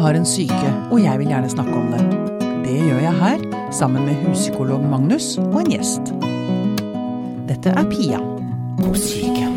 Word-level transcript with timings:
har 0.00 0.16
en 0.16 0.26
syke, 0.26 0.70
og 0.90 1.00
jeg 1.02 1.18
vil 1.20 1.28
gjerne 1.28 1.50
snakke 1.52 1.76
om 1.76 1.90
det. 1.92 2.02
Det 2.64 2.76
gjør 2.78 3.00
jeg 3.04 3.14
her, 3.20 3.42
sammen 3.74 4.06
med 4.08 4.16
huspsykolog 4.24 4.84
Magnus 4.88 5.34
og 5.42 5.58
en 5.60 5.72
gjest. 5.74 6.12
Dette 7.50 7.74
er 7.74 7.88
Pia 7.90 8.20
på 8.80 8.94
syke. 8.96 9.48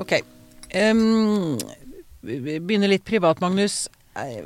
Ok. 0.00 0.16
Um, 0.74 1.58
vi 2.26 2.58
begynner 2.58 2.90
litt 2.90 3.06
privat, 3.06 3.40
Magnus. 3.44 3.84
Eh, 4.18 4.42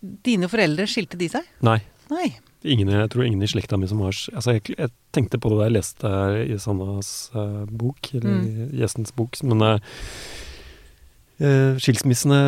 Dine 0.00 0.48
foreldre, 0.48 0.88
skilte 0.88 1.18
de 1.20 1.28
seg? 1.32 1.48
Nei. 1.64 1.78
Nei. 2.12 2.28
Ingen, 2.64 2.90
jeg 2.92 3.08
tror 3.12 3.24
ingen 3.24 3.40
i 3.42 3.48
slekta 3.48 3.78
mi 3.80 3.88
som 3.88 4.02
har 4.04 4.12
altså 4.12 4.52
jeg, 4.58 4.74
jeg 4.76 4.90
tenkte 5.16 5.38
på 5.40 5.48
det 5.48 5.58
da 5.62 5.68
jeg 5.70 5.76
leste 5.78 6.10
i 6.44 6.58
Sannas 6.60 7.30
uh, 7.32 7.64
bok, 7.70 8.12
eller 8.14 8.30
Mm. 8.40 8.70
gjestens 8.76 9.14
bok, 9.16 9.38
men 9.48 9.62
uh, 9.64 9.80
skilsmissene 11.80 12.38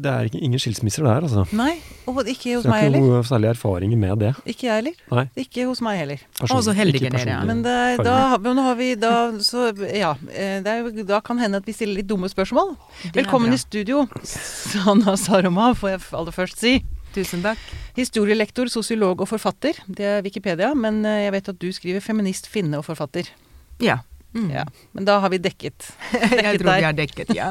Det 0.00 0.08
er 0.08 0.30
ingen 0.32 0.58
skilsmisser 0.62 1.04
der, 1.04 1.26
altså. 1.26 1.44
Nei, 1.52 1.74
og 2.08 2.22
ikke 2.24 2.54
hos 2.56 2.64
meg 2.64 2.72
Så 2.72 2.86
jeg 2.86 2.86
har 2.86 2.96
ikke 2.96 3.02
noe 3.04 3.26
særlig 3.28 3.50
erfaringer 3.50 4.00
med 4.00 4.22
det. 4.22 4.30
Ikke 4.48 4.64
jeg 4.70 4.78
heller. 4.78 4.94
Nei. 5.12 5.24
Ikke 5.44 5.66
hos 5.68 5.82
meg 5.84 5.98
heller. 6.00 6.22
Og 6.48 6.62
så 6.64 6.72
heldige 6.72 7.10
dere 7.12 7.34
er. 7.36 7.44
Men 7.50 7.60
det, 7.66 7.76
da, 8.06 8.38
men 8.40 8.56
nå 8.56 8.64
har 8.64 8.78
vi 8.80 8.94
da 8.96 9.12
Så 9.44 9.66
ja. 9.92 10.14
Det 10.24 10.72
er, 10.72 10.88
da 11.04 11.20
kan 11.20 11.36
hende 11.42 11.60
at 11.60 11.68
vi 11.68 11.76
stiller 11.76 12.00
litt 12.00 12.08
dumme 12.08 12.32
spørsmål. 12.32 12.72
Det 13.04 13.12
Velkommen 13.20 13.52
i 13.52 13.60
studio, 13.60 14.06
Sanna 14.24 15.18
Saroma, 15.20 15.74
får 15.76 15.92
jeg 15.98 16.02
aller 16.22 16.32
først 16.40 16.64
si. 16.64 16.78
Tusen 17.10 17.42
takk. 17.42 17.62
Historielektor, 17.96 18.70
sosiolog 18.70 19.24
og 19.24 19.28
forfatter. 19.32 19.80
Det 19.90 20.06
er 20.06 20.22
Wikipedia, 20.22 20.70
men 20.78 21.02
eh, 21.04 21.24
jeg 21.24 21.34
vet 21.34 21.50
at 21.50 21.58
du 21.58 21.66
skriver 21.74 22.04
feminist, 22.04 22.46
finne 22.50 22.78
og 22.78 22.86
forfatter. 22.86 23.32
Ja. 23.82 23.98
Mm. 24.34 24.50
Ja. 24.50 24.66
Men 24.92 25.04
da 25.04 25.18
har 25.18 25.30
vi 25.30 25.38
dekket. 25.38 25.92
Jeg 26.12 26.60
tror 26.60 26.70
tror 26.70 26.76
vi 26.76 26.84
har 26.84 26.92
dekket, 26.92 27.32
ja. 27.34 27.50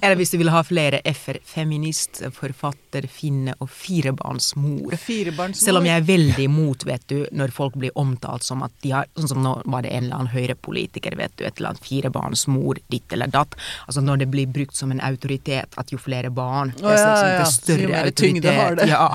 Eller 0.00 0.16
hvis 0.20 0.30
du 0.34 0.38
vil 0.38 0.50
ha 0.52 0.60
flere 0.66 1.00
f-er. 1.04 1.38
Feminist, 1.44 2.20
forfatter, 2.34 3.06
finne 3.10 3.54
og 3.62 3.70
firebarnsmor. 3.72 4.96
Firebarnsmor. 5.00 5.64
Selv 5.64 5.80
om 5.80 5.88
jeg 5.88 6.02
er 6.02 6.06
veldig 6.08 6.46
imot, 6.46 6.84
vet 6.88 7.04
du, 7.10 7.16
når 7.32 7.54
folk 7.54 7.78
blir 7.80 7.94
omtalt 7.98 8.44
som 8.44 8.64
at 8.66 8.74
de 8.82 8.92
har 8.94 9.10
Sånn 9.14 9.28
som 9.30 9.42
nå 9.44 9.50
var 9.70 9.84
det 9.84 9.92
en 9.94 10.06
eller 10.06 10.16
annen 10.16 10.32
høyrepolitiker, 10.32 11.14
vet 11.16 11.32
du, 11.38 11.44
et 11.46 11.58
eller 11.58 11.72
annet 11.72 11.84
firebarnsmor, 11.84 12.80
ditt 12.90 13.12
eller 13.14 13.30
datt. 13.30 13.54
Altså 13.86 14.02
når 14.02 14.24
det 14.24 14.28
blir 14.32 14.50
brukt 14.50 14.74
som 14.76 14.90
en 14.92 15.02
autoritet, 15.04 15.76
at 15.80 15.92
jo 15.92 16.00
flere 16.00 16.32
barn, 16.34 16.72
oh, 16.82 16.90
ja, 16.90 16.98
ja, 16.98 17.28
ja. 17.38 17.46
Større 17.48 17.86
jo 17.86 17.92
mer 17.92 18.10
tyngde 18.16 18.54
har 18.56 18.78
det. 18.78 18.88
Ja. 18.90 19.06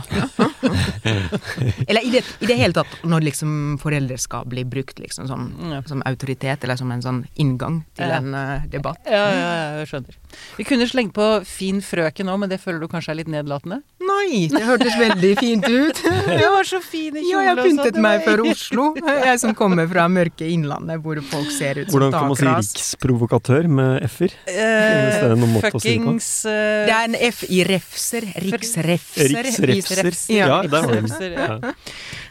eller 1.88 2.06
i 2.06 2.14
det, 2.14 2.24
i 2.40 2.50
det 2.50 2.58
hele 2.62 2.78
tatt, 2.78 2.96
når 3.04 3.28
liksom 3.28 3.52
foreldreskap 3.82 4.48
blir 4.54 4.68
brukt 4.70 5.02
liksom 5.04 5.28
som, 5.30 5.50
som 5.90 6.04
autoritet, 6.08 6.64
eller 6.64 6.79
som 6.80 6.92
en 6.96 7.04
sånn 7.04 7.22
inngang 7.40 7.82
til 7.98 8.10
Ja. 8.10 8.18
en 8.20 8.34
uh, 8.34 8.66
debatt. 8.72 9.02
Ja, 9.06 9.26
ja, 9.30 9.36
ja, 9.36 9.78
jeg 9.82 9.92
skjønner. 9.92 10.18
Vi 10.58 10.66
kunne 10.70 10.88
slengt 10.90 11.14
på 11.18 11.28
fin 11.48 11.82
frøken 11.84 12.32
òg, 12.32 12.40
men 12.44 12.52
det 12.52 12.60
føler 12.64 12.80
du 12.84 12.88
kanskje 12.92 13.14
er 13.14 13.20
litt 13.22 13.32
nedlatende? 13.32 13.82
Nei, 14.00 14.48
det 14.52 14.64
hørtes 14.66 14.96
veldig 14.98 15.34
fint 15.40 15.68
ut. 15.68 16.02
jeg 16.42 16.50
var 16.56 16.68
så 16.68 16.82
fin 16.84 17.20
i 17.20 17.26
Ja, 17.30 17.44
jeg 17.52 17.62
pyntet 17.62 17.98
sånn, 17.98 18.04
meg 18.06 18.24
for 18.26 18.46
Oslo. 18.48 18.90
Jeg 18.98 19.42
som 19.44 19.54
kommer 19.58 19.90
fra 19.92 20.08
mørke 20.12 20.48
innlandet, 20.50 21.04
hvor 21.04 21.20
folk 21.30 21.52
ser 21.54 21.84
ut 21.84 21.90
som 21.90 21.98
Hvordan 21.98 22.16
kan 22.16 22.32
man 22.32 22.40
si 22.40 22.50
riksprovokatør 22.50 23.70
med 23.80 24.08
f-er? 24.10 24.34
Uh, 24.48 24.80
Eh, 24.80 25.08
å 25.08 25.36
si 25.36 25.44
det 25.44 25.62
fuckings 25.66 26.30
eh, 26.50 26.86
Det 26.88 26.96
er 26.96 27.08
en 27.10 27.18
F 27.30 27.44
i 27.50 27.64
refser. 27.68 28.28
Riksrefser. 28.46 29.34
Riksrefser. 29.34 29.72
Riksrefser. 29.74 30.36
Ja, 30.36 30.62
der 30.64 30.88
har 30.88 30.96
den. 30.96 31.34
Ja. 31.34 31.48
Ja. 31.50 31.74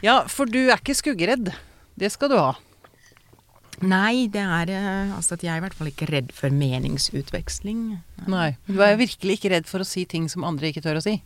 Ja, 0.05 0.16
for 0.30 0.50
du 0.50 0.60
er 0.68 0.78
ikke 0.78 0.96
skuggeredd. 0.98 1.52
Det 1.98 2.12
skal 2.14 2.33
du 2.33 2.38
ha. 2.38 2.52
Nei, 3.86 4.26
det 4.32 4.42
er 4.42 4.72
eh, 4.74 5.14
altså 5.14 5.36
at 5.36 5.44
jeg 5.46 5.52
er 5.54 5.60
i 5.60 5.62
hvert 5.62 5.76
fall 5.78 5.90
ikke 5.90 6.08
redd 6.10 6.32
for 6.34 6.50
meningsutveksling. 6.50 7.82
Nei. 8.26 8.48
Du 8.66 8.80
er 8.82 8.98
virkelig 8.98 9.38
ikke 9.38 9.52
redd 9.54 9.68
for 9.70 9.84
å 9.84 9.86
si 9.86 10.02
ting 10.08 10.26
som 10.32 10.46
andre 10.48 10.72
ikke 10.72 10.82
tør 10.82 10.98
å 10.98 11.04
si. 11.04 11.18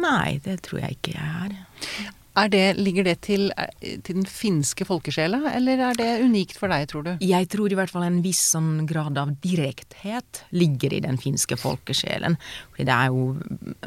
Nei, 0.00 0.40
det 0.44 0.62
tror 0.66 0.80
jeg 0.82 0.98
ikke 0.98 1.14
jeg 1.18 1.34
er. 1.44 2.14
Er 2.34 2.48
det, 2.50 2.62
ligger 2.82 3.06
det 3.06 3.20
til, 3.22 3.52
eh, 3.56 3.98
til 4.02 4.18
den 4.18 4.26
finske 4.26 4.84
folkesjela, 4.86 5.38
eller 5.54 5.78
er 5.90 5.98
det 5.98 6.08
unikt 6.24 6.58
for 6.58 6.72
deg, 6.72 6.88
tror 6.90 7.04
du? 7.06 7.12
Jeg 7.22 7.46
tror 7.52 7.70
i 7.70 7.76
hvert 7.78 7.92
fall 7.92 8.06
en 8.08 8.22
viss 8.24 8.42
sånn 8.56 8.86
grad 8.90 9.18
av 9.20 9.36
direkthet 9.44 10.42
ligger 10.50 10.96
i 10.96 11.02
den 11.04 11.20
finske 11.20 11.54
folkesjelen. 11.60 12.34
Fordi 12.72 12.88
det 12.88 12.96
er 12.96 13.12
jo 13.14 13.38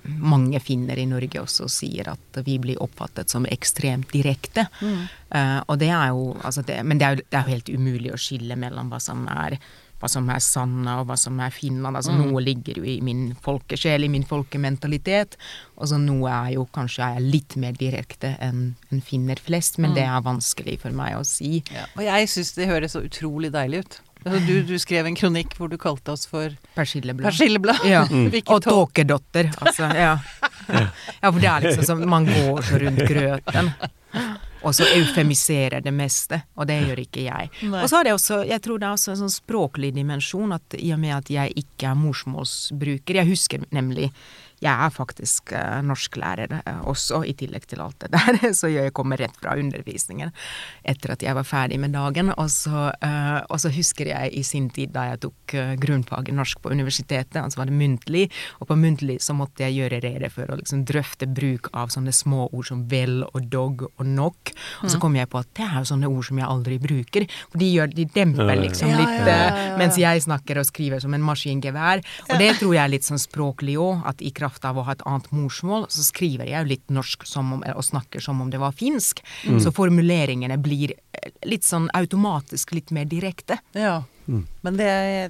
mange 0.08 0.62
finner 0.64 0.98
i 0.98 1.08
Norge 1.10 1.44
også 1.44 1.68
sier 1.72 2.14
at 2.14 2.40
vi 2.48 2.56
blir 2.64 2.80
oppfattet 2.84 3.30
som 3.30 3.46
ekstremt 3.52 4.16
direkte. 4.16 4.70
Eh, 4.80 5.60
og 5.68 5.76
det 5.84 5.92
er 5.92 6.14
jo, 6.16 6.32
altså 6.40 6.64
det, 6.64 6.80
men 6.88 7.02
det 7.02 7.08
er 7.08 7.18
jo, 7.18 7.28
det 7.28 7.36
er 7.36 7.44
jo 7.44 7.56
helt 7.58 7.74
umulig 7.76 8.14
å 8.16 8.22
skille 8.22 8.56
mellom 8.56 8.94
hva 8.94 9.02
som 9.04 9.28
er 9.28 9.60
hva 9.98 10.10
som 10.12 10.28
er 10.30 10.42
Sanna 10.44 11.00
og 11.02 11.08
hva 11.10 11.16
som 11.18 11.40
er 11.42 11.54
Finland. 11.54 11.98
Altså 11.98 12.14
Noe 12.14 12.42
ligger 12.44 12.78
jo 12.82 12.86
i 12.86 13.00
min 13.02 13.32
folkesjel, 13.42 14.06
i 14.06 14.12
min 14.14 14.26
folkementalitet. 14.30 15.38
Og 15.78 15.90
så 15.92 15.98
noe 16.02 16.30
er 16.30 16.52
jo 16.58 16.68
kanskje 16.76 17.08
er 17.18 17.24
litt 17.24 17.56
mer 17.58 17.74
direkte 17.78 18.36
enn 18.44 18.76
en 18.94 19.02
finner 19.02 19.40
flest, 19.42 19.80
men 19.82 19.96
det 19.98 20.06
er 20.06 20.22
vanskelig 20.26 20.80
for 20.84 20.94
meg 20.96 21.18
å 21.18 21.24
si. 21.28 21.64
Og 21.98 22.04
jeg 22.06 22.30
syns 22.34 22.54
det 22.58 22.70
høres 22.70 22.94
så 22.98 23.02
utrolig 23.06 23.52
deilig 23.56 23.84
ut. 23.86 24.00
Altså, 24.28 24.40
du, 24.48 24.56
du 24.66 24.74
skrev 24.82 25.08
en 25.08 25.16
kronikk 25.16 25.54
hvor 25.56 25.70
du 25.72 25.78
kalte 25.80 26.12
oss 26.12 26.26
for 26.28 26.52
Persilleblad. 26.76 27.30
persilleblad. 27.30 27.86
Ja. 27.88 28.06
Mm. 28.12 28.32
Og 28.48 28.62
tåkedotter, 28.66 29.52
altså. 29.62 29.90
Ja. 29.98 30.18
ja, 30.68 31.30
for 31.32 31.40
det 31.40 31.48
er 31.48 31.64
liksom 31.64 31.86
som 31.88 32.02
Man 32.10 32.26
går 32.28 32.62
så 32.66 32.80
rundt 32.82 33.04
grøten. 33.08 33.70
Og 34.66 34.74
så 34.74 34.88
eufemiserer 34.98 35.84
det 35.86 35.94
meste, 35.94 36.42
og 36.58 36.68
det 36.70 36.80
gjør 36.88 37.02
ikke 37.04 37.26
jeg. 37.28 37.52
Nei. 37.70 37.84
Og 37.84 37.92
så 37.92 38.00
er 38.00 38.08
det 38.08 38.16
også, 38.16 38.40
jeg 38.50 38.64
tror 38.66 38.82
det 38.82 38.88
er 38.88 38.98
også 38.98 39.14
en 39.14 39.22
sånn 39.22 39.36
språklig 39.36 39.92
dimensjon, 39.96 40.56
at 40.56 40.78
i 40.80 40.90
og 40.96 41.02
med 41.04 41.14
at 41.20 41.32
jeg 41.34 41.54
ikke 41.62 41.92
er 41.92 42.00
morsmålsbruker 42.00 43.22
Jeg 43.22 43.30
husker 43.30 43.68
nemlig 43.76 44.10
jeg 44.58 44.74
er 44.74 44.90
faktisk 44.94 45.52
eh, 45.54 45.82
norsklærer 45.86 46.56
eh, 46.64 46.80
også, 46.90 47.22
i 47.30 47.36
tillegg 47.38 47.68
til 47.70 47.82
alt 47.84 48.00
det 48.02 48.10
der. 48.16 48.40
Så 48.58 48.72
jeg 48.72 48.94
kommer 48.98 49.20
rett 49.22 49.36
fra 49.38 49.54
undervisningen 49.60 50.32
etter 50.88 51.14
at 51.14 51.26
jeg 51.26 51.38
var 51.38 51.46
ferdig 51.46 51.78
med 51.82 51.94
dagen. 51.94 52.32
Og 52.34 52.50
så, 52.52 52.88
eh, 53.06 53.38
og 53.54 53.60
så 53.62 53.70
husker 53.74 54.10
jeg 54.10 54.34
i 54.34 54.44
sin 54.46 54.70
tid 54.74 54.94
da 54.96 55.08
jeg 55.12 55.20
tok 55.26 55.54
uh, 55.58 55.74
grunnfaget 55.80 56.36
norsk 56.36 56.62
på 56.64 56.72
universitetet, 56.74 57.38
altså 57.40 57.60
var 57.60 57.70
det 57.70 57.76
muntlig, 57.78 58.24
og 58.62 58.70
på 58.70 58.78
muntlig 58.80 59.18
så 59.24 59.36
måtte 59.38 59.66
jeg 59.66 59.76
gjøre 59.78 60.00
rede 60.04 60.30
for 60.34 60.50
å 60.50 60.58
liksom 60.60 60.84
drøfte 60.88 61.28
bruk 61.30 61.70
av 61.78 61.92
sånne 61.94 62.14
små 62.16 62.48
ord 62.48 62.68
som 62.70 62.84
vel 62.90 63.22
og 63.28 63.50
dog 63.52 63.84
og 63.88 64.06
nok. 64.08 64.54
Og 64.84 64.92
så 64.94 65.02
kom 65.02 65.18
jeg 65.20 65.30
på 65.32 65.42
at 65.42 65.52
det 65.60 65.68
er 65.68 65.78
jo 65.82 65.90
sånne 65.92 66.10
ord 66.10 66.28
som 66.30 66.42
jeg 66.42 66.50
aldri 66.50 66.80
bruker, 66.82 67.28
for 67.52 67.62
de, 67.62 67.70
gjør, 67.78 67.92
de 67.94 68.08
demper 68.16 68.54
liksom 68.64 68.94
litt, 68.96 69.32
mens 69.80 70.00
jeg 70.02 70.24
snakker 70.26 70.62
og 70.62 70.70
skriver 70.70 71.04
som 71.04 71.16
en 71.18 71.26
maskingevær. 71.28 72.04
Og 72.30 72.42
det 72.42 72.52
tror 72.62 72.76
jeg 72.78 72.84
er 72.84 72.94
litt 72.96 73.08
sånn 73.08 73.22
språklig 73.22 73.78
òg, 73.82 74.06
at 74.10 74.24
i 74.24 74.34
kraft 74.36 74.47
av 74.68 74.78
å 74.80 74.86
ha 74.88 74.96
et 74.96 75.06
annet 75.06 75.30
morsmål, 75.36 75.88
så 75.94 76.06
skriver 76.06 76.50
jeg 76.50 76.58
jo 76.58 76.72
litt 76.72 76.94
norsk 76.94 77.26
som 77.28 77.54
om, 77.58 77.64
og 77.64 77.86
snakker 77.86 78.24
som 78.24 78.42
om 78.42 78.52
det 78.54 78.62
var 78.62 78.76
finsk. 78.78 79.24
Så 79.64 79.74
formuleringene 79.76 80.58
blir 80.62 80.96
eh, 80.96 81.32
litt 81.48 81.68
sånn 81.68 81.90
automatisk 81.98 82.74
litt 82.78 82.94
mer 82.96 83.10
direkte. 83.10 83.60
Ja. 83.78 84.04
Men 84.28 84.76
det, 84.76 84.88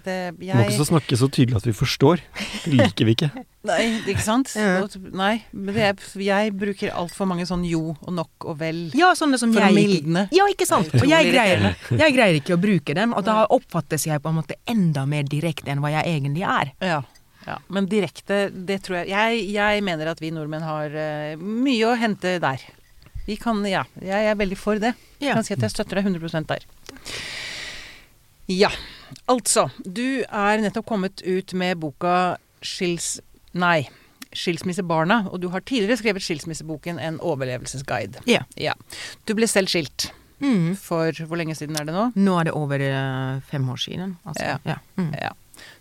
det 0.08 0.16
Må 0.40 0.64
ikke 0.66 0.80
så 0.80 0.88
snakke 0.90 1.18
så 1.20 1.28
tydelig 1.30 1.60
at 1.60 1.68
vi 1.68 1.74
forstår. 1.78 2.24
Liker 2.72 3.06
vi 3.06 3.14
ikke. 3.14 3.30
Nei, 3.70 3.82
ikke 4.08 4.24
sant? 4.24 4.54
Ja. 4.58 4.86
Nei. 5.12 5.34
Men 5.52 5.76
det 5.76 5.84
er, 5.90 6.06
jeg 6.24 6.54
bruker 6.58 6.94
altfor 6.98 7.30
mange 7.30 7.46
sånn 7.50 7.66
jo 7.68 7.92
og 7.94 8.10
nok 8.16 8.48
og 8.48 8.58
vel. 8.62 8.80
Ja, 8.98 9.12
sånne 9.18 9.40
som 9.42 9.54
For 9.54 9.68
jeg 9.68 9.76
mildne. 9.76 10.26
Ja, 10.34 10.48
ikke 10.50 10.66
sant. 10.70 10.94
Og 10.98 11.06
jeg 11.10 11.30
greier, 11.30 11.70
jeg 11.92 12.16
greier 12.16 12.40
ikke 12.40 12.56
å 12.58 12.62
bruke 12.62 12.96
dem, 12.98 13.14
og 13.18 13.28
da 13.28 13.44
oppfattes 13.54 14.08
jeg 14.08 14.24
på 14.24 14.32
en 14.32 14.40
måte 14.40 14.58
enda 14.70 15.06
mer 15.10 15.28
direkte 15.30 15.74
enn 15.74 15.84
hva 15.84 15.94
jeg 16.00 16.18
egentlig 16.18 16.48
er. 16.48 16.74
Ja. 16.82 17.02
Ja. 17.48 17.58
Men 17.74 17.88
direkte, 17.90 18.48
det 18.52 18.82
tror 18.86 19.00
jeg 19.02 19.10
Jeg, 19.14 19.44
jeg 19.56 19.84
mener 19.88 20.12
at 20.12 20.20
vi 20.22 20.32
nordmenn 20.36 20.66
har 20.68 20.92
uh, 20.94 21.40
mye 21.42 21.88
å 21.88 21.96
hente 22.00 22.38
der. 22.44 22.64
Vi 23.28 23.36
kan, 23.40 23.64
ja. 23.68 23.86
Jeg 24.04 24.30
er 24.32 24.38
veldig 24.40 24.58
for 24.60 24.80
det. 24.80 24.94
Jeg 25.20 25.34
kan 25.36 25.44
si 25.48 25.56
at 25.56 25.64
jeg 25.66 25.74
støtter 25.74 26.00
deg 26.00 26.08
100% 26.14 26.48
der. 26.52 26.68
Ja. 28.48 28.70
Altså, 29.28 29.68
du 29.84 30.24
er 30.24 30.62
nettopp 30.64 30.88
kommet 30.88 31.24
ut 31.26 31.54
med 31.58 31.80
boka 31.84 32.38
Skils... 32.64 33.18
Nei. 33.58 33.88
Skilsmissebarna, 34.38 35.24
og 35.32 35.40
du 35.42 35.48
har 35.50 35.64
tidligere 35.66 35.98
skrevet 36.02 36.22
skilsmisseboken 36.24 37.00
En 37.02 37.18
overlevelsesguide. 37.24 38.22
Ja. 38.30 38.44
Ja. 38.60 38.76
Du 39.26 39.36
ble 39.38 39.50
selv 39.50 39.72
skilt 39.72 40.12
Mm. 40.38 40.76
for 40.78 41.10
Hvor 41.26 41.40
lenge 41.40 41.56
siden 41.58 41.74
er 41.80 41.88
det 41.88 41.96
nå? 41.96 42.12
Nå 42.14 42.34
er 42.38 42.44
det 42.46 42.52
over 42.54 42.78
eh, 42.78 43.40
fem 43.50 43.64
år 43.74 43.80
siden. 43.82 44.12
Altså. 44.22 44.44
Ja. 44.46 44.58
Ja. 44.70 44.76
Mm. 45.00 45.08
Ja. 45.18 45.32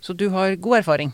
Så 0.01 0.15
du 0.17 0.31
har 0.33 0.55
god 0.55 0.79
erfaring. 0.79 1.11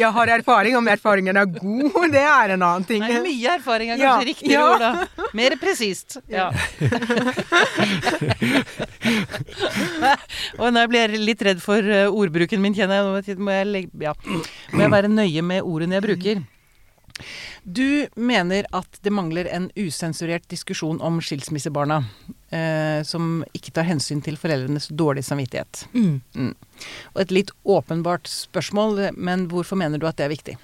Jeg 0.00 0.10
har 0.16 0.26
erfaring, 0.36 0.76
om 0.78 0.86
erfaringen 0.90 1.36
er 1.36 1.46
god, 1.50 2.10
det 2.12 2.22
er 2.22 2.48
en 2.56 2.62
annen 2.62 2.84
ting. 2.88 3.00
Nei, 3.04 3.20
mye 3.24 3.48
erfaring 3.56 3.88
er 3.94 3.98
Ja, 4.00 4.04
kanskje 4.14 4.28
riktigere 4.30 4.60
ja. 4.60 4.64
ord, 4.70 4.80
da. 4.80 4.90
Mer 5.36 5.52
presist. 5.60 6.10
Ja. 6.30 6.46
Og 10.60 10.68
nå 10.74 10.80
blir 10.90 11.00
jeg 11.06 11.20
litt 11.22 11.42
redd 11.46 11.60
for 11.62 11.78
eh, 11.84 12.08
ordbruken 12.08 12.60
min, 12.62 12.74
kjenner 12.76 12.94
jeg. 13.00 13.06
Nå 13.06 13.12
må 13.44 13.50
jeg, 13.54 13.88
ja. 14.00 14.12
må 14.74 14.80
jeg 14.84 14.92
være 14.96 15.08
nøye 15.12 15.42
med 15.46 15.60
ordene 15.66 15.94
jeg 15.98 16.06
bruker. 16.08 16.36
Du 17.64 18.06
mener 18.16 18.64
at 18.72 19.00
det 19.04 19.12
mangler 19.12 19.46
en 19.52 19.70
usensurert 19.76 20.48
diskusjon 20.50 21.00
om 21.04 21.20
skilsmissebarna. 21.24 22.02
Eh, 22.50 23.00
som 23.06 23.44
ikke 23.56 23.74
tar 23.76 23.88
hensyn 23.88 24.22
til 24.24 24.38
foreldrenes 24.40 24.90
dårlige 24.90 25.28
samvittighet. 25.30 25.86
Mm. 25.94 26.52
Og 27.14 27.22
et 27.24 27.34
litt 27.34 27.54
åpenbart 27.64 28.30
spørsmål, 28.30 29.10
men 29.16 29.48
hvorfor 29.50 29.80
mener 29.80 30.00
du 30.00 30.08
at 30.10 30.20
det 30.20 30.28
er 30.28 30.36
viktig? 30.36 30.58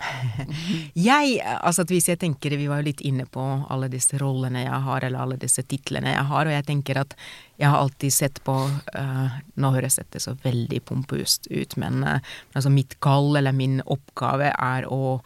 Jeg, 1.08 1.40
altså 1.44 1.84
hvis 1.88 2.08
jeg 2.08 2.20
tenker, 2.20 2.56
Vi 2.56 2.68
var 2.70 2.80
jo 2.80 2.88
litt 2.88 3.02
inne 3.04 3.26
på 3.28 3.42
alle 3.70 3.90
disse 3.92 4.18
rollene 4.20 4.64
jeg 4.64 4.80
har, 4.86 5.04
eller 5.04 5.24
alle 5.24 5.38
disse 5.40 5.64
titlene 5.68 6.14
jeg 6.14 6.26
har, 6.30 6.48
og 6.48 6.54
jeg 6.54 6.66
tenker 6.68 7.02
at 7.02 7.14
jeg 7.60 7.68
har 7.68 7.82
alltid 7.82 8.14
sett 8.14 8.40
på 8.46 8.54
uh, 8.64 9.38
Nå 9.60 9.72
høres 9.76 10.00
dette 10.00 10.22
så 10.22 10.32
veldig 10.40 10.80
pompøst 10.88 11.50
ut, 11.52 11.76
men 11.80 12.04
uh, 12.06 12.18
altså 12.54 12.72
mitt 12.72 12.96
kall 13.04 13.34
eller 13.36 13.56
min 13.56 13.80
oppgave 13.84 14.54
er 14.54 14.88
å, 14.88 15.18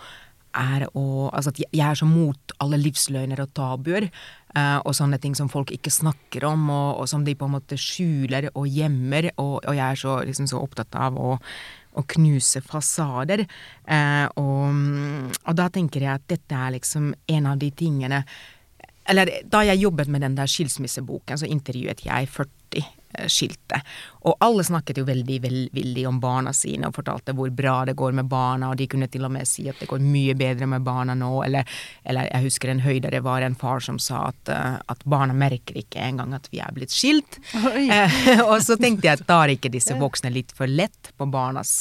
er 0.58 0.88
å 0.92 1.04
Altså 1.30 1.54
at 1.54 1.62
jeg 1.64 1.84
er 1.86 1.98
så 1.98 2.08
mot 2.08 2.56
alle 2.62 2.80
livsløgner 2.82 3.44
og 3.44 3.54
tabuer. 3.54 4.10
Uh, 4.54 4.78
og 4.86 4.94
sånne 4.94 5.18
ting 5.18 5.32
som 5.34 5.48
folk 5.50 5.72
ikke 5.74 5.90
snakker 5.90 6.44
om, 6.46 6.68
og, 6.70 7.00
og, 7.02 7.08
som 7.10 7.24
de 7.26 7.34
på 7.34 7.48
en 7.48 7.56
måte 7.56 7.78
skjuler 7.80 8.52
og 8.52 8.68
gjemmer. 8.70 9.32
Og, 9.34 9.56
og 9.64 9.74
jeg 9.74 9.86
er 9.86 9.98
så, 9.98 10.18
liksom, 10.28 10.46
så 10.50 10.60
opptatt 10.62 10.94
av 10.94 11.18
å 11.18 11.32
å 11.94 12.02
knuse 12.14 12.62
fasader. 12.64 13.44
Eh, 13.86 14.26
og, 14.40 15.30
og, 15.44 15.52
da 15.54 15.68
tenker 15.72 16.02
jeg 16.02 16.18
at 16.18 16.26
dette 16.30 16.58
er 16.58 16.74
liksom 16.76 17.12
en 17.14 17.48
av 17.50 17.60
de 17.60 17.70
tingene 17.70 18.24
Eller 19.06 19.30
da 19.44 19.60
jeg 19.68 19.82
jobbet 19.82 20.08
med 20.08 20.24
den 20.24 20.36
der 20.38 20.48
skilsmisseboken, 20.48 21.36
så 21.38 21.46
intervjuet 21.46 22.06
jeg 22.06 22.28
40 22.32 22.86
eh, 23.18 23.28
skilte. 23.30 23.80
Og 24.24 24.36
alle 24.44 24.64
snakket 24.64 24.98
jo 25.00 25.06
veldig 25.08 25.38
velvillig 25.44 26.06
om 26.08 26.20
barna 26.22 26.52
sine 26.56 26.88
og 26.88 26.96
fortalte 26.96 27.34
hvor 27.36 27.50
bra 27.54 27.76
det 27.88 27.96
går 27.98 28.16
med 28.16 28.28
barna, 28.30 28.70
og 28.70 28.80
de 28.80 28.88
kunne 28.90 29.08
til 29.12 29.26
og 29.26 29.34
med 29.34 29.48
si 29.48 29.66
at 29.70 29.80
det 29.82 29.90
går 29.90 30.02
mye 30.04 30.36
bedre 30.38 30.68
med 30.70 30.84
barna 30.86 31.16
nå, 31.18 31.32
eller, 31.44 31.68
eller 32.08 32.30
jeg 32.30 32.48
husker 32.48 32.72
en 32.72 32.84
høydere 32.84 33.22
var 33.24 33.44
en 33.44 33.58
far 33.58 33.84
som 33.84 34.00
sa 34.00 34.28
at, 34.30 34.52
uh, 34.52 34.78
at 34.90 35.04
barna 35.04 35.36
merker 35.36 35.76
ikke 35.80 36.00
engang 36.00 36.32
at 36.36 36.48
vi 36.52 36.62
er 36.64 36.72
blitt 36.74 36.94
skilt. 36.94 37.40
Uh, 37.54 38.08
og 38.50 38.58
så 38.64 38.78
tenkte 38.80 39.10
jeg 39.10 39.20
at 39.20 39.26
tar 39.28 39.52
ikke 39.52 39.72
disse 39.72 39.96
voksne 39.98 40.32
litt 40.34 40.54
for 40.56 40.70
lett 40.70 41.12
på 41.18 41.28
barnas 41.28 41.74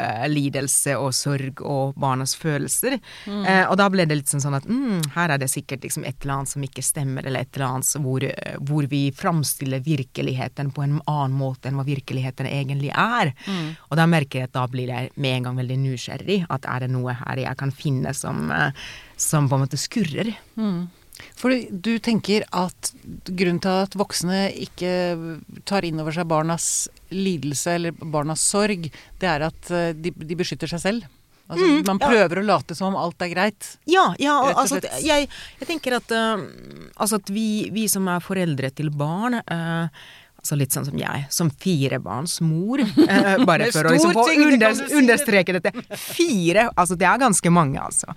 uh, 0.00 0.26
lidelse 0.30 0.96
og 0.98 1.12
sorg 1.16 1.60
og 1.60 1.98
barnas 2.00 2.34
følelser. 2.38 2.96
Mm. 3.26 3.42
Uh, 3.44 3.64
og 3.70 3.76
da 3.80 3.88
ble 3.92 4.06
det 4.08 4.18
litt 4.18 4.32
sånn, 4.32 4.42
sånn 4.44 4.58
at 4.58 4.68
mm, 4.68 5.12
her 5.16 5.34
er 5.34 5.42
det 5.42 5.50
sikkert 5.52 5.84
liksom 5.86 6.06
et 6.08 6.16
eller 6.22 6.38
annet 6.38 6.52
som 6.54 6.66
ikke 6.66 6.84
stemmer, 6.84 7.26
eller 7.26 7.44
et 7.44 7.52
eller 7.54 7.66
annet 7.68 8.04
hvor, 8.04 8.26
uh, 8.26 8.54
hvor 8.68 8.88
vi 8.90 9.02
framstiller 9.16 9.84
virkeligheten 9.84 10.72
på 10.76 10.86
en 10.86 10.98
annen 11.04 11.36
måte 11.36 11.70
enn 11.70 11.80
hva 11.80 11.86
virkeligheten 11.88 12.48
egentlig 12.50 12.94
er. 12.94 13.34
Mm. 13.46 13.74
Og 13.90 14.00
da 14.00 14.08
merker 14.10 14.42
jeg 14.42 14.50
at 14.50 14.56
da 14.56 14.66
blir 14.70 14.92
jeg 14.92 15.12
med 15.20 15.36
en 15.36 15.50
gang 15.50 15.60
veldig 15.60 15.80
nysgjerrig. 15.84 16.40
At 16.50 16.68
er 16.70 16.86
det 16.86 16.94
noe 16.94 17.14
her 17.20 17.44
jeg 17.44 17.60
kan 17.60 17.74
finne 17.74 18.14
som, 18.16 18.48
som 19.20 19.48
på 19.50 19.58
en 19.58 19.64
måte 19.66 19.80
skurrer? 19.80 20.32
Mm. 20.56 20.88
For 21.38 21.54
du 21.70 21.92
tenker 22.02 22.46
at 22.56 22.92
grunnen 23.26 23.60
til 23.62 23.84
at 23.86 23.96
voksne 23.98 24.42
ikke 24.66 24.92
tar 25.68 25.86
inn 25.86 26.00
over 26.02 26.14
seg 26.14 26.28
barnas 26.30 26.66
lidelse 27.14 27.78
eller 27.78 27.96
barnas 28.00 28.44
sorg, 28.44 28.90
det 29.20 29.30
er 29.30 29.48
at 29.48 29.72
eh, 29.74 29.90
de, 29.96 30.12
de 30.14 30.38
beskytter 30.38 30.70
seg 30.70 30.84
selv? 30.84 31.08
Altså, 31.50 31.66
mm, 31.66 31.80
man 31.88 31.98
prøver 31.98 32.38
ja. 32.38 32.42
å 32.44 32.46
late 32.46 32.76
som 32.78 32.92
om 32.92 32.98
alt 33.00 33.24
er 33.26 33.32
greit? 33.32 33.72
Ja, 33.90 34.12
ja 34.22 34.36
altså, 34.52 34.78
jeg, 35.02 35.26
jeg, 35.26 35.66
tenker 35.66 35.96
at, 35.98 36.12
uh, 36.14 36.44
altså 36.94 37.18
at 37.18 37.32
vi, 37.34 37.66
vi, 37.74 37.88
som 37.90 38.06
er 38.12 38.22
foreldre 38.22 38.70
til 38.70 38.92
barn 38.94 39.40
uh, 39.40 39.90
Altså 40.40 40.56
litt 40.56 40.72
sånn 40.72 40.86
som 40.88 40.96
jeg, 40.96 41.24
som 41.28 41.50
firebarnsmor. 41.60 42.80
Eh, 42.80 43.42
bare 43.48 43.68
for 43.74 43.86
å 43.90 43.92
liksom 43.92 44.14
få 44.16 44.24
under, 44.32 44.78
understreke 44.96 45.56
dette. 45.58 45.72
Fire! 46.00 46.70
Altså 46.80 46.96
det 46.96 47.06
er 47.08 47.20
ganske 47.20 47.52
mange, 47.52 47.76
altså. 47.80 48.14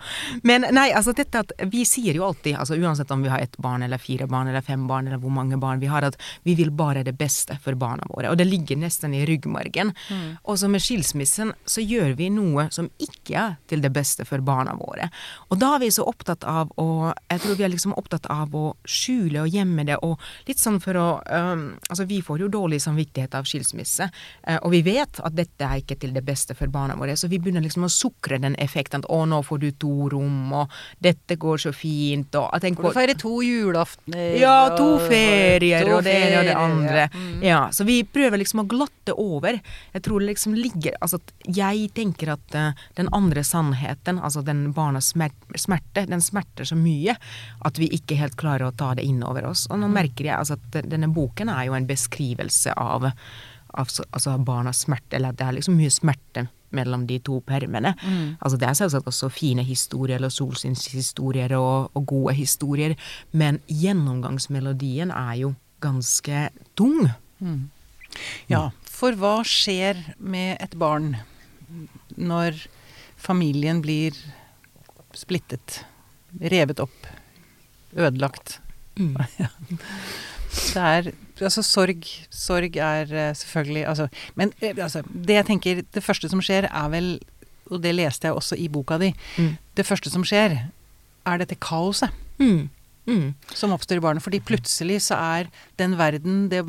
Men 0.47 0.67
nei, 0.71 0.87
altså 0.95 1.11
dette 1.17 1.43
at 1.43 1.51
vi 1.71 1.83
sier 1.87 2.15
jo 2.15 2.23
alltid, 2.29 2.55
altså 2.59 2.77
uansett 2.79 3.11
om 3.11 3.25
vi 3.25 3.31
har 3.31 3.43
ett 3.43 3.57
barn 3.61 3.83
eller 3.83 3.99
fire 3.99 4.27
barn 4.31 4.47
eller 4.47 4.63
fem 4.63 4.85
barn 4.87 5.09
eller 5.09 5.19
hvor 5.19 5.33
mange 5.35 5.59
barn 5.59 5.83
vi 5.83 5.91
har, 5.91 6.07
at 6.07 6.15
vi 6.47 6.55
vil 6.55 6.71
bare 6.71 7.03
det 7.03 7.15
beste 7.19 7.57
for 7.63 7.75
barna 7.79 8.07
våre. 8.13 8.31
Og 8.31 8.39
det 8.39 8.47
ligger 8.47 8.79
nesten 8.79 9.15
i 9.17 9.25
ryggmargen. 9.27 9.91
Mm. 10.07 10.25
Og 10.47 10.59
så 10.59 10.71
med 10.71 10.83
skilsmissen 10.83 11.51
så 11.67 11.83
gjør 11.83 12.15
vi 12.19 12.29
noe 12.31 12.69
som 12.71 12.87
ikke 13.03 13.35
er 13.39 13.57
til 13.67 13.83
det 13.83 13.91
beste 13.93 14.23
for 14.27 14.43
barna 14.45 14.77
våre. 14.79 15.09
Og 15.51 15.59
da 15.59 15.75
er 15.75 15.83
vi 15.83 15.91
så 15.91 16.07
opptatt 16.07 16.47
av 16.47 16.71
å 16.79 16.89
Jeg 17.33 17.41
tror 17.41 17.55
vi 17.57 17.63
er 17.65 17.71
liksom 17.73 17.93
opptatt 17.97 18.27
av 18.31 18.53
å 18.55 18.63
skjule 18.87 19.43
og 19.43 19.51
gjemme 19.51 19.83
det, 19.87 19.97
og 20.05 20.21
litt 20.47 20.61
sånn 20.61 20.79
for 20.83 20.97
å 20.99 21.07
um, 21.27 21.63
Altså 21.89 22.05
vi 22.09 22.12
får 22.21 22.43
jo 22.43 22.51
dårlig 22.51 22.81
samvittighet 22.83 23.35
av 23.39 23.47
skilsmisse, 23.49 24.09
eh, 24.47 24.59
og 24.61 24.71
vi 24.75 24.83
vet 24.85 25.21
at 25.23 25.35
dette 25.35 25.65
er 25.65 25.81
ikke 25.81 25.97
til 26.01 26.13
det 26.15 26.25
beste 26.25 26.55
for 26.57 26.71
barna 26.73 26.97
våre, 26.99 27.15
så 27.17 27.29
vi 27.31 27.39
begynner 27.39 27.63
liksom 27.63 27.87
å 27.87 27.91
sukre 27.91 28.39
den 28.43 28.57
effekten 28.61 29.03
at 29.03 29.09
å, 29.09 29.23
nå 29.29 29.41
får 29.45 29.63
du 29.63 29.69
to 29.81 30.09
rom, 30.13 30.53
og 30.53 30.71
dette 31.03 31.37
går 31.39 31.65
så 31.65 31.73
fint, 31.75 32.35
og 32.39 32.51
jeg 32.63 32.75
Får 32.83 32.89
du 32.89 32.97
feire 32.97 33.15
to 33.19 33.33
julaftener 33.43 34.37
Ja, 34.39 34.57
to 34.77 34.97
ferier, 35.07 35.87
og 35.93 36.03
det 36.05 36.13
ene 36.13 36.39
og 36.39 36.47
det 36.47 36.55
andre. 36.57 37.05
Mm. 37.13 37.43
Ja, 37.45 37.59
så 37.71 37.85
vi 37.87 37.99
prøver 38.07 38.41
liksom 38.41 38.63
å 38.63 38.67
glatte 38.69 39.15
over. 39.19 39.59
Jeg 39.93 40.05
tror 40.05 40.21
det 40.21 40.31
liksom 40.31 40.55
ligger 40.57 40.95
Altså 41.03 41.19
at 41.19 41.33
jeg 41.57 41.89
tenker 41.95 42.33
at 42.35 42.55
uh, 42.57 42.83
den 42.97 43.09
andre 43.15 43.43
sannheten, 43.45 44.19
altså 44.19 44.43
den 44.45 44.65
barnas 44.75 45.11
smerte, 45.11 46.05
den 46.09 46.23
smerter 46.23 46.67
så 46.67 46.77
mye 46.79 47.15
at 47.65 47.79
vi 47.79 47.89
ikke 47.95 48.17
helt 48.19 48.37
klarer 48.39 48.69
å 48.69 48.75
ta 48.75 48.93
det 48.97 49.05
inn 49.07 49.23
over 49.25 49.49
oss. 49.51 49.65
Og 49.69 49.79
nå 49.79 49.89
mm. 49.89 49.95
merker 49.97 50.29
jeg 50.29 50.37
altså 50.37 50.57
at 50.57 50.79
denne 50.89 51.11
boken 51.13 51.51
er 51.53 51.67
jo 51.67 51.77
en 51.77 51.87
beskrivelse 51.89 52.02
beskrivelse 52.03 52.75
av, 52.79 53.09
av 53.73 53.95
altså 54.11 54.35
barnas 54.43 54.83
smerte, 54.85 55.17
eller 55.17 55.33
at 55.33 55.39
det 55.39 55.47
er 55.47 55.57
liksom 55.59 55.79
mye 55.79 55.93
smerte 55.93 56.47
mellom 56.73 57.05
de 57.07 57.19
to 57.23 57.39
permene. 57.45 57.93
Mm. 58.01 58.35
Altså 58.41 58.57
det 58.59 58.67
er 58.69 58.77
selvsagt 58.77 59.09
også 59.09 59.29
fine 59.33 59.65
historier, 59.65 60.17
eller 60.17 60.33
solsynshistorier 60.33 61.53
og, 61.57 61.91
og 61.93 62.07
gode 62.09 62.35
historier, 62.37 62.95
men 63.31 63.61
gjennomgangsmelodien 63.69 65.13
er 65.13 65.35
jo 65.43 65.53
ganske 65.83 66.47
tung. 66.79 67.11
Mm. 67.43 67.67
Ja, 68.51 68.67
for 68.89 69.17
hva 69.19 69.39
skjer 69.47 69.99
med 70.21 70.57
et 70.63 70.75
barn 70.79 71.15
når 72.13 72.59
familien 73.17 73.81
blir 73.83 74.17
splittet, 75.17 75.81
revet 76.41 76.81
opp, 76.83 77.09
ødelagt? 77.93 78.59
Mm. 78.99 79.17
Det 80.53 80.81
er 80.81 81.07
Altså, 81.43 81.63
sorg 81.65 82.07
Sorg 82.33 82.77
er 82.77 83.09
uh, 83.11 83.33
selvfølgelig 83.37 83.83
Altså 83.89 84.07
Men 84.39 84.53
uh, 84.63 84.69
altså, 84.71 85.03
det 85.11 85.37
jeg 85.39 85.47
tenker 85.49 85.81
Det 85.93 86.03
første 86.03 86.29
som 86.31 86.41
skjer, 86.43 86.67
er 86.69 86.93
vel 86.93 87.09
Og 87.71 87.81
det 87.83 87.95
leste 87.95 88.27
jeg 88.27 88.37
også 88.37 88.57
i 88.59 88.67
boka 88.71 88.97
di. 89.01 89.13
Mm. 89.37 89.53
Det 89.77 89.85
første 89.87 90.11
som 90.11 90.25
skjer, 90.27 90.57
er 91.25 91.39
dette 91.39 91.55
kaoset. 91.55 92.11
Mm. 92.37 92.67
Mm. 93.07 93.29
Som 93.55 93.71
oppstår 93.73 93.97
i 93.97 94.03
barnet. 94.03 94.23
Fordi 94.23 94.41
plutselig 94.43 94.99
så 95.07 95.15
er 95.15 95.47
den 95.79 95.95
verden 95.97 96.49
det 96.51 96.65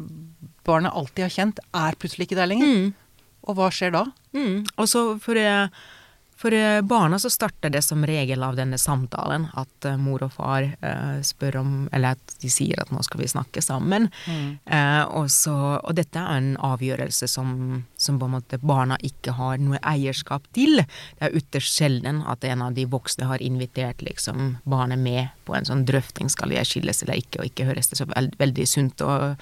barnet 0.65 0.95
alltid 0.95 1.27
har 1.27 1.35
kjent, 1.35 1.61
er 1.77 1.99
plutselig 2.01 2.29
ikke 2.29 2.39
der 2.39 2.49
lenger. 2.49 2.71
Mm. 2.71 2.95
Og 3.45 3.59
hva 3.59 3.69
skjer 3.75 3.93
da? 3.93 4.07
Mm. 4.37 4.65
Og 4.79 4.89
så 4.89 5.03
for 5.23 5.39
jeg 5.39 5.69
for 6.37 6.53
eh, 6.53 6.81
barna 6.83 7.19
så 7.19 7.31
starter 7.31 7.71
det 7.71 7.83
som 7.83 8.07
regel 8.07 8.43
av 8.43 8.57
denne 8.57 8.79
samtalen 8.79 9.47
at 9.55 9.87
uh, 9.87 9.97
mor 10.01 10.25
og 10.27 10.33
far 10.35 10.67
uh, 10.83 11.21
spør 11.23 11.61
om 11.61 11.73
Eller 11.95 12.17
at 12.19 12.35
de 12.43 12.51
sier 12.51 12.81
at 12.83 12.91
nå 12.93 13.03
skal 13.07 13.23
vi 13.23 13.29
snakke 13.31 13.63
sammen. 13.63 14.09
Mm. 14.27 14.59
Og, 15.15 15.31
så, 15.31 15.55
og, 15.79 15.93
dette 15.97 16.19
er 16.19 16.41
en 16.41 16.57
avgjørelse 16.59 17.29
som, 17.31 17.85
som, 17.97 18.19
på 18.19 18.27
en 18.29 18.35
måte 18.37 18.59
barna 18.61 18.97
ikke 19.05 19.35
har 19.39 19.61
noe 19.63 19.79
eierskap 19.87 20.47
til. 20.57 20.83
Det 21.19 21.29
er 21.29 21.39
ytterst 21.39 21.79
sjelden 21.79 22.23
at 22.29 22.45
en 22.49 22.65
av 22.67 22.75
de 22.77 22.87
voksne 22.91 23.29
har 23.31 23.43
invitert 23.45 24.03
liksom, 24.05 24.59
barnet 24.65 25.01
med 25.01 25.33
på 25.47 25.57
en 25.57 25.69
sånn 25.69 25.87
drøfting 25.89 26.33
skal 26.33 26.53
jeg 26.55 26.69
skilles 26.69 27.05
eller 27.05 27.21
ikke, 27.23 27.41
og 27.41 27.51
ikke 27.51 27.69
høres 27.71 27.91
det 27.93 28.01
så 28.01 28.09
veld, 28.11 28.37
veldig 28.41 28.69
sunt 28.69 29.05
og 29.05 29.41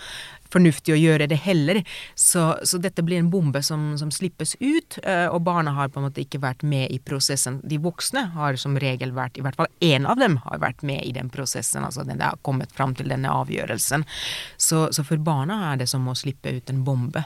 fornuftig 0.52 0.94
å 0.94 1.00
gjøre 1.00 1.28
det 1.30 1.38
heller. 1.44 1.82
Så, 2.18 2.44
så 2.68 2.80
dette 2.82 3.04
blir 3.06 3.21
en 3.21 3.30
bombe 3.32 3.62
som, 3.64 3.92
som, 4.00 4.12
slippes 4.12 4.54
ut, 4.61 4.99
eh, 5.02 5.26
og 5.32 5.42
barna 5.47 5.75
har 5.76 5.92
på 5.92 6.00
en 6.00 6.09
måte 6.09 6.25
ikke 6.25 6.42
vært 6.42 6.64
med 6.66 6.92
i 6.92 7.00
prosessen. 7.02 7.61
De 7.64 7.80
voksne 7.82 8.26
har 8.37 8.59
som 8.61 8.76
regel 8.80 9.14
vært, 9.16 9.38
i 9.38 9.44
hvert 9.44 9.59
fall 9.59 9.71
én 9.80 10.09
av 10.09 10.21
dem 10.21 10.38
har 10.47 10.62
vært 10.62 10.85
med 10.87 11.04
i 11.06 11.14
den 11.16 11.32
prosessen, 11.32 11.87
altså 11.87 12.06
den 12.09 12.23
har 12.23 12.38
kommet 12.47 12.73
fram 12.75 12.94
til 12.99 13.11
denne 13.12 13.32
avgjørelsen. 13.32 14.06
Så, 14.56 14.87
så, 14.92 15.06
for 15.06 15.23
barna 15.23 15.73
er 15.73 15.82
det 15.82 15.90
som 15.90 16.06
å 16.09 16.16
slippe 16.18 16.52
ut 16.59 16.71
en 16.73 16.85
bombe. 16.87 17.25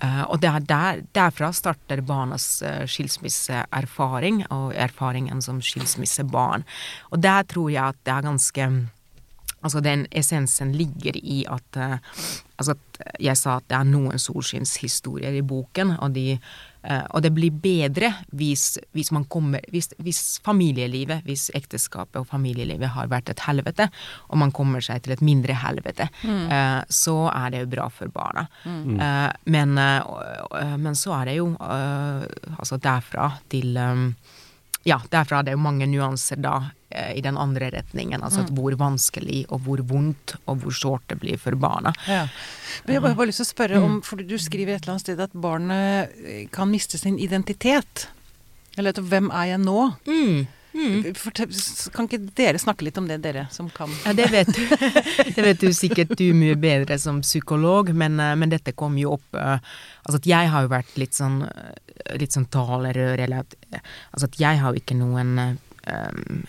Uh, 0.00 0.22
og 0.32 0.38
der, 0.40 0.62
der, 0.64 1.02
derfra 1.12 1.50
starter 1.52 2.00
barnas 2.06 2.62
uh, 2.64 2.86
skilsmisseerfaring, 2.88 4.46
og 4.54 4.72
erfaringen 4.72 5.42
som 5.44 5.58
skilsmissebarn. 5.60 6.64
Og 7.10 7.20
der 7.20 7.44
tror 7.50 7.68
jeg 7.68 7.84
at 7.84 7.98
det 8.06 8.14
er 8.14 8.28
ganske 8.30 8.68
Altså 9.60 9.82
den 9.84 10.06
essensen 10.16 10.72
ligger 10.76 11.16
i 11.20 11.44
at 11.50 11.80
uh, 11.80 11.98
Altså 12.60 12.74
at 12.76 13.22
jeg 13.24 13.40
sa 13.40 13.54
at 13.56 13.64
det 13.72 13.76
er 13.78 13.86
noen 13.88 14.20
solskinnshistorier 14.20 15.32
i 15.38 15.40
boken, 15.40 15.94
og, 16.04 16.10
de, 16.12 16.34
uh, 16.84 17.06
og 17.16 17.22
det 17.24 17.30
blir 17.32 17.54
bedre 17.56 18.10
hvis, 18.36 18.74
hvis 18.92 19.08
man 19.16 19.24
kommer 19.32 19.64
hvis, 19.72 19.88
hvis, 20.04 20.20
familielivet, 20.44 21.22
hvis 21.24 21.46
ekteskapet 21.56 22.18
og 22.20 22.28
familielivet 22.28 22.92
har 22.92 23.08
vært 23.08 23.32
et 23.32 23.40
helvete, 23.46 23.86
og 24.28 24.42
man 24.42 24.52
kommer 24.52 24.84
seg 24.84 25.00
til 25.06 25.16
et 25.16 25.24
mindre 25.24 25.56
helvete, 25.56 26.10
mm. 26.20 26.44
uh, 26.52 26.82
så 26.92 27.16
er 27.32 27.54
det 27.54 27.64
jo 27.64 27.72
bra 27.78 27.88
for 27.88 28.12
barna. 28.12 28.44
Mm. 28.68 29.00
Men, 29.56 29.80
men, 30.84 31.00
så 31.00 31.14
er 31.16 31.30
det 31.30 31.38
jo 31.38 31.48
altså 31.60 32.76
derfra 32.76 33.30
til 33.48 33.80
ja, 34.86 35.00
derfra 35.10 35.40
er 35.40 35.48
det 35.48 35.56
jo 35.56 35.62
mange 35.62 35.88
nyanser 35.90 36.40
da 36.40 36.54
eh, 36.60 36.79
i 36.90 37.20
den 37.22 37.38
andre 37.38 37.70
retningen. 37.70 38.22
Altså 38.22 38.42
at 38.44 38.52
hvor 38.54 38.74
vanskelig 38.78 39.44
og 39.48 39.62
hvor 39.66 39.82
vondt 39.86 40.34
og 40.50 40.64
hvor 40.64 40.74
sårt 40.74 41.06
det 41.12 41.20
blir 41.22 41.38
for 41.38 41.54
barna. 41.54 41.92
Ja. 42.08 42.24
Men 42.84 42.96
jeg 42.96 43.02
har 43.04 43.18
bare 43.18 43.30
lyst 43.30 43.42
til 43.42 43.48
å 43.48 43.52
spørre 43.54 43.82
om, 43.82 43.98
for 44.06 44.22
du 44.22 44.38
skriver 44.40 44.76
et 44.76 44.84
eller 44.84 44.96
annet 44.96 45.06
sted 45.06 45.20
at 45.22 45.34
barnet 45.34 46.16
eh, 46.24 46.46
kan 46.52 46.70
miste 46.70 46.98
sin 46.98 47.18
identitet. 47.22 48.08
Eller 48.78 48.96
hvem 48.96 49.30
er 49.30 49.52
jeg 49.52 49.62
nå? 49.62 49.84
Mm. 50.08 50.48
Mm. 50.70 51.14
Fortell, 51.18 51.50
kan 51.94 52.06
ikke 52.06 52.20
dere 52.38 52.58
snakke 52.62 52.86
litt 52.86 52.98
om 53.00 53.08
det, 53.10 53.16
dere 53.24 53.48
som 53.50 53.66
kan? 53.74 53.90
Ja, 54.06 54.14
det 54.14 54.28
vet 54.30 54.52
du. 54.54 54.60
Det 55.34 55.42
vet 55.42 55.62
du 55.62 55.70
sikkert 55.74 56.12
du 56.18 56.28
mye 56.34 56.54
bedre 56.58 56.98
som 56.98 57.22
psykolog, 57.24 57.90
men, 57.94 58.18
eh, 58.22 58.36
men 58.38 58.50
dette 58.50 58.74
kom 58.74 58.98
jo 58.98 59.16
opp 59.18 59.38
Altså 59.38 60.18
at 60.18 60.26
jeg 60.26 60.50
har 60.50 60.64
jo 60.64 60.70
vært 60.72 60.94
litt 60.98 61.14
sånn, 61.14 61.42
litt 62.18 62.34
sånn 62.34 62.46
talerør, 62.50 63.20
eller 63.20 63.44
at 63.44 63.58
Altså 64.10 64.30
at 64.30 64.38
jeg 64.40 64.62
har 64.62 64.72
jo 64.72 64.82
ikke 64.82 64.98
noen 64.98 65.58
um, 65.90 66.44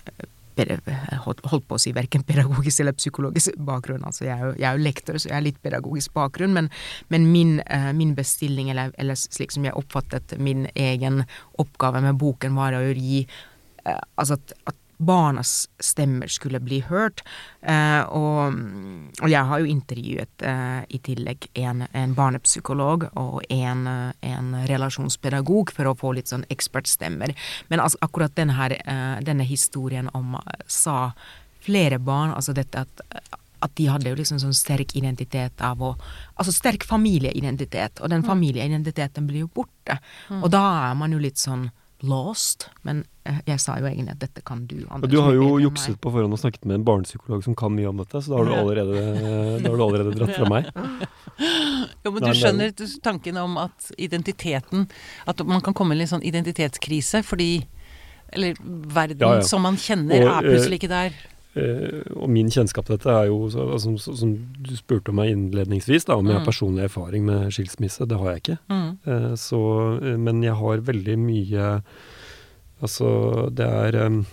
holdt 1.26 1.68
på 1.68 1.78
å 1.78 1.82
si 1.82 1.94
verken 1.96 2.26
pedagogisk 2.28 2.84
eller 2.84 2.96
psykologisk 2.98 3.56
bakgrunn. 3.58 4.04
Altså 4.06 4.26
jeg, 4.28 4.36
er 4.36 4.44
jo, 4.46 4.52
jeg 4.58 4.68
er 4.70 4.78
jo 4.78 4.86
lektor, 4.86 5.18
så 5.18 5.32
jeg 5.32 5.38
har 5.38 5.46
litt 5.46 5.62
pedagogisk 5.64 6.14
bakgrunn, 6.18 6.54
men, 6.58 6.70
men 7.14 7.30
min, 7.32 7.56
uh, 7.66 7.92
min, 7.98 8.14
bestilling, 8.18 8.72
eller, 8.74 8.92
eller, 9.02 9.18
slik 9.20 9.56
som 9.56 9.66
jeg 9.68 9.78
oppfattet 9.78 10.36
min 10.40 10.68
egen 10.76 11.24
oppgave 11.62 12.04
med 12.04 12.20
boken, 12.22 12.58
var 12.60 12.78
å 12.78 12.84
gi 12.92 13.24
uh, 13.26 14.02
altså 14.20 14.38
at, 14.38 14.56
at 14.70 14.81
barnas 15.02 15.70
stemmer 15.82 16.30
skulle 16.32 16.62
bli 16.64 16.82
hørt. 16.86 17.24
Eh, 17.62 18.02
og, 18.14 18.56
og, 19.22 19.28
jeg 19.32 19.50
har 19.50 19.62
jo 19.62 19.70
intervjuet 19.72 20.46
eh, 20.46 20.80
i 20.90 21.02
tillegg 21.04 21.50
en, 21.64 21.86
en 21.98 22.16
barnepsykolog 22.18 23.08
og 23.20 23.42
en, 23.50 23.86
en, 23.88 24.56
relasjonspedagog 24.70 25.74
for 25.76 25.90
å 25.90 25.98
få 25.98 26.16
litt 26.18 26.32
sånn 26.32 26.46
ekspertstemmer. 26.54 27.36
Men 27.74 27.84
altså, 27.84 28.02
akkurat 28.06 28.36
denne, 28.38 28.58
her, 28.60 28.78
eh, 28.80 29.22
denne 29.26 29.48
historien 29.48 30.12
om 30.18 30.38
eh, 30.40 30.66
sa 30.70 31.12
flere 31.62 32.02
barn, 32.02 32.34
altså 32.34 32.56
dette 32.58 32.86
at 32.86 33.06
at 33.62 33.76
de 33.78 33.86
hadde 33.92 34.10
jo 34.10 34.18
liksom 34.18 34.40
sånn 34.42 34.56
sterk 34.58 34.96
identitet 34.98 35.62
av 35.62 35.84
å 35.86 35.92
Altså 36.42 36.56
sterk 36.56 36.82
familieidentitet, 36.90 38.00
og 38.02 38.10
den 38.10 38.24
mm. 38.24 38.26
familieidentiteten 38.26 39.28
blir 39.30 39.44
jo 39.44 39.50
borte. 39.54 40.00
Mm. 40.32 40.40
Og 40.40 40.48
da 40.50 40.62
er 40.88 40.96
man 40.98 41.14
jo 41.14 41.20
litt 41.22 41.38
sånn 41.38 41.68
lost. 42.04 42.68
Men 42.88 43.04
eh, 43.28 43.40
jeg 43.48 43.62
sa 43.64 43.78
jo 43.80 43.88
egentlig 43.90 44.16
at 44.16 44.22
dette 44.24 44.44
kan 44.46 44.64
du. 44.70 44.78
Anders, 44.90 45.12
du 45.12 45.20
har 45.22 45.36
jo 45.38 45.56
jukset 45.62 46.00
på 46.02 46.12
forhånd 46.14 46.36
og 46.36 46.42
snakket 46.42 46.68
med 46.70 46.80
en 46.80 46.86
barnepsykolog 46.88 47.44
som 47.46 47.58
kan 47.58 47.74
mye 47.76 47.90
om 47.90 48.02
dette, 48.02 48.22
så 48.22 48.34
da 48.34 48.40
har 48.42 48.50
du 48.50 48.56
allerede, 48.58 49.04
har 49.66 49.78
du 49.78 49.86
allerede 49.88 50.16
dratt 50.18 50.36
fra 50.38 50.50
meg. 50.52 50.72
Jo, 52.02 52.12
men 52.14 52.22
du 52.22 52.32
skjønner 52.38 52.74
tanken 53.02 53.38
om 53.40 53.56
at 53.62 53.88
identiteten 54.02 54.84
At 55.30 55.40
man 55.48 55.62
kan 55.64 55.74
komme 55.74 55.96
i 55.96 56.04
en 56.04 56.10
sånn 56.12 56.26
identitetskrise 56.28 57.22
fordi 57.26 57.64
Eller 58.36 58.60
verden 58.62 59.22
ja, 59.22 59.40
ja. 59.40 59.46
som 59.48 59.64
man 59.66 59.80
kjenner, 59.80 60.26
og, 60.26 60.34
er 60.36 60.50
plutselig 60.50 60.82
ikke 60.82 60.92
der. 60.92 61.16
Uh, 61.52 62.00
og 62.16 62.30
min 62.32 62.48
kjennskap 62.52 62.88
til 62.88 62.96
dette 62.96 63.12
er 63.12 63.28
jo, 63.28 63.50
så, 63.52 63.66
altså, 63.76 64.16
som 64.16 64.38
du 64.64 64.72
spurte 64.78 65.12
om 65.12 65.20
meg 65.20 65.34
innledningsvis, 65.34 66.08
da, 66.08 66.16
om 66.16 66.30
jeg 66.30 66.38
har 66.38 66.46
mm. 66.46 66.48
personlig 66.48 66.86
erfaring 66.88 67.26
med 67.28 67.52
skilsmisse. 67.52 68.08
Det 68.08 68.20
har 68.22 68.32
jeg 68.32 68.44
ikke. 68.44 68.58
Mm. 68.72 68.90
Uh, 69.08 69.34
så, 69.40 69.62
uh, 70.00 70.16
men 70.16 70.44
jeg 70.46 70.58
har 70.62 70.90
veldig 70.92 71.20
mye 71.28 71.76
Altså, 72.82 73.06
det 73.54 73.62
er 73.62 73.96
um, 74.08 74.24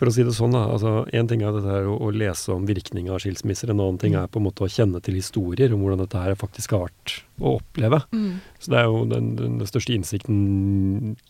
For 0.00 0.08
å 0.08 0.12
si 0.16 0.24
det 0.24 0.32
sånn, 0.32 0.54
da. 0.56 0.62
altså 0.72 1.02
Én 1.12 1.26
ting 1.28 1.42
er 1.44 1.52
dette 1.52 1.68
her 1.68 1.84
å, 1.84 1.98
å 2.06 2.10
lese 2.14 2.54
om 2.54 2.64
virkninga 2.64 3.12
av 3.12 3.20
skilsmisser. 3.20 3.68
En 3.68 3.82
annen 3.82 3.98
ting 4.00 4.14
er 4.16 4.30
på 4.32 4.40
en 4.40 4.46
måte 4.46 4.64
å 4.64 4.70
kjenne 4.72 4.96
til 5.04 5.18
historier 5.18 5.74
om 5.76 5.82
hvordan 5.84 6.00
dette 6.00 6.22
her 6.22 6.38
faktisk 6.40 6.72
har 6.72 6.86
vært 6.86 7.18
å 7.36 7.58
oppleve. 7.58 7.98
Mm. 8.16 8.38
Så 8.56 8.72
det 8.72 8.78
er 8.80 8.86
jo 8.88 9.02
den, 9.10 9.26
den, 9.36 9.58
den, 9.60 9.68
største 9.68 9.92
innsikten 9.92 10.38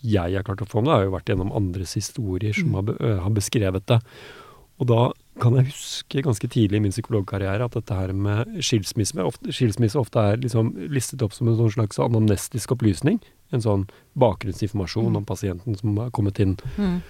jeg 0.06 0.36
har 0.36 0.46
klart 0.46 0.62
å 0.62 0.68
få 0.70 0.84
om 0.84 0.86
det, 0.86 0.94
har 0.94 1.08
jo 1.08 1.16
vært 1.16 1.32
gjennom 1.32 1.50
andres 1.58 1.96
historier 1.98 2.54
som 2.54 2.70
mm. 2.70 2.76
har, 2.78 2.84
be, 2.86 3.10
har, 3.24 3.34
beskrevet 3.40 3.88
det. 3.90 3.98
Og 4.78 4.88
da 4.92 5.00
kan 5.42 5.56
jeg 5.58 5.72
huske 5.72 6.22
ganske 6.22 6.50
tidlig 6.52 6.78
i 6.78 6.84
min 6.84 6.94
psykologkarriere 6.94 7.66
at 7.66 7.74
dette 7.74 7.96
her 7.96 8.12
med 8.14 8.60
skilsmisse 8.62 9.24
ofte, 9.24 9.50
skilsmisse 9.56 9.98
ofte 9.98 10.22
er 10.30 10.38
liksom 10.44 10.70
listet 10.94 11.24
opp 11.26 11.34
som 11.34 11.50
en 11.50 11.58
sånn 11.58 11.74
slags 11.74 11.98
anamnestisk 12.06 12.76
opplysning. 12.76 13.18
En 13.50 13.66
sånn 13.66 13.88
bakgrunnsinformasjon 14.20 15.10
mm. 15.10 15.18
om 15.18 15.26
pasienten 15.26 15.80
som 15.80 15.98
har 15.98 16.14
kommet 16.14 16.38
inn. 16.38 16.54
Mm. 16.78 17.02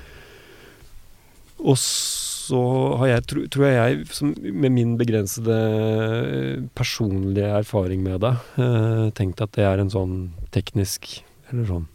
Og 1.61 1.77
så 1.81 2.61
har 2.99 3.11
jeg, 3.13 3.25
tro, 3.31 3.45
tror 3.53 3.67
jeg, 3.69 4.03
som, 4.17 4.33
med 4.41 4.75
min 4.75 4.97
begrensede 4.99 5.59
personlige 6.79 7.51
erfaring 7.61 8.03
med 8.07 8.23
det, 8.25 8.33
eh, 8.65 9.07
tenkt 9.17 9.43
at 9.45 9.55
det 9.59 9.67
er 9.69 9.83
en 9.83 9.93
sånn 9.93 10.17
teknisk 10.55 11.21
Eller 11.51 11.69
sånn 11.69 11.87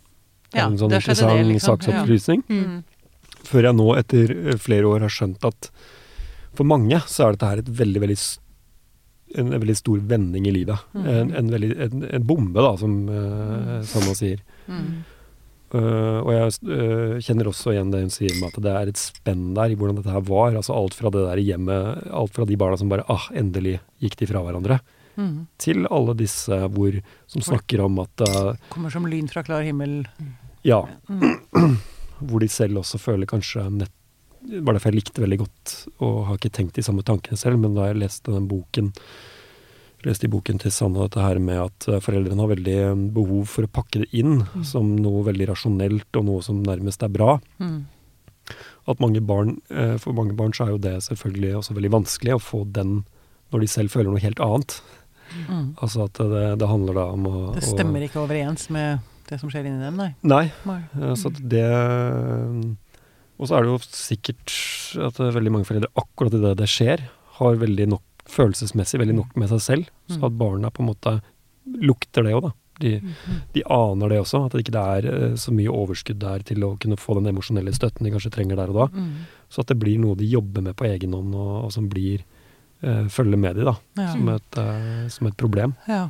ja, 0.56 0.70
En 0.70 0.78
sånn 0.80 0.94
interessant 0.94 1.34
det, 1.36 1.44
liksom. 1.50 1.82
saksopplysning. 1.82 2.46
Ja. 2.48 2.62
Mm. 2.64 2.84
Før 3.46 3.68
jeg 3.68 3.78
nå, 3.78 3.86
etter 4.00 4.32
flere 4.62 4.88
år, 4.88 5.04
har 5.04 5.12
skjønt 5.12 5.44
at 5.46 5.70
for 6.56 6.68
mange 6.68 6.98
så 7.12 7.26
er 7.26 7.36
dette 7.36 7.50
her 7.50 7.62
et 7.62 7.72
veldig, 7.82 8.02
veldig 8.06 8.18
en, 9.36 9.50
en 9.52 9.60
veldig 9.60 9.76
stor 9.76 10.06
vending 10.08 10.48
i 10.48 10.54
livet. 10.56 10.86
Mm. 10.96 11.10
En, 11.12 11.34
en, 11.42 11.52
veldig, 11.52 11.72
en, 11.86 12.06
en, 12.08 12.28
bombe, 12.28 12.64
da, 12.64 12.72
som, 12.80 12.96
uh, 13.10 13.82
som 13.90 14.08
man 14.08 14.18
sier. 14.18 14.40
Mm. 14.72 14.88
Uh, 15.74 16.22
og 16.22 16.30
jeg 16.30 16.52
uh, 16.70 17.16
kjenner 17.26 17.50
også 17.50 17.74
igjen 17.74 17.90
det 17.92 18.04
hun 18.04 18.14
sier 18.14 18.36
med 18.38 18.54
at 18.54 18.62
det 18.64 18.74
er 18.74 18.92
et 18.92 19.00
spenn 19.02 19.48
der 19.58 19.74
i 19.74 19.78
hvordan 19.80 19.98
dette 19.98 20.14
her 20.14 20.24
var. 20.28 20.54
Altså 20.54 20.76
alt 20.78 20.96
fra 20.98 21.12
det 21.14 21.26
der 21.26 21.42
hjemmet, 21.42 22.06
alt 22.14 22.36
fra 22.36 22.46
de 22.48 22.60
barna 22.60 22.78
som 22.80 22.92
bare 22.92 23.08
ah, 23.12 23.26
endelig 23.36 23.80
gikk 24.04 24.20
de 24.22 24.30
fra 24.30 24.44
hverandre, 24.46 24.80
mm. 25.18 25.36
til 25.62 25.90
alle 25.90 26.16
disse 26.20 26.62
hvor, 26.76 27.02
som 27.32 27.46
snakker 27.50 27.84
om 27.88 28.00
at 28.06 28.26
uh, 28.30 28.54
Kommer 28.74 28.94
som 28.94 29.10
lyn 29.10 29.28
fra 29.32 29.44
klar 29.48 29.66
himmel. 29.66 30.04
Ja. 30.68 30.84
Mm. 31.10 31.78
hvor 32.30 32.44
de 32.44 32.50
selv 32.52 32.84
også 32.84 33.02
føler 33.02 33.30
kanskje 33.30 33.68
nett 33.74 33.94
var 34.46 34.76
derfor 34.76 34.92
jeg 34.94 35.00
likte 35.00 35.24
veldig 35.24 35.40
godt, 35.42 35.72
og 36.06 36.18
har 36.28 36.38
ikke 36.38 36.52
tenkt 36.54 36.76
de 36.78 36.84
samme 36.86 37.02
tankene 37.02 37.34
selv, 37.40 37.58
men 37.58 37.74
da 37.74 37.88
jeg 37.90 37.98
leste 37.98 38.30
den 38.30 38.46
boken 38.46 38.92
leste 40.06 40.28
i 40.28 40.32
boken 40.32 40.60
til 40.62 40.74
Sanne 40.74 41.06
dette 41.06 41.22
her 41.24 41.40
med 41.42 41.60
at 41.64 41.88
eh, 41.90 42.02
foreldrene 42.04 42.44
har 42.44 42.52
veldig 42.54 42.78
eh, 42.84 43.04
behov 43.16 43.50
for 43.52 43.68
å 43.68 43.72
pakke 43.72 44.04
det 44.04 44.10
inn 44.18 44.40
mm. 44.44 44.64
som 44.68 44.94
noe 45.00 45.24
veldig 45.28 45.50
rasjonelt, 45.52 46.10
og 46.16 46.28
noe 46.28 46.46
som 46.46 46.62
nærmest 46.66 47.06
er 47.06 47.14
bra. 47.14 47.38
Mm. 47.62 47.80
At 48.92 49.02
mange 49.02 49.24
barn, 49.26 49.58
eh, 49.74 49.96
For 50.02 50.14
mange 50.14 50.36
barn 50.38 50.54
så 50.54 50.68
er 50.68 50.76
jo 50.76 50.84
det 50.84 51.00
selvfølgelig 51.08 51.56
også 51.62 51.78
veldig 51.78 51.94
vanskelig 51.98 52.38
å 52.38 52.44
få 52.44 52.64
den 52.70 53.02
når 53.54 53.66
de 53.66 53.72
selv 53.72 53.94
føler 53.94 54.12
noe 54.12 54.24
helt 54.24 54.42
annet. 54.44 54.78
Mm. 55.50 55.68
Altså 55.82 56.06
at 56.06 56.22
det, 56.22 56.46
det, 56.62 56.70
handler 56.70 56.98
da 56.98 57.10
om 57.14 57.28
å 57.30 57.36
Det 57.56 57.66
stemmer 57.66 58.04
å, 58.04 58.10
ikke 58.10 58.22
overens 58.22 58.70
med 58.74 59.06
det 59.26 59.40
som 59.42 59.50
skjer 59.50 59.66
inni 59.66 59.82
dem, 59.82 59.98
nei? 59.98 60.12
Nei. 60.22 60.46
nei. 60.70 60.82
Altså 61.10 61.32
at 61.34 61.40
det 61.50 61.66
og 63.36 63.50
så 63.50 63.58
er 63.58 63.66
det 63.66 63.72
jo 63.74 63.80
sikkert 63.92 64.54
at 65.10 65.18
veldig 65.20 65.52
mange 65.52 65.68
foreldre 65.68 65.90
akkurat 66.00 66.38
idet 66.38 66.54
det 66.62 66.70
skjer, 66.72 67.02
har 67.40 67.58
veldig 67.60 67.88
nok 67.92 68.04
følelsesmessig 68.30 69.00
veldig 69.02 69.18
nok 69.20 69.40
med 69.40 69.52
seg 69.54 69.64
selv. 69.64 69.90
Så 70.10 70.20
mm. 70.20 70.28
at 70.28 70.38
barna 70.40 70.72
på 70.74 70.84
en 70.84 70.92
måte 70.92 71.18
lukter 71.82 72.26
det 72.26 72.36
òg, 72.38 72.50
da. 72.50 72.54
De, 72.80 72.90
mm-hmm. 73.00 73.36
de, 73.54 73.62
aner 73.72 74.12
det 74.12 74.18
også, 74.20 74.42
at 74.46 74.56
det 74.56 74.66
ikke 74.66 74.82
er 74.82 75.06
eh, 75.08 75.36
så 75.40 75.54
mye 75.56 75.72
overskudd 75.72 76.20
der 76.20 76.42
til 76.44 76.66
å 76.68 76.74
kunne 76.82 76.98
få 77.00 77.16
den 77.16 77.30
emosjonelle 77.32 77.72
støtten 77.76 78.04
de 78.04 78.12
kanskje 78.12 78.34
trenger 78.36 78.60
der 78.60 78.74
og 78.74 78.82
da. 78.82 78.88
Mm. 78.92 79.14
Så 79.48 79.64
at 79.64 79.72
det 79.72 79.78
blir 79.80 80.02
noe 80.02 80.20
de 80.20 80.28
jobber 80.28 80.66
med 80.66 80.76
på 80.76 80.90
egen 80.90 81.16
hånd, 81.16 81.32
og, 81.40 81.54
og 81.68 81.72
som 81.72 81.88
blir 81.92 82.26
uh, 82.84 83.08
følger 83.12 83.40
med 83.40 83.62
de 83.62 83.70
da, 83.70 83.78
ja. 84.02 84.10
som, 84.12 84.28
et, 84.34 84.60
uh, 84.60 85.06
som, 85.14 85.30
et, 85.32 85.38
problem. 85.40 85.78
Ja. 85.88 86.10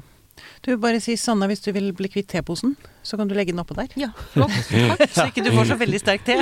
Du, 0.66 0.74
bare 0.82 1.00
si 1.04 1.16
Sanna, 1.20 1.48
hvis 1.50 1.64
du 1.64 1.72
vil 1.76 1.92
bli 1.96 2.10
kvitt 2.12 2.28
teposen, 2.32 2.76
så 3.06 3.18
kan 3.20 3.30
du 3.30 3.36
legge 3.38 3.54
den 3.54 3.62
oppå 3.62 3.76
der. 3.78 3.92
Ja, 4.00 4.10
flott. 4.34 4.56
så 5.16 5.28
ikke 5.30 5.44
du 5.46 5.52
får 5.56 5.70
så 5.72 5.78
veldig 5.80 6.02
sterk 6.02 6.26
te. 6.28 6.40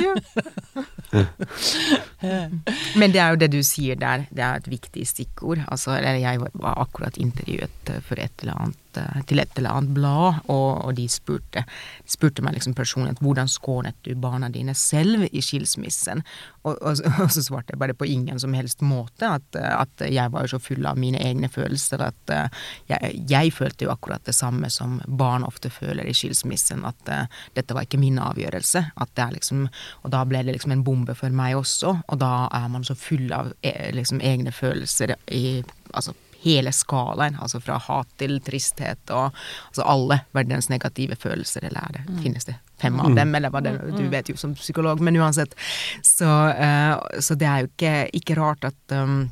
Men 3.00 3.14
det 3.14 3.20
er 3.22 3.34
jo 3.34 3.40
det 3.42 3.50
du 3.52 3.60
sier 3.66 4.00
der, 4.00 4.26
det 4.34 4.44
er 4.46 4.62
et 4.62 4.70
viktig 4.72 5.04
stikkord. 5.08 5.62
Altså, 5.68 5.98
jeg 6.00 6.40
var 6.40 6.80
akkurat 6.86 7.20
intervjuet 7.20 7.94
for 8.08 8.20
et 8.22 8.34
eller 8.42 8.64
annet 8.64 8.83
Eh, 8.96 9.20
til 9.28 9.40
et 9.42 9.58
eller 9.58 9.74
annet 9.74 9.94
blad, 9.96 10.40
og, 10.52 10.84
og 10.84 10.94
de 10.98 11.06
spurte, 11.10 11.64
spurte 12.10 12.44
meg 12.44 12.56
liksom 12.56 12.74
personlig 12.76 13.16
hvordan 13.24 13.50
skånet 13.50 13.96
du 14.06 14.12
barna 14.18 14.50
dine 14.52 14.74
selv 14.78 15.26
i 15.30 15.42
skilsmissen? 15.42 16.22
Og, 16.64 16.76
og, 16.78 17.00
og, 17.22 17.30
så 17.32 17.44
svarte 17.44 17.74
jeg 17.74 17.80
bare 17.82 17.96
på 17.98 18.08
ingen 18.08 18.40
som 18.40 18.54
helst 18.56 18.84
måte 18.84 19.28
at, 19.38 19.58
at 19.58 20.04
jeg 20.08 20.32
var 20.34 20.48
så 20.50 20.60
full 20.62 20.86
av 20.88 21.00
mine 21.00 21.20
egne 21.22 21.50
følelser 21.52 22.02
at 22.06 22.32
uh, 22.32 22.64
jeg, 22.90 23.20
jeg, 23.30 23.52
følte 23.54 23.86
jo 23.86 23.92
akkurat 23.92 24.24
det 24.26 24.34
samme 24.36 24.70
som 24.72 24.98
barn 25.06 25.44
ofte 25.46 25.70
føler 25.72 26.06
i 26.08 26.14
skilsmissen, 26.16 26.84
at 26.88 27.10
uh, 27.12 27.40
dette 27.56 27.76
var 27.76 27.86
ikke 27.86 28.00
min 28.00 28.18
avgjørelse. 28.22 28.84
At 29.00 29.14
det 29.16 29.26
er 29.26 29.36
liksom, 29.38 29.66
og 30.02 30.14
da 30.14 30.24
ble 30.28 30.42
det 30.44 30.56
liksom 30.56 30.74
en 30.74 30.84
bombe 30.86 31.16
for 31.18 31.34
meg 31.34 31.58
også, 31.58 31.96
og 32.04 32.20
da 32.22 32.48
er 32.54 32.68
man 32.72 32.86
så 32.86 32.96
full 32.98 33.32
av 33.34 33.52
liksom, 33.64 34.22
egne 34.24 34.52
følelser 34.54 35.16
i 35.32 35.62
altså 35.94 36.14
hele 36.44 36.72
skalaen, 36.72 37.38
altså 37.40 37.60
fra 37.64 37.78
hat 37.80 38.10
til 38.20 38.38
tristhet 38.44 39.10
og 39.14 39.30
altså 39.32 39.86
alle 39.88 40.20
verdens 40.36 40.68
negative 40.72 41.16
følelser, 41.20 41.68
eller 41.68 41.88
er 41.88 41.98
det, 41.98 42.04
mm. 42.08 42.18
finnes 42.24 42.48
det 42.48 42.58
fem 42.80 42.98
av 43.00 43.12
mm. 43.12 43.16
dem, 43.20 43.38
eller 43.38 43.54
hva 43.54 43.62
det 43.64 43.76
Du 43.94 44.02
mm. 44.02 44.10
vet 44.12 44.32
jo 44.32 44.36
som 44.40 44.54
psykolog, 44.58 45.00
men 45.00 45.16
uansett. 45.20 45.54
Så, 46.02 46.28
uh, 46.28 46.98
så 47.20 47.38
det 47.38 47.48
er 47.48 47.64
jo 47.64 47.72
ikke, 47.72 47.94
ikke 48.20 48.38
rart 48.40 48.68
at 48.68 48.98
um, 48.98 49.24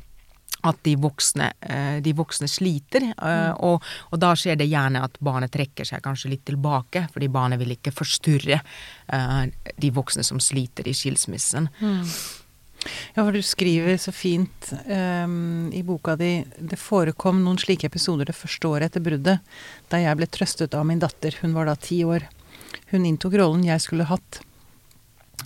at 0.63 0.77
de 0.87 0.93
voksne, 0.95 1.49
eh, 1.59 1.97
de 1.99 2.13
voksne 2.15 2.47
sliter. 2.47 3.03
eh, 3.03 3.49
Mm. 3.51 3.57
Og, 3.67 3.83
og 4.11 4.19
da 4.19 4.29
skjer 4.31 4.55
det 4.55 4.69
gjerne 4.71 5.01
at 5.03 5.17
barnet 5.19 5.51
trekker 5.51 5.83
seg 5.83 5.99
kanskje 6.01 6.29
litt 6.31 6.45
tilbake, 6.45 7.09
fordi 7.11 7.27
barnet 7.27 7.59
vil 7.59 7.75
ikke 7.75 7.91
forstyrre 7.91 8.61
de 9.75 9.89
voksne 9.91 10.23
som 10.23 10.39
sliter 10.39 10.87
i 10.87 10.93
skilsmissen. 10.95 11.67
Ja, 13.15 13.23
for 13.23 13.31
du 13.35 13.41
skriver 13.45 13.97
så 14.01 14.11
fint 14.15 14.71
um, 14.87 15.69
i 15.73 15.83
boka 15.85 16.15
di 16.19 16.43
Det 16.57 16.79
forekom 16.79 17.43
noen 17.43 17.59
slike 17.61 17.87
episoder 17.87 18.27
det 18.29 18.37
første 18.37 18.69
året 18.69 18.91
etter 18.91 19.03
bruddet, 19.05 19.43
da 19.91 20.01
jeg 20.01 20.19
ble 20.19 20.27
trøstet 20.27 20.75
av 20.77 20.87
min 20.89 21.01
datter. 21.03 21.35
Hun 21.41 21.55
var 21.55 21.69
da 21.69 21.77
ti 21.79 22.01
år. 22.03 22.27
Hun 22.91 23.07
inntok 23.07 23.37
rollen 23.39 23.65
jeg 23.67 23.83
skulle 23.83 24.09
hatt. 24.09 24.41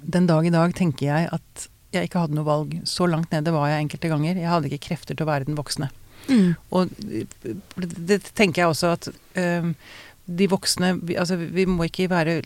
Den 0.02 0.28
dag 0.30 0.46
i 0.46 0.54
dag 0.54 0.74
tenker 0.78 1.10
jeg 1.10 1.30
at 1.34 1.70
jeg 1.96 2.10
ikke 2.10 2.26
hadde 2.26 2.38
noe 2.38 2.48
valg. 2.48 2.74
Så 2.90 3.08
langt 3.10 3.32
nede 3.32 3.54
var 3.56 3.70
jeg 3.72 3.86
enkelte 3.86 4.12
ganger. 4.12 4.40
Jeg 4.40 4.52
hadde 4.52 4.70
ikke 4.72 4.90
krefter 4.90 5.16
til 5.16 5.26
å 5.26 5.32
være 5.32 5.48
den 5.48 5.58
voksne. 5.60 5.90
Og 6.76 6.92
eh, 7.08 7.56
det 7.78 8.20
tenker 8.36 8.64
jeg 8.64 8.74
også 8.74 8.92
at 8.98 9.08
um, 9.40 9.74
de 10.28 10.50
voksne 10.52 10.98
vi, 11.08 11.16
Altså, 11.16 11.38
vi 11.40 11.64
må 11.70 11.88
ikke 11.88 12.10
være 12.12 12.42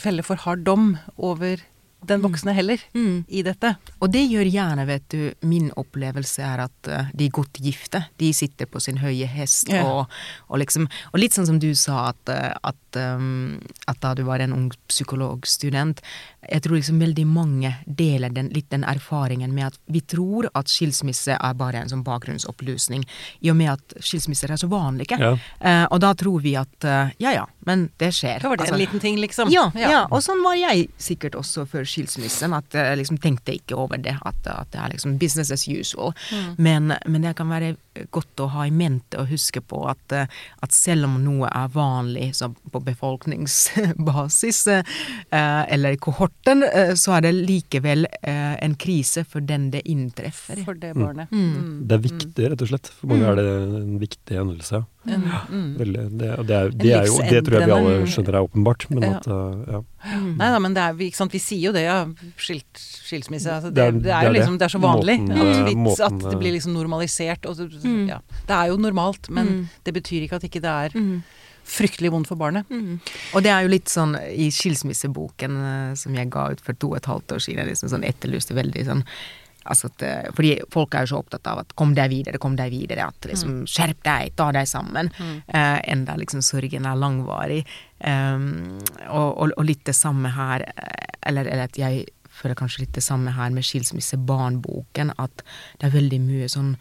felle 0.00 0.22
for 0.26 0.40
hard 0.44 0.62
dom 0.68 0.94
over 1.18 1.62
den 2.06 2.20
voksne 2.22 2.52
heller 2.54 2.78
Mm. 2.94 3.24
i 3.28 3.42
dette. 3.42 3.76
Og 4.00 4.10
det 4.10 4.28
gjør 4.30 4.50
gjerne, 4.50 4.86
vet 4.86 5.08
du, 5.08 5.32
min 5.42 5.70
opplevelse 5.76 6.42
er 6.42 6.64
at 6.66 6.82
de 7.14 7.20
de 7.20 7.28
godt 7.28 7.60
gifte, 7.60 8.04
de 8.18 8.32
sitter 8.32 8.66
på 8.66 8.80
sin 8.80 8.96
høye 8.98 9.26
hest 9.26 9.68
Ja. 9.68 9.84
og, 9.84 10.08
og 10.48 10.58
liksom 10.58 10.88
Og 11.12 11.20
litt 11.20 11.32
sånn 11.32 11.46
som 11.46 11.58
du 11.58 11.74
sa, 11.74 12.08
at, 12.08 12.28
eh, 12.28 12.54
at, 12.64 12.96
um, 12.96 13.60
at 13.86 14.00
da 14.00 14.14
du 14.14 14.22
var 14.24 14.40
en 14.40 14.52
ung 14.52 14.70
psykologstudent 14.88 16.00
Jeg 16.48 16.62
tror 16.64 16.78
liksom 16.78 17.00
veldig 17.02 17.26
mange 17.28 17.74
deler 17.84 18.32
den, 18.32 18.48
litt 18.54 18.70
den 18.72 18.84
erfaringen 18.88 19.52
med 19.54 19.66
at 19.70 19.78
vi 19.92 20.00
tror 20.00 20.48
at 20.56 20.70
skilsmisse 20.72 21.36
er 21.36 21.58
bare 21.58 21.82
en 21.82 21.90
sånn 21.92 22.04
bakgrunnsopplysning, 22.06 23.04
i 23.44 23.50
og 23.52 23.58
med 23.58 23.74
at 23.74 23.96
skilsmisser 24.00 24.52
er 24.54 24.60
så 24.60 24.70
vanlige. 24.70 25.18
Ja. 25.20 25.34
Eh, 25.60 25.84
og 25.90 26.00
da 26.00 26.14
tror 26.16 26.40
vi 26.44 26.54
at 26.56 26.86
eh, 26.88 27.12
ja 27.20 27.34
ja, 27.36 27.44
men 27.68 27.88
det 28.00 28.12
skjer. 28.16 28.40
Da 28.40 28.48
var 28.48 28.56
det 28.56 28.68
Altså, 28.70 28.74
en 28.76 28.80
liten 28.80 29.00
ting, 29.00 29.18
liksom. 29.20 29.50
ja, 29.52 29.70
ja. 29.74 30.06
og 30.10 30.22
sånn 30.24 30.42
var 30.44 30.56
jeg 30.58 30.88
sikkert 31.00 31.36
også 31.38 31.66
før 31.68 31.86
skilsmissen. 31.88 32.54
At 32.56 32.74
jeg 32.76 32.98
liksom 33.00 33.20
tenkte 33.20 33.54
ikke 33.56 33.76
over 33.78 34.00
det, 34.00 34.16
at, 34.24 34.40
at 34.46 34.72
det 34.72 34.80
er 34.80 34.94
liksom 34.94 35.16
business 35.20 35.52
as 35.54 35.66
usual. 35.68 36.14
Men, 36.56 36.94
men 37.06 37.24
det 37.24 37.34
kan 37.38 37.50
være 37.50 37.74
godt 38.10 38.40
å 38.40 38.48
ha 38.54 38.66
i 38.66 38.72
mente 38.74 39.18
og 39.20 39.30
huske 39.30 39.60
på 39.60 39.82
at, 39.90 40.14
eh, 40.14 40.30
at 40.64 40.74
selv 40.74 41.08
om 41.08 41.18
noe 41.24 41.50
er 41.50 41.72
vanlig 41.74 42.30
så 42.38 42.50
på 42.72 42.82
befolkningsbasis, 42.86 44.60
eh, 44.70 45.62
eller 45.74 45.96
i 45.96 46.00
kohorten, 46.30 46.62
eh, 46.72 46.94
så 46.94 47.12
er 47.16 47.20
det 47.26 47.32
likevel 47.46 48.06
eh, 48.22 48.56
en 48.64 48.74
krise 48.80 49.24
for 49.28 49.40
den 49.40 49.70
det 49.70 49.82
inntreffer. 49.86 50.62
For 50.64 50.74
det 50.74 50.94
barnet. 50.94 51.30
Mm. 51.30 51.50
Mm. 51.56 51.88
Det 51.88 51.96
er 51.98 52.02
viktig, 52.04 52.50
rett 52.52 52.62
og 52.62 52.68
slett. 52.70 52.86
For 53.00 53.06
mange 53.12 53.26
er 53.30 53.36
det 53.36 53.46
en 53.80 53.98
viktig 54.00 54.36
hendelse. 54.38 54.84
Mm. 55.08 55.76
Veldig, 55.78 56.02
det, 56.20 56.30
det, 56.46 56.56
er, 56.56 56.70
det, 56.76 56.90
er 56.92 57.06
jo, 57.08 57.18
det 57.24 57.42
tror 57.46 57.56
jeg 57.60 57.68
vi 57.70 57.74
alle 57.76 58.06
skjønner 58.12 58.36
er 58.40 58.46
åpenbart. 58.48 58.86
Men 58.90 59.02
Ja. 59.02 59.12
at, 59.16 59.26
uh, 59.26 59.64
ja. 59.72 59.80
Nei 60.40 60.50
da, 60.54 60.58
men 60.60 60.74
det 60.76 60.82
er, 60.82 60.92
vi- 60.98 61.08
ikke 61.10 61.16
sant, 61.22 61.32
vi 61.32 61.38
sier 61.40 61.70
jo 61.70 61.72
det, 61.72 61.84
ja. 61.86 61.98
Skilt, 62.36 62.72
skilsmisse. 62.80 63.50
Altså, 63.50 63.70
det, 63.72 64.02
Det 64.02 64.12
er- 64.12 64.22
jo 64.26 64.32
det. 64.32 64.38
liksom 64.40 64.58
Det 64.58 64.64
er 64.68 64.74
så 64.78 64.80
vanlig. 64.80 65.18
Måten, 65.20 65.36
at, 65.40 65.68
eh, 65.68 65.74
måten, 65.74 66.04
at 66.06 66.18
det 66.24 66.34
eh, 66.34 66.38
blir 66.40 66.52
liksom 66.56 66.72
normalisert. 66.74 67.46
Og 67.46 67.56
så, 67.56 67.68
Mm. 67.84 68.08
ja. 68.08 68.18
Det 68.46 68.54
er 68.56 68.66
jo 68.68 68.76
normalt, 68.76 69.28
men 69.30 69.46
Mm. 69.46 69.68
det 69.84 69.94
betyr 69.94 70.22
ikke 70.28 70.36
at 70.36 70.42
ikke 70.44 70.60
det 70.60 70.64
er 70.64 70.90
Mm. 70.98 71.22
Fryktelig 71.70 72.12
vondt 72.14 72.30
for 72.30 72.40
barnet. 72.40 72.68
Mm. 72.70 72.98
Og 73.34 73.44
det 73.46 73.52
er 73.54 73.64
jo 73.64 73.74
litt 73.74 73.92
sånn 73.92 74.16
i 74.18 74.50
skilsmisseboken 74.54 75.60
eh, 75.72 75.92
som 75.98 76.16
jeg 76.16 76.32
ga 76.32 76.48
ut 76.54 76.64
for 76.64 76.78
to 76.78 76.94
og 76.94 77.00
et 77.00 77.10
halvt 77.10 77.36
år 77.36 77.44
siden, 77.46 77.70
liksom 77.70 77.92
sånn 77.92 78.08
etterlyste 78.08 78.58
veldig 78.58 78.88
sånn 78.88 79.06
Altså 79.68 79.90
at, 79.90 80.02
eh, 80.02 80.28
fordi 80.32 80.54
folk 80.72 80.94
er 80.94 81.04
jo 81.04 81.12
så 81.12 81.18
opptatt 81.20 81.46
av 81.46 81.58
at 81.60 81.74
'kom 81.76 81.94
deg 81.94 82.10
videre, 82.10 82.38
kom 82.38 82.56
deg 82.56 82.72
videre', 82.72 83.06
at 83.06 83.20
liksom 83.28 83.66
'skjerp 83.66 84.02
deg, 84.02 84.34
ta 84.34 84.50
deg 84.52 84.66
sammen', 84.66 85.10
eh, 85.48 85.80
enda 85.84 86.16
liksom 86.16 86.40
sorgen 86.42 86.86
er 86.86 86.96
langvarig. 86.96 87.66
Um, 88.02 88.78
og, 89.08 89.36
og, 89.38 89.52
og 89.58 89.64
litt 89.64 89.84
det 89.84 89.94
samme 89.94 90.30
her, 90.30 90.62
eh, 90.62 91.06
eller, 91.26 91.44
eller 91.46 91.64
at 91.64 91.76
jeg 91.76 92.06
føler 92.30 92.54
kanskje 92.54 92.80
litt 92.80 92.94
det 92.94 93.02
samme 93.02 93.30
her 93.30 93.50
med 93.50 93.62
skilsmissebarnboken, 93.62 95.12
at 95.18 95.42
det 95.78 95.90
er 95.90 95.98
veldig 96.00 96.20
mye 96.20 96.48
sånn 96.48 96.76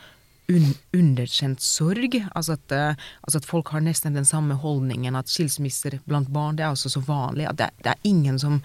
un 0.50 0.72
underkjent 0.98 1.62
sorg. 1.62 2.16
Altså 2.36 2.56
at, 2.58 2.72
eh, 2.76 3.10
altså 3.22 3.42
at 3.42 3.50
folk 3.50 3.74
har 3.74 3.84
nesten 3.86 4.18
den 4.18 4.26
samme 4.26 4.58
holdningen 4.60 5.18
at 5.20 5.30
skilsmisser 5.32 6.00
blant 6.10 6.32
barn 6.34 6.58
det 6.58 6.66
er 6.66 6.74
altså 6.74 6.90
så 6.90 7.04
vanlig 7.06 7.48
at 7.50 7.60
det, 7.60 7.70
det 7.84 7.94
er 7.94 8.10
ingen 8.10 8.40
som 8.42 8.64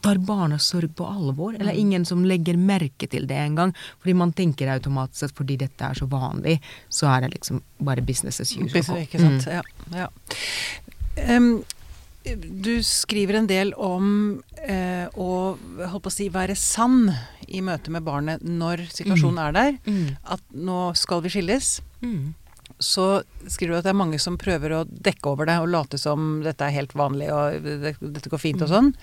tar 0.00 0.16
barnas 0.24 0.64
sorg 0.64 0.94
på 0.96 1.04
alvor, 1.04 1.54
eller 1.54 1.76
ingen 1.76 2.06
som 2.08 2.22
legger 2.24 2.56
merke 2.56 3.06
til 3.10 3.26
det 3.28 3.36
engang. 3.36 3.74
Fordi 4.00 4.14
man 4.16 4.32
tenker 4.32 4.72
automatisk 4.72 5.28
at 5.28 5.34
fordi 5.36 5.58
dette 5.60 5.84
er 5.84 5.98
så 5.98 6.08
vanlig, 6.08 6.56
så 6.88 7.10
er 7.12 7.26
det 7.26 7.34
liksom 7.34 7.60
bare 7.84 8.00
business 8.00 8.40
as 8.40 8.54
usual. 8.56 8.72
Business, 8.72 9.04
ikke 9.04 9.20
sant. 9.20 9.46
Ja. 9.52 9.62
ja. 9.92 10.08
Em, 11.20 11.50
du 12.24 12.82
skriver 12.84 13.38
en 13.38 13.48
del 13.48 13.72
om 13.80 14.40
eh, 14.60 15.06
å 15.16 15.56
å 15.56 16.12
si, 16.12 16.28
være 16.32 16.56
sann 16.58 17.08
i 17.48 17.62
møte 17.64 17.92
med 17.92 18.04
barnet 18.06 18.44
når 18.44 18.84
situasjonen 18.92 19.40
er 19.46 19.56
der. 19.56 19.78
Mm. 19.88 20.18
At 20.36 20.44
nå 20.52 20.90
skal 20.98 21.24
vi 21.24 21.32
skilles. 21.32 21.78
Mm. 22.04 22.34
Så 22.80 23.22
skriver 23.46 23.74
du 23.74 23.78
at 23.78 23.86
det 23.86 23.92
er 23.92 24.00
mange 24.00 24.18
som 24.22 24.38
prøver 24.40 24.72
å 24.74 24.84
dekke 24.88 25.34
over 25.34 25.48
det 25.48 25.58
og 25.60 25.68
late 25.72 26.00
som 26.00 26.40
dette 26.44 26.64
er 26.64 26.76
helt 26.78 26.94
vanlig 26.96 27.28
og 27.32 27.66
dette 28.00 28.32
går 28.32 28.40
fint 28.40 28.64
og 28.64 28.72
sånn. 28.72 28.94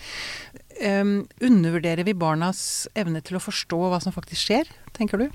Um, 0.77 1.25
undervurderer 1.41 2.05
vi 2.05 2.13
barnas 2.13 2.59
evne 2.97 3.21
til 3.25 3.39
å 3.39 3.41
forstå 3.41 3.79
hva 3.89 3.97
som 4.01 4.13
faktisk 4.13 4.43
skjer, 4.49 4.69
tenker 4.93 5.21
du? 5.21 5.25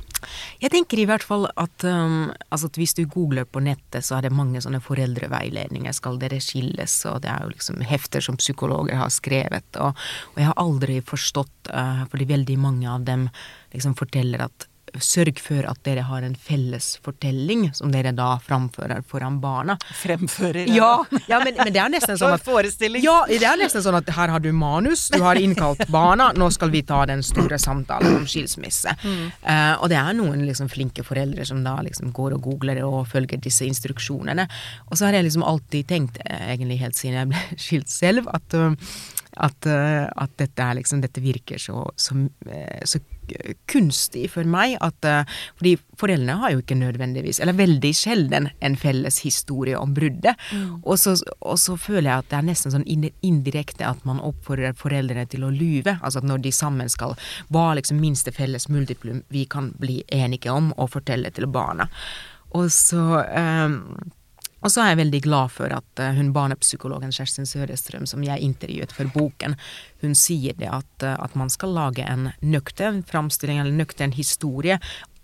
Jeg 0.63 0.71
tenker 0.75 1.01
i 1.03 1.07
hvert 1.09 1.25
fall 1.27 1.49
at, 1.59 1.87
um, 1.87 2.31
altså 2.55 2.71
at 2.71 2.79
hvis 2.79 2.95
du 2.99 3.03
googler 3.11 3.47
på 3.49 3.63
nettet, 3.65 4.07
så 4.07 4.19
er 4.19 4.27
det 4.27 4.35
mange 4.39 4.63
sånne 4.63 4.83
foreldreveiledninger. 4.85 5.95
Skal 5.99 6.21
dere 6.23 6.39
skilles? 6.43 6.95
Og 7.11 7.25
det 7.25 7.33
er 7.33 7.43
jo 7.43 7.55
liksom 7.57 7.83
hefter 7.91 8.23
som 8.23 8.39
psykologer 8.39 9.01
har 9.01 9.11
skrevet. 9.15 9.67
Og, 9.83 9.99
og 10.35 10.39
jeg 10.39 10.51
har 10.51 10.63
aldri 10.63 11.01
forstått, 11.11 11.73
uh, 11.75 12.05
fordi 12.13 12.31
veldig 12.37 12.59
mange 12.63 12.91
av 12.91 13.09
dem 13.09 13.27
liksom 13.75 13.99
forteller 13.99 14.47
at 14.47 14.69
Sørg 15.01 15.39
for 15.41 15.65
at 15.69 15.79
dere 15.87 16.05
har 16.05 16.25
en 16.27 16.35
felles 16.37 16.97
fortelling 17.05 17.69
som 17.75 17.93
dere 17.93 18.13
da 18.17 18.35
framfører 18.45 19.01
foran 19.09 19.39
barna. 19.41 19.79
Fremfører 20.03 20.69
Ja, 20.69 21.05
ja 21.31 21.39
men, 21.41 21.57
men 21.57 21.73
det 21.73 21.81
er 21.81 21.93
nesten 21.93 22.19
sånn 22.21 22.35
at 22.37 22.45
Forestilling. 22.45 23.05
Ja, 23.05 23.23
det 23.29 23.41
er 23.47 23.61
nesten 23.61 23.85
sånn 23.85 23.97
at 23.97 24.11
her 24.13 24.33
har 24.35 24.43
du 24.43 24.51
manus, 24.57 25.07
du 25.13 25.21
har 25.25 25.41
innkalt 25.41 25.87
barna, 25.93 26.31
nå 26.37 26.51
skal 26.53 26.73
vi 26.75 26.83
ta 26.87 27.03
den 27.09 27.25
store 27.27 27.59
samtalen 27.63 28.19
om 28.21 28.27
skilsmisse. 28.29 28.95
Eh, 29.07 29.75
og 29.79 29.89
det 29.93 29.99
er 30.01 30.19
noen 30.19 30.45
liksom 30.49 30.69
flinke 30.73 31.05
foreldre 31.07 31.47
som 31.49 31.63
da 31.65 31.79
liksom 31.85 32.13
går 32.15 32.37
og 32.37 32.45
googler 32.51 32.83
og 32.87 33.07
følger 33.13 33.41
disse 33.43 33.67
instruksjonene. 33.69 34.47
Og 34.91 34.99
så 34.99 35.09
har 35.09 35.19
jeg 35.19 35.29
liksom 35.29 35.47
alltid 35.47 35.89
tenkt, 35.89 36.21
eh, 36.27 36.53
egentlig 36.53 36.83
helt 36.83 36.99
siden 36.99 37.21
jeg 37.23 37.33
ble 37.33 37.43
skilt 37.67 37.93
selv, 37.93 38.29
at, 38.33 38.59
uh, 38.59 38.77
at, 39.49 39.67
at 39.67 40.39
dette, 40.41 40.69
liksom, 40.79 41.01
dette 41.05 41.25
virker 41.25 41.61
så, 41.63 41.87
så, 41.97 42.19
så 42.85 43.01
kunstig 43.71 44.27
for 44.33 44.49
meg 44.49 44.77
at 44.85 45.07
eh, 45.09 45.29
Fordi 45.59 45.75
foreldrene 45.99 46.39
har 46.41 46.55
jo 46.55 46.63
ikke 46.63 46.79
nødvendigvis, 46.79 47.41
eller 47.41 47.57
veldig 47.57 47.93
sjelden, 47.95 48.49
en 48.61 48.77
felles 48.77 49.21
historie 49.23 49.79
om 49.79 49.95
bruddet. 49.95 50.39
Og, 50.83 50.97
så, 50.99 51.15
og 51.41 51.59
så 51.61 51.77
føler 51.79 52.09
jeg 52.11 52.25
at 52.25 52.31
det 52.31 52.39
er 52.39 52.49
nesten 52.49 52.75
sånn 52.75 52.87
indirekte 52.89 53.87
at 53.87 54.03
man 54.09 54.23
oppfordrer 54.23 54.75
foreldrene 54.79 55.27
til 55.31 55.47
å 55.47 55.53
lyve. 55.53 55.99
Altså 56.01 56.23
at 56.23 56.29
når 56.29 56.43
de 56.47 56.55
sammen 56.55 56.91
skal 56.93 57.15
Hva 57.53 57.73
liksom 57.79 58.01
minste 58.03 58.33
felles 58.35 58.69
multiplum 58.73 59.23
vi 59.33 59.45
kan 59.51 59.73
bli 59.79 60.03
enige 60.13 60.53
om 60.53 60.73
og 60.77 60.93
fortelle 60.97 61.31
til 61.35 61.49
barna? 61.53 61.89
Og 62.59 62.69
så 62.75 63.23
eh, 63.23 63.79
og 64.63 64.71
så 64.71 64.83
er 64.83 64.93
jeg 64.93 65.01
veldig 65.03 65.21
glad 65.25 65.53
for 65.55 65.75
at 65.75 66.03
eh, 66.03 66.15
hun 66.17 66.33
barnepsykologen 66.35 67.15
Kjerstin 67.15 67.49
Sørestrøm, 67.49 68.07
som 68.09 68.23
jeg 68.27 68.45
intervjuet 68.47 68.95
for 68.95 69.11
boken, 69.15 69.57
hun 70.03 70.15
sier 70.19 70.57
det 70.59 70.71
at, 70.71 71.07
eh, 71.07 71.17
at 71.19 71.35
man 71.39 71.51
skal 71.53 71.75
lage 71.77 72.07
en 72.07 72.31
nøktern 72.41 73.03
framstilling, 73.07 73.61
eller 73.63 73.75
nøktern 73.75 74.15
historie, 74.15 74.79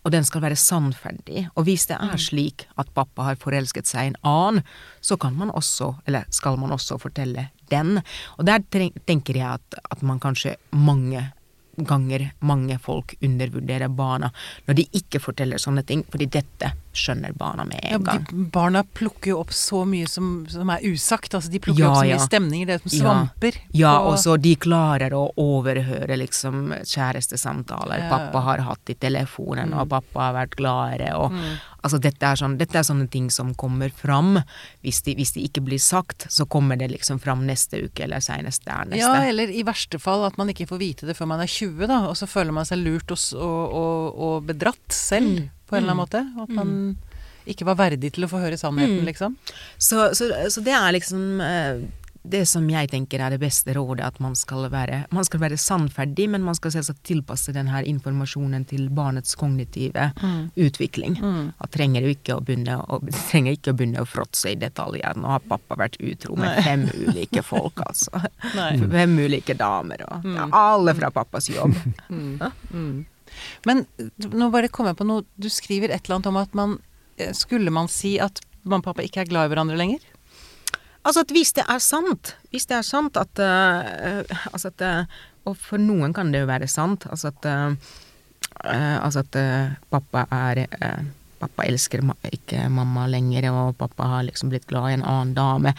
og 0.07 0.15
den 0.15 0.25
skal 0.25 0.43
være 0.45 0.57
sannferdig. 0.57 1.47
Og 1.59 1.67
hvis 1.69 1.87
det 1.91 1.99
er 2.01 2.21
slik 2.23 2.65
at 2.81 2.91
pappa 2.97 3.27
har 3.27 3.41
forelsket 3.41 3.89
seg 3.91 4.07
i 4.07 4.13
en 4.13 4.21
annen, 4.27 4.63
så 5.05 5.19
kan 5.21 5.35
man 5.37 5.53
også, 5.53 5.93
eller 6.09 6.29
skal 6.33 6.57
man 6.61 6.73
også 6.73 6.97
fortelle 7.03 7.51
den. 7.69 7.99
Og 8.39 8.47
der 8.49 8.63
tenker 8.71 9.37
jeg 9.37 9.59
at, 9.59 9.81
at 9.91 10.07
man 10.07 10.23
kanskje 10.23 10.57
mange 10.73 11.27
ganger 11.87 12.31
mange 12.41 12.79
folk 12.83 13.15
undervurderer 13.23 13.89
barna 13.89 14.33
når 14.67 14.79
de 14.81 14.87
ikke 14.99 15.21
forteller 15.23 15.61
sånne 15.63 15.85
ting, 15.87 16.05
fordi 16.11 16.27
dette 16.39 16.73
skjønner 16.99 17.33
barna 17.39 17.65
med 17.69 17.79
Ja, 17.85 17.97
en 17.97 18.05
gang. 18.05 18.25
de, 18.29 18.45
barna 18.55 18.83
plukker 18.85 19.33
jo 19.33 19.39
opp 19.45 19.55
så 19.55 19.85
mye 19.89 20.09
som, 20.11 20.45
som 20.51 20.69
er 20.75 20.83
usagt. 20.89 21.33
Altså, 21.39 21.51
de 21.55 21.61
plukker 21.63 21.85
Ja, 21.85 21.91
opp 21.93 22.01
så 22.03 22.07
mye 22.09 22.17
ja. 22.17 22.21
stemninger. 22.27 22.67
Det 22.67 22.75
er 22.79 22.85
som 22.89 22.95
svamper. 22.99 23.59
Ja, 23.73 23.95
på- 23.99 24.13
og 24.13 24.19
så 24.19 24.37
de 24.41 24.55
klarer 24.57 25.15
å 25.17 25.25
overhøre 25.39 26.19
liksom 26.19 26.75
kjærestesamtaler 27.23 28.09
pappa 28.11 28.41
har 28.45 28.59
hatt 28.67 28.91
i 28.91 28.95
telefonen, 28.95 29.75
og 29.75 29.89
pappa 29.93 30.29
har 30.29 30.35
vært 30.43 30.57
gladere, 30.59 31.15
og 31.17 31.33
Mm. 31.33 31.59
altså 31.85 31.99
dette 32.01 32.23
er, 32.27 32.37
sånn, 32.37 32.57
dette 32.59 32.75
er 32.79 32.83
sånne 32.83 33.09
ting 33.11 33.29
som 33.31 33.55
kommer 33.55 33.91
fram. 33.91 34.43
Hvis 34.83 35.03
de, 35.05 35.15
hvis 35.15 35.33
de 35.35 35.45
ikke 35.49 35.63
blir 35.65 35.79
sagt, 35.79 36.27
så 36.31 36.47
kommer 36.49 36.77
det 36.79 36.91
liksom 36.91 37.21
fram 37.21 37.47
neste 37.47 37.85
uke, 37.85 38.05
eller 38.05 38.21
senest 38.21 38.65
der 38.65 38.85
neste. 38.87 38.99
Ja, 38.99 39.15
eller 39.29 39.49
i 39.49 39.63
verste 39.63 39.99
fall 40.01 40.25
at 40.25 40.39
man 40.39 40.49
ikke 40.49 40.67
får 40.69 40.79
vite 40.79 41.07
det 41.07 41.17
før 41.17 41.27
man 41.29 41.41
er 41.41 41.47
20, 41.47 41.87
da, 41.87 42.07
og 42.09 42.17
så 42.17 42.27
føler 42.27 42.53
man 42.53 42.65
seg 42.65 42.79
lurt 42.79 43.11
og, 43.11 43.19
og, 43.35 43.75
og, 43.75 44.19
og 44.19 44.47
bedratt 44.47 44.89
selv. 44.93 45.49
På 45.69 45.77
en 45.77 45.85
eller 45.85 45.95
annen 45.95 46.03
måte. 46.03 46.25
At 46.43 46.55
man 46.57 46.75
ikke 47.49 47.69
var 47.69 47.79
verdig 47.81 48.13
til 48.17 48.27
å 48.27 48.31
få 48.31 48.43
høre 48.43 48.59
sannheten, 48.61 49.05
liksom. 49.09 49.39
Så, 49.77 50.11
så, 50.17 50.29
så 50.53 50.65
det 50.65 50.75
er 50.77 50.93
liksom 50.97 51.41
eh, 51.41 51.87
det 52.29 52.45
som 52.51 52.67
jeg 52.69 52.91
tenker 52.93 53.23
er 53.23 53.33
det 53.33 53.41
beste 53.41 53.73
rådet, 53.77 54.05
at 54.05 54.19
man 54.21 54.35
skal 54.37 54.67
være, 54.73 55.03
man 55.15 55.25
skal 55.27 55.41
være 55.43 55.59
sannferdig, 55.61 56.29
men 56.33 56.45
man 56.45 56.57
skal 56.59 56.75
selvsagt 56.75 57.01
tilpasse 57.09 57.55
denne 57.57 57.81
informasjonen 57.89 58.67
til 58.69 58.89
barnets 58.95 59.37
kognitive 59.39 60.11
utvikling. 60.59 61.19
At 61.57 61.73
trenger 61.77 62.05
du 62.05 62.13
ikke 62.13 62.37
å 62.37 62.45
begynne 62.45 62.79
å, 62.85 63.01
trenger 63.31 63.57
ikke 63.57 63.73
å 63.73 63.79
begynne 63.79 64.05
å 64.05 64.09
fråtse 64.09 64.53
i 64.53 64.59
detaljer. 64.61 65.17
Nå 65.19 65.33
har 65.33 65.47
pappa 65.49 65.79
vært 65.81 65.99
utro 66.03 66.37
med 66.37 66.53
Nei. 66.53 66.65
fem 66.67 66.87
ulike 67.07 67.45
folk, 67.47 67.85
altså. 67.87 68.25
Nei. 68.59 68.73
Fem 68.99 69.17
ulike 69.19 69.57
damer, 69.59 70.05
og 70.09 70.29
ja, 70.35 70.51
alle 70.59 70.97
fra 70.99 71.13
pappas 71.15 71.49
jobb. 71.53 71.77
Men 73.69 73.87
nå 74.19 74.51
bare 74.55 74.71
kom 74.73 74.89
jeg 74.91 74.99
på 74.99 75.07
noe 75.09 75.27
Du 75.41 75.49
skriver 75.53 75.93
et 75.93 76.05
eller 76.05 76.19
annet 76.19 76.31
om 76.31 76.39
at 76.41 76.55
man 76.59 76.77
eh, 77.17 77.33
Skulle 77.37 77.73
man 77.75 77.91
si 77.93 78.17
at 78.23 78.43
mamma 78.65 78.83
og 78.83 78.91
pappa 78.91 79.05
ikke 79.07 79.23
er 79.25 79.31
glad 79.31 79.49
i 79.49 79.55
hverandre 79.55 79.79
lenger? 79.79 80.05
Altså 81.07 81.23
at 81.25 81.33
hvis 81.33 81.55
det 81.57 81.65
er 81.71 81.81
sant, 81.81 82.35
hvis 82.53 82.67
det 82.69 82.77
er 82.81 82.85
sant 82.85 83.17
at 83.17 83.41
uh, 83.41 84.39
Altså 84.53 84.73
at 84.75 84.85
uh, 84.85 85.21
Og 85.49 85.57
for 85.57 85.81
noen 85.81 86.13
kan 86.17 86.33
det 86.33 86.43
jo 86.43 86.51
være 86.51 86.69
sant. 86.71 87.07
Altså 87.09 87.31
at 87.33 87.49
eh, 87.49 87.95
eh, 88.65 88.97
Altså 88.99 89.25
at 89.25 89.39
eh, 89.41 89.79
pappa 89.93 90.27
er 90.35 90.65
eh, 90.67 91.07
Pappa 91.39 91.69
elsker 91.71 92.03
ikke 92.35 92.65
mamma 92.67 93.05
lenger, 93.07 93.47
og 93.55 93.77
pappa 93.79 94.09
har 94.11 94.25
liksom 94.27 94.51
blitt 94.51 94.67
glad 94.67 94.91
i 94.91 94.95
en 94.97 95.05
annen 95.07 95.37
dame. 95.37 95.71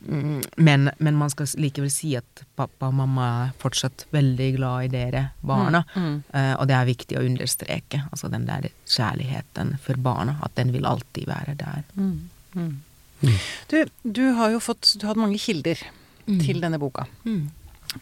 Mm, 0.00 0.40
Men, 0.56 0.90
men 0.98 1.14
man 1.20 1.28
skal 1.30 1.46
likevel 1.60 1.90
si 1.92 2.14
at 2.16 2.42
pappa 2.56 2.88
og 2.88 2.94
mamma 2.96 3.26
er 3.44 3.50
fortsatt 3.60 4.06
veldig 4.14 4.48
glad 4.56 4.84
i 4.84 4.88
dere 4.94 5.22
barna. 5.44 5.82
Eh, 6.32 6.54
og 6.56 6.66
det 6.70 6.76
er 6.78 6.88
viktig 6.88 7.18
å 7.20 7.24
understreke. 7.26 8.02
Altså 8.10 8.30
den 8.32 8.46
der 8.48 8.70
kjærligheten 8.88 9.74
for 9.84 10.00
barna. 10.00 10.38
At 10.42 10.54
den 10.56 10.72
vil 10.72 10.86
alltid 10.88 11.28
være 11.28 11.54
der. 11.60 11.82
Du, 13.68 13.84
du 14.02 14.22
har 14.32 14.50
jo 14.54 14.60
fått 14.64 14.94
Du 14.96 15.04
har 15.04 15.12
hatt 15.14 15.20
mange 15.20 15.38
kilder 15.38 15.76
til 16.40 16.60
denne 16.62 16.78
boka. 16.80 17.04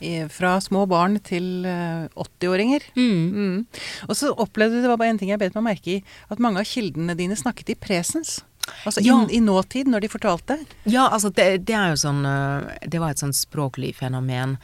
I, 0.04 0.26
fra 0.28 0.58
små 0.60 0.82
barn 0.86 1.16
til 1.24 1.64
eh, 1.64 2.06
80-åringer. 2.14 2.82
Mm. 2.94 3.64
Og 4.08 4.14
så 4.18 4.34
opplevde 4.36 4.76
du, 4.76 4.82
det 4.84 4.90
var 4.90 4.98
bare 5.00 5.14
en 5.14 5.18
ting 5.18 5.30
jeg 5.32 5.40
bet 5.40 5.54
meg 5.56 5.64
merke 5.70 5.94
i, 5.94 6.02
at 6.28 6.38
mange 6.44 6.60
av 6.60 6.68
kildene 6.68 7.16
dine 7.16 7.34
snakket 7.40 7.72
i 7.72 7.78
presens. 7.80 8.42
Altså 8.84 9.00
Ja. 9.04 9.20
i, 9.28 9.36
i 9.36 9.40
nåtid, 9.40 9.88
når 9.88 10.00
de 10.00 10.08
fortalte. 10.08 10.58
Ja, 10.84 11.08
altså 11.08 11.30
det, 11.30 11.66
det 11.66 11.74
er 11.74 11.92
jo 11.94 11.96
sånn 12.00 12.24
øh, 12.26 12.68
Det 12.88 13.00
var 13.00 13.10
et 13.14 13.22
sånn 13.22 13.34
språklig 13.36 13.94
fenomen 13.98 14.56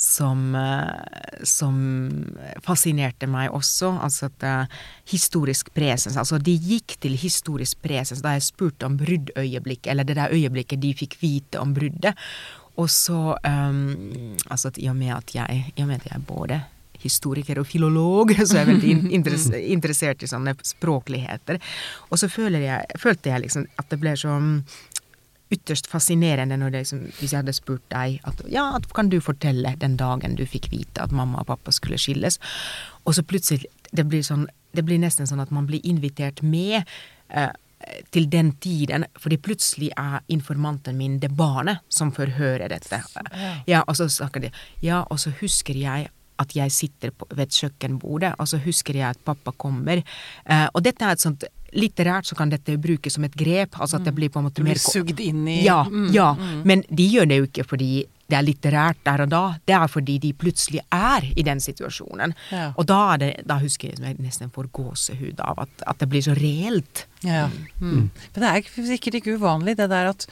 som, 0.00 0.54
øh, 0.56 1.44
som 1.44 1.74
fascinerte 2.64 3.28
meg 3.28 3.52
også. 3.52 3.92
Altså 4.00 4.30
at 4.30 4.46
øh, 4.48 4.78
historisk 5.12 5.72
presens 5.76 6.16
Altså 6.16 6.38
de 6.40 6.54
gikk 6.56 6.96
til 7.00 7.16
historisk 7.20 7.82
presens 7.84 8.22
da 8.24 8.32
jeg 8.36 8.46
spurte 8.48 8.88
om 8.88 8.96
bruddøyeblikket, 9.00 9.90
eller 9.92 10.04
det 10.08 10.16
der 10.16 10.32
øyeblikket 10.32 10.80
de 10.80 10.94
fikk 10.96 11.18
vite 11.20 11.60
om 11.60 11.74
bruddet. 11.76 12.14
Og 12.80 12.88
så 12.90 13.36
um, 13.44 14.36
Altså 14.50 14.68
at 14.68 14.78
i 14.80 14.88
og 14.88 14.96
med 14.96 15.12
at 15.16 15.34
jeg, 15.34 15.72
i 15.76 15.82
og 15.82 15.88
med 15.88 16.00
at 16.00 16.12
jeg 16.12 16.24
både 16.26 16.62
historiker 17.02 17.60
og 17.62 17.66
filolog, 17.70 18.32
så 18.46 18.56
er 18.60 18.64
jeg 18.64 18.70
veldig 18.74 18.92
in- 18.94 19.10
interessert 19.76 20.22
i 20.22 20.30
sånne 20.30 20.54
språkligheter. 20.66 21.60
Og 22.10 22.18
så 22.20 22.28
jeg, 22.30 22.98
følte 22.98 23.30
jeg 23.32 23.46
liksom 23.46 23.66
at 23.80 23.90
det 23.90 24.00
ble 24.02 24.16
så 24.18 24.36
ytterst 25.50 25.88
fascinerende 25.90 26.56
når 26.60 26.70
det 26.70 26.82
liksom, 26.84 27.00
hvis 27.18 27.32
jeg 27.32 27.40
hadde 27.42 27.54
spurt 27.56 27.82
deg 27.90 28.20
at 28.28 28.42
ja, 28.52 28.68
at 28.76 28.86
kan 28.94 29.08
du 29.10 29.18
fortelle 29.24 29.72
den 29.82 29.96
dagen 29.98 30.36
du 30.38 30.44
fikk 30.46 30.68
vite 30.70 31.02
at 31.02 31.10
mamma 31.10 31.42
og 31.42 31.48
pappa 31.50 31.74
skulle 31.74 31.98
skilles, 31.98 32.38
og 33.02 33.16
så 33.16 33.24
plutselig 33.26 33.66
det 33.90 34.06
blir 34.06 34.22
sånn, 34.22 34.46
det 34.76 34.84
blir 34.86 35.00
nesten 35.02 35.26
sånn 35.26 35.42
at 35.42 35.50
man 35.50 35.66
blir 35.66 35.82
invitert 35.82 36.44
med 36.46 36.84
eh, 37.34 37.50
til 38.14 38.28
den 38.30 38.52
tiden, 38.62 39.06
fordi 39.18 39.38
plutselig 39.40 39.90
er 39.98 40.20
informanten 40.30 40.98
min 41.00 41.18
det 41.18 41.32
barnet 41.34 41.80
som 41.88 42.12
får 42.14 42.36
høre 42.36 42.68
dette. 42.70 43.00
Ja, 43.66 43.82
og 43.88 43.96
så 43.98 44.06
snakker 44.12 44.44
de 44.44 44.50
Ja, 44.84 45.02
og 45.10 45.18
så 45.22 45.32
husker 45.40 45.74
jeg 45.74 46.10
at 46.40 46.56
jeg 46.56 46.72
sitter 46.74 47.14
på, 47.14 47.28
ved 47.36 47.52
kjøkkenbordet, 47.54 48.34
og 48.40 48.48
så 48.50 48.60
husker 48.64 48.96
jeg 49.00 49.08
at 49.14 49.24
pappa 49.24 49.52
kommer. 49.52 50.02
Eh, 50.44 50.68
og 50.72 50.84
dette 50.86 51.06
er 51.06 51.16
et 51.16 51.28
sånt 51.28 51.48
Litterært 51.70 52.26
så 52.26 52.34
kan 52.34 52.50
dette 52.50 52.74
brukes 52.82 53.14
som 53.14 53.22
et 53.22 53.34
grep, 53.38 53.76
altså 53.78 54.00
at 54.00 54.06
det 54.08 54.10
blir 54.16 54.30
på 54.32 54.40
en 54.40 54.48
måte 54.48 54.58
Du 54.58 54.64
blir 54.64 54.74
mer 54.74 54.80
sugd 54.82 55.20
inn 55.22 55.44
i 55.46 55.60
ja, 55.62 55.84
Mm, 55.86 56.08
ja. 56.10 56.32
Men 56.66 56.82
de 56.90 57.06
gjør 57.06 57.28
det 57.30 57.38
jo 57.38 57.46
ikke 57.46 57.64
fordi 57.68 57.90
det 58.30 58.38
er 58.38 58.46
litterært 58.46 59.00
der 59.06 59.24
og 59.24 59.30
da, 59.30 59.42
det 59.66 59.74
er 59.74 59.90
fordi 59.90 60.16
de 60.22 60.32
plutselig 60.38 60.82
er 60.94 61.26
i 61.30 61.44
den 61.46 61.60
situasjonen. 61.62 62.34
Ja. 62.54 62.68
Og 62.78 62.86
da, 62.90 62.98
er 63.14 63.22
det, 63.22 63.30
da 63.46 63.58
husker 63.62 63.90
jeg 63.90 64.02
jeg 64.02 64.18
nesten 64.22 64.52
får 64.54 64.70
gåsehud 64.76 65.42
av 65.46 65.64
at, 65.66 65.86
at 65.86 66.02
det 66.02 66.10
blir 66.10 66.26
så 66.26 66.36
reelt. 66.38 67.06
Ja. 67.26 67.48
Mm. 67.80 68.10
Men 68.10 68.38
det 68.38 68.52
er 68.52 68.86
sikkert 68.90 69.20
ikke 69.20 69.36
uvanlig 69.38 69.76
det 69.78 69.90
der 69.90 70.12
at 70.12 70.26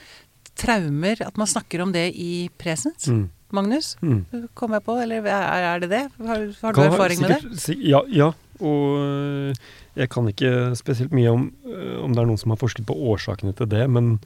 traumer 0.58 1.20
At 1.22 1.36
man 1.38 1.46
snakker 1.46 1.84
om 1.84 1.92
det 1.94 2.08
i 2.18 2.48
presens. 2.58 3.06
Mm. 3.06 3.28
Magnus, 3.52 3.96
Mm. 4.02 4.24
kom 4.54 4.72
jeg 4.76 4.82
på, 4.84 4.96
eller 5.02 5.24
er, 5.24 5.64
er 5.74 5.80
det 5.80 5.88
det? 5.90 6.02
Har, 6.26 6.44
har 6.62 6.72
du 6.76 6.80
erfaring 6.82 7.18
sikkert, 7.18 7.44
med 7.44 7.56
det? 7.56 7.76
Ja, 7.88 8.02
ja. 8.12 8.32
Og 8.60 9.54
jeg 9.96 10.08
kan 10.10 10.28
ikke 10.28 10.74
spesielt 10.78 11.12
mye 11.14 11.30
om, 11.30 11.48
øh, 11.66 12.04
om 12.04 12.12
det 12.14 12.22
er 12.22 12.26
noen 12.26 12.38
som 12.40 12.50
har 12.50 12.58
forsket 12.60 12.86
på 12.86 12.94
årsakene 13.12 13.54
til 13.56 13.68
det, 13.70 13.84
men, 13.90 14.18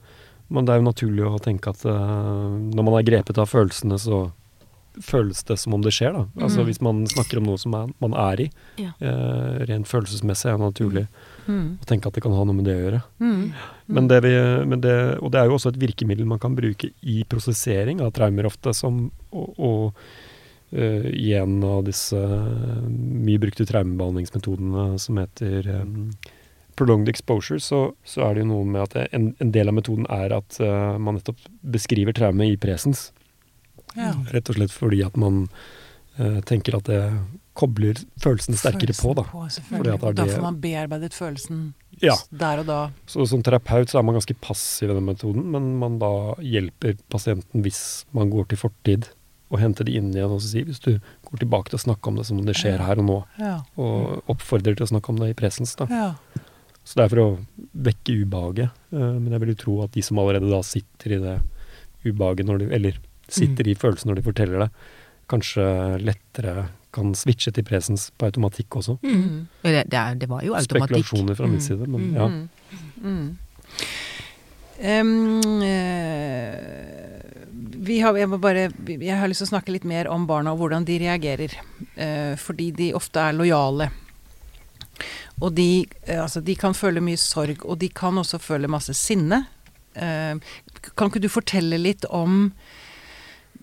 men 0.49 0.65
det 0.65 0.73
er 0.73 0.81
jo 0.81 0.87
naturlig 0.89 1.25
å 1.29 1.39
tenke 1.41 1.69
at 1.73 1.85
øh, 1.85 2.57
når 2.73 2.83
man 2.83 2.97
er 2.99 3.05
grepet 3.07 3.37
av 3.41 3.49
følelsene, 3.51 3.99
så 4.01 4.25
føles 5.01 5.43
det 5.47 5.57
som 5.59 5.73
om 5.73 5.81
det 5.81 5.93
skjer, 5.95 6.13
da. 6.13 6.25
Altså 6.45 6.63
hvis 6.67 6.81
man 6.81 7.05
snakker 7.09 7.37
om 7.39 7.47
noe 7.49 7.57
som 7.61 7.73
er, 7.73 7.87
man 8.03 8.13
er 8.13 8.41
i, 8.45 8.49
Ja. 8.77 8.91
eh, 9.01 9.63
rent 9.69 9.87
følelsesmessig 9.87 10.49
er 10.51 10.57
det 10.57 10.67
naturlig 10.67 11.07
Mm. 11.47 11.77
å 11.81 11.85
tenke 11.85 12.07
at 12.07 12.13
det 12.13 12.23
kan 12.23 12.31
ha 12.31 12.43
noe 12.45 12.55
med 12.55 12.65
det 12.65 12.75
å 12.77 12.83
gjøre. 12.85 13.01
Mm. 13.19 13.53
Men 13.87 14.07
det 14.07 14.21
vi, 14.23 14.33
men 14.65 14.79
det, 14.81 14.93
og 15.21 15.31
det 15.31 15.41
er 15.41 15.45
jo 15.49 15.55
også 15.57 15.73
et 15.73 15.79
virkemiddel 15.81 16.25
man 16.25 16.39
kan 16.39 16.55
bruke 16.55 16.91
i 17.01 17.23
prosessering 17.27 17.99
av 18.01 18.13
traumer 18.13 18.45
ofte, 18.45 18.73
som 18.73 19.11
og, 19.33 19.59
og 19.59 19.93
eh, 20.71 21.09
i 21.11 21.33
en 21.33 21.57
av 21.63 21.83
disse 21.83 22.15
eh, 22.15 22.87
mye 22.87 23.39
brukte 23.43 23.65
traumebehandlingsmetodene 23.67 24.99
som 24.99 25.17
heter 25.19 25.67
um, 25.81 26.11
prolonged 26.75 27.09
exposure, 27.11 27.59
så, 27.59 27.93
så 28.05 28.23
er 28.29 28.33
det 28.33 28.45
jo 28.45 28.49
noe 28.49 28.65
med 28.65 28.81
at 28.87 29.09
en, 29.13 29.35
en 29.43 29.51
del 29.53 29.69
av 29.69 29.75
metoden 29.77 30.07
er 30.09 30.33
at 30.33 30.57
uh, 30.63 30.97
man 30.97 31.19
nettopp 31.19 31.37
beskriver 31.61 32.15
traume 32.17 32.47
i 32.49 32.55
presens. 32.57 33.11
Ja. 33.95 34.11
Rett 34.33 34.49
og 34.49 34.55
slett 34.57 34.71
fordi 34.75 35.03
at 35.05 35.15
man 35.17 35.47
uh, 36.19 36.41
tenker 36.49 36.77
at 36.79 36.83
det 36.89 37.01
kobler 37.53 37.93
følelsene 38.17 38.57
sterkere 38.57 38.95
på, 38.97 39.11
da. 39.13 39.23
selvfølgelig. 39.29 39.99
Fordi 40.01 40.15
da 40.17 40.25
får 40.25 40.41
man 40.41 40.55
bearbeidet 40.61 41.13
følelsen 41.13 41.73
Ja. 42.01 42.15
der 42.31 42.63
og 42.63 42.65
da. 42.65 42.79
Så 43.05 43.27
som 43.29 43.43
terapeut 43.45 43.89
så 43.91 43.99
er 43.99 44.03
man 44.07 44.15
ganske 44.17 44.33
passiv 44.41 44.89
i 44.89 44.93
den 44.97 45.05
metoden, 45.05 45.45
men 45.53 45.75
man 45.77 45.99
da 46.01 46.33
hjelper 46.41 46.97
pasienten 47.13 47.61
hvis 47.61 48.05
man 48.11 48.31
går 48.33 48.47
til 48.49 48.57
fortid 48.57 49.05
og 49.53 49.59
henter 49.61 49.85
det 49.85 49.93
inn 49.99 50.09
igjen 50.15 50.31
og 50.33 50.41
så 50.41 50.49
sier 50.49 50.65
hvis 50.65 50.81
du 50.81 50.95
går 51.29 51.43
tilbake 51.43 51.69
til 51.69 51.77
å 51.77 51.83
snakke 51.85 52.09
om 52.09 52.15
det 52.17 52.25
som 52.25 52.39
om 52.41 52.45
det 52.47 52.55
skjer 52.57 52.81
her 52.81 52.97
og 52.97 53.05
nå, 53.05 53.19
Ja. 53.37 53.59
og 53.77 54.23
oppfordrer 54.33 54.73
til 54.75 54.87
å 54.87 54.91
snakke 54.95 55.09
om 55.13 55.21
det 55.21 55.29
i 55.29 55.37
presens. 55.37 55.75
da. 55.77 55.85
ja. 55.93 56.15
Så 56.83 56.97
det 56.97 57.03
er 57.05 57.09
for 57.13 57.21
å 57.21 57.45
vekke 57.85 58.15
ubehaget. 58.25 58.71
eh, 58.91 59.13
Men 59.21 59.29
jeg 59.31 59.39
vil 59.39 59.49
jo 59.53 59.61
tro 59.61 59.75
at 59.85 59.91
de 59.93 60.01
som 60.01 60.17
allerede 60.17 60.49
da 60.49 60.59
sitter 60.65 61.13
i 61.15 61.19
det 61.21 61.35
ubehaget, 62.03 62.49
eller 62.49 62.97
sitter 63.33 63.67
i 63.67 63.75
følelsen 63.79 64.09
når 64.11 64.19
de 64.21 64.25
forteller 64.29 64.63
det, 64.65 64.69
kanskje 65.31 65.65
lettere 66.03 66.67
kan 66.93 67.13
switche 67.17 67.49
til 67.55 67.65
presens 67.65 68.11
på 68.19 68.27
automatikk 68.29 68.75
også. 68.77 68.99
Mm. 69.01 69.47
Det, 69.63 69.85
det, 69.89 70.01
det 70.21 70.27
var 70.29 70.43
jo 70.45 70.53
automatikk. 70.53 71.07
Spekulasjoner 71.07 71.39
fra 71.39 71.47
min 71.49 71.57
Mm. 71.57 71.65
side, 71.65 71.87
men 71.87 72.01
Mm. 72.11 72.15
ja. 72.19 72.27
Vi 77.83 77.99
har, 77.99 78.15
jeg, 78.17 78.29
bare, 78.39 78.69
jeg 78.87 79.17
har 79.19 79.27
lyst 79.27 79.43
til 79.43 79.49
å 79.49 79.53
snakke 79.55 79.73
litt 79.75 79.83
mer 79.87 80.07
om 80.11 80.25
barna 80.29 80.53
og 80.53 80.61
hvordan 80.61 80.85
de 80.87 80.99
reagerer. 81.03 81.55
Uh, 81.97 82.33
fordi 82.39 82.69
de 82.75 82.91
ofte 82.95 83.19
er 83.19 83.35
lojale. 83.35 83.89
Og 85.41 85.51
de, 85.57 85.83
uh, 86.07 86.23
altså, 86.23 86.41
de 86.45 86.55
kan 86.59 86.73
føle 86.77 87.03
mye 87.03 87.19
sorg, 87.19 87.65
og 87.65 87.79
de 87.81 87.89
kan 87.89 88.17
også 88.21 88.39
føle 88.41 88.69
masse 88.71 88.95
sinne. 88.97 89.43
Uh, 89.97 90.39
kan 90.95 91.11
ikke 91.11 91.21
du 91.23 91.29
fortelle 91.31 91.77
litt 91.81 92.05
om 92.09 92.51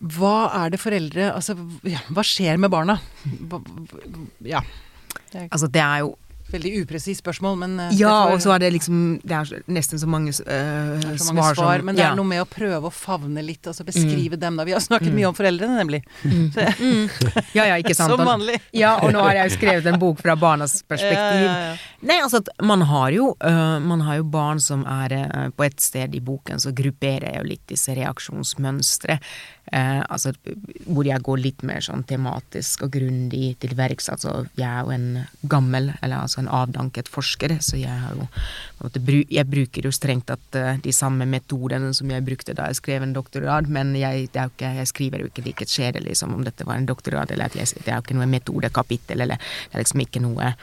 hva 0.01 0.51
er 0.63 0.73
det 0.73 0.81
foreldre 0.81 1.31
Altså, 1.35 1.57
ja, 1.85 2.01
hva 2.09 2.25
skjer 2.25 2.61
med 2.61 2.73
barna? 2.73 2.99
Ja. 4.41 4.65
Det 5.31 5.45
er 5.45 5.49
Altså, 5.51 5.69
det 5.69 5.85
er 5.85 6.05
jo 6.07 6.17
veldig 6.51 6.71
upresist 6.83 7.23
spørsmål, 7.23 7.57
men 7.61 7.79
eh, 7.81 7.97
Ja, 8.01 8.15
og 8.33 8.41
så 8.43 8.55
er 8.55 8.65
det 8.65 8.73
liksom 8.75 9.21
Det 9.23 9.37
er 9.37 9.63
nesten 9.71 10.01
så 10.01 10.09
mange 10.11 10.33
uh, 10.33 10.41
så 10.41 10.47
svar, 10.47 11.35
mange 11.35 11.55
svar, 11.55 11.79
som 11.79 11.87
men 11.87 11.99
det 11.99 12.05
ja. 12.05 12.11
er 12.13 12.19
noe 12.19 12.29
med 12.29 12.43
å 12.43 12.49
prøve 12.49 12.91
å 12.91 12.95
favne 12.95 13.43
litt, 13.45 13.67
altså 13.67 13.87
beskrive 13.87 14.11
beskrive 14.11 14.37
dem 14.41 14.57
da. 14.59 14.65
Vi 14.65 14.75
har 14.75 14.83
snakket 14.83 15.13
mye 15.15 15.29
om 15.29 15.37
foreldrene, 15.37 15.77
nemlig. 15.79 16.01
Mm. 16.25 17.09
Ja, 17.55 17.67
ja, 17.67 17.77
ikke 17.81 17.95
sant. 17.99 18.13
Som 18.13 18.25
vanlig. 18.27 18.59
Ja, 18.77 18.97
og 19.05 19.13
nå 19.15 19.23
har 19.25 19.37
jeg 19.39 19.51
jo 19.51 19.57
skrevet 19.59 19.89
en 19.91 19.99
bok 20.01 20.21
fra 20.23 20.37
barnas 20.39 20.81
perspektiv. 20.89 21.47
Ja, 21.47 21.53
ja, 21.53 21.71
ja. 21.71 22.07
Nei, 22.11 22.19
altså 22.25 22.41
at 22.43 22.51
man 22.65 22.85
har 22.89 23.11
jo, 23.15 23.33
uh, 23.45 23.77
man 23.85 24.05
har 24.07 24.21
jo 24.21 24.27
barn 24.33 24.61
som 24.63 24.87
er 24.89 25.15
uh, 25.21 25.49
På 25.57 25.67
et 25.67 25.81
sted 25.83 26.15
i 26.17 26.23
boken 26.25 26.63
så 26.63 26.73
grupperer 26.77 27.29
jeg 27.31 27.43
jo 27.43 27.49
litt 27.51 27.65
disse 27.71 27.95
reaksjonsmønstre. 27.97 29.19
Eh, 29.71 30.01
altså 30.11 30.33
hvor 30.91 31.07
jeg 31.07 31.23
går 31.23 31.39
litt 31.39 31.61
mer 31.63 31.85
sånn 31.85 32.03
tematisk 32.09 32.83
og 32.89 32.91
grundig 32.97 33.53
til 33.63 33.77
verks. 33.79 34.09
Altså 34.11 34.33
jeg 34.59 34.67
er 34.67 34.83
jo 34.83 34.95
en 34.97 35.07
gammel, 35.53 35.93
eller 36.01 36.25
altså 36.25 36.43
en 36.43 36.51
avdanket 36.51 37.11
forsker, 37.11 37.55
så 37.63 37.79
jeg 37.79 37.95
har 38.03 38.19
jo 38.19 38.27
måte, 38.81 39.03
Jeg 39.31 39.47
bruker 39.47 39.87
jo 39.87 39.93
strengt 39.95 40.27
tatt 40.27 40.59
uh, 40.59 40.75
de 40.83 40.93
samme 40.93 41.27
metodene 41.27 41.95
som 41.95 42.11
jeg 42.11 42.27
brukte 42.27 42.55
da 42.55 42.67
jeg 42.67 42.81
skrev 42.81 43.03
en 43.03 43.15
doktorgrad, 43.15 43.69
men 43.69 43.95
jeg, 43.95 44.31
ikke, 44.35 44.75
jeg 44.81 44.91
skriver 44.91 45.23
jo 45.23 45.31
ikke 45.31 45.47
like 45.47 45.67
kjedelig 45.67 46.17
liksom, 46.17 46.35
om 46.35 46.45
dette 46.45 46.67
var 46.67 46.81
en 46.81 46.91
doktorgrad, 46.91 47.31
eller 47.31 47.47
at 47.47 47.55
jeg, 47.55 47.71
det 47.85 47.89
er 47.89 48.01
jo 48.01 48.07
ikke 48.07 48.19
noe 48.19 48.31
metodekapittel, 48.31 49.21
eller 49.21 49.39
det 49.39 49.77
er 49.77 49.85
liksom 49.85 50.03
ikke 50.03 50.25
noe, 50.25 50.55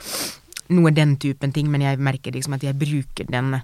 noe 0.68 0.92
den 0.92 1.16
typen 1.16 1.54
ting, 1.54 1.70
men 1.70 1.86
jeg 1.86 1.98
merker 2.02 2.34
liksom 2.34 2.58
at 2.58 2.66
jeg 2.66 2.76
bruker 2.76 3.30
den 3.32 3.56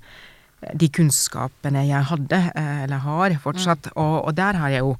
de 0.73 0.89
kunnskapene 0.93 1.85
jeg 1.89 2.09
hadde, 2.09 2.41
eh, 2.57 2.85
eller 2.85 3.03
har 3.05 3.37
fortsatt. 3.43 3.91
Mm. 3.91 3.97
Og, 4.01 4.15
og, 4.25 4.37
der 4.37 4.61
har 4.61 4.73
jeg 4.73 4.85
jo 4.85 4.95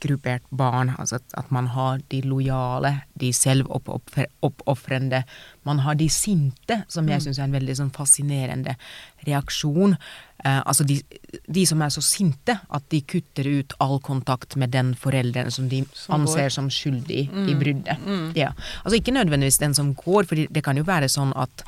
gruppert 0.00 0.46
barn. 0.50 0.94
Altså 0.98 1.18
at, 1.20 1.36
at 1.38 1.50
man 1.54 1.70
har 1.74 2.00
de 2.12 2.22
lojale, 2.26 2.94
de 3.20 3.32
selvoppofrende. 3.36 5.22
Man 5.68 5.82
har 5.84 5.98
de 6.00 6.08
sinte, 6.12 6.82
som 6.88 7.08
jeg 7.08 7.20
mm. 7.20 7.26
syns 7.26 7.40
er 7.40 7.48
en 7.48 7.56
veldig 7.58 7.76
sånn 7.82 7.92
fascinerende 7.94 8.76
reaksjon. 9.28 9.96
Eh, 10.44 10.60
altså 10.64 10.86
de, 10.88 11.00
de, 11.46 11.66
som 11.68 11.82
er 11.84 11.92
så 11.92 12.02
sinte 12.04 12.56
at 12.56 12.88
de 12.92 13.02
kutter 13.04 13.48
ut 13.60 13.76
all 13.84 13.98
kontakt 14.04 14.56
med 14.60 14.72
den 14.72 14.94
forelderen 14.98 15.52
som 15.52 15.68
de 15.68 15.82
som 15.92 16.20
anser 16.20 16.48
går. 16.48 16.56
som 16.56 16.70
skyldig 16.72 17.26
mm. 17.30 17.46
i 17.46 17.56
bruddet. 17.60 18.04
Mm. 18.06 18.26
Ja. 18.38 18.52
Altså 18.84 19.00
ikke 19.00 19.16
nødvendigvis 19.16 19.60
den 19.62 19.76
som 19.76 19.94
går, 19.94 20.28
for 20.30 20.40
det 20.48 20.64
kan 20.64 20.80
jo 20.80 20.88
være 20.88 21.10
sånn 21.12 21.34
at 21.36 21.66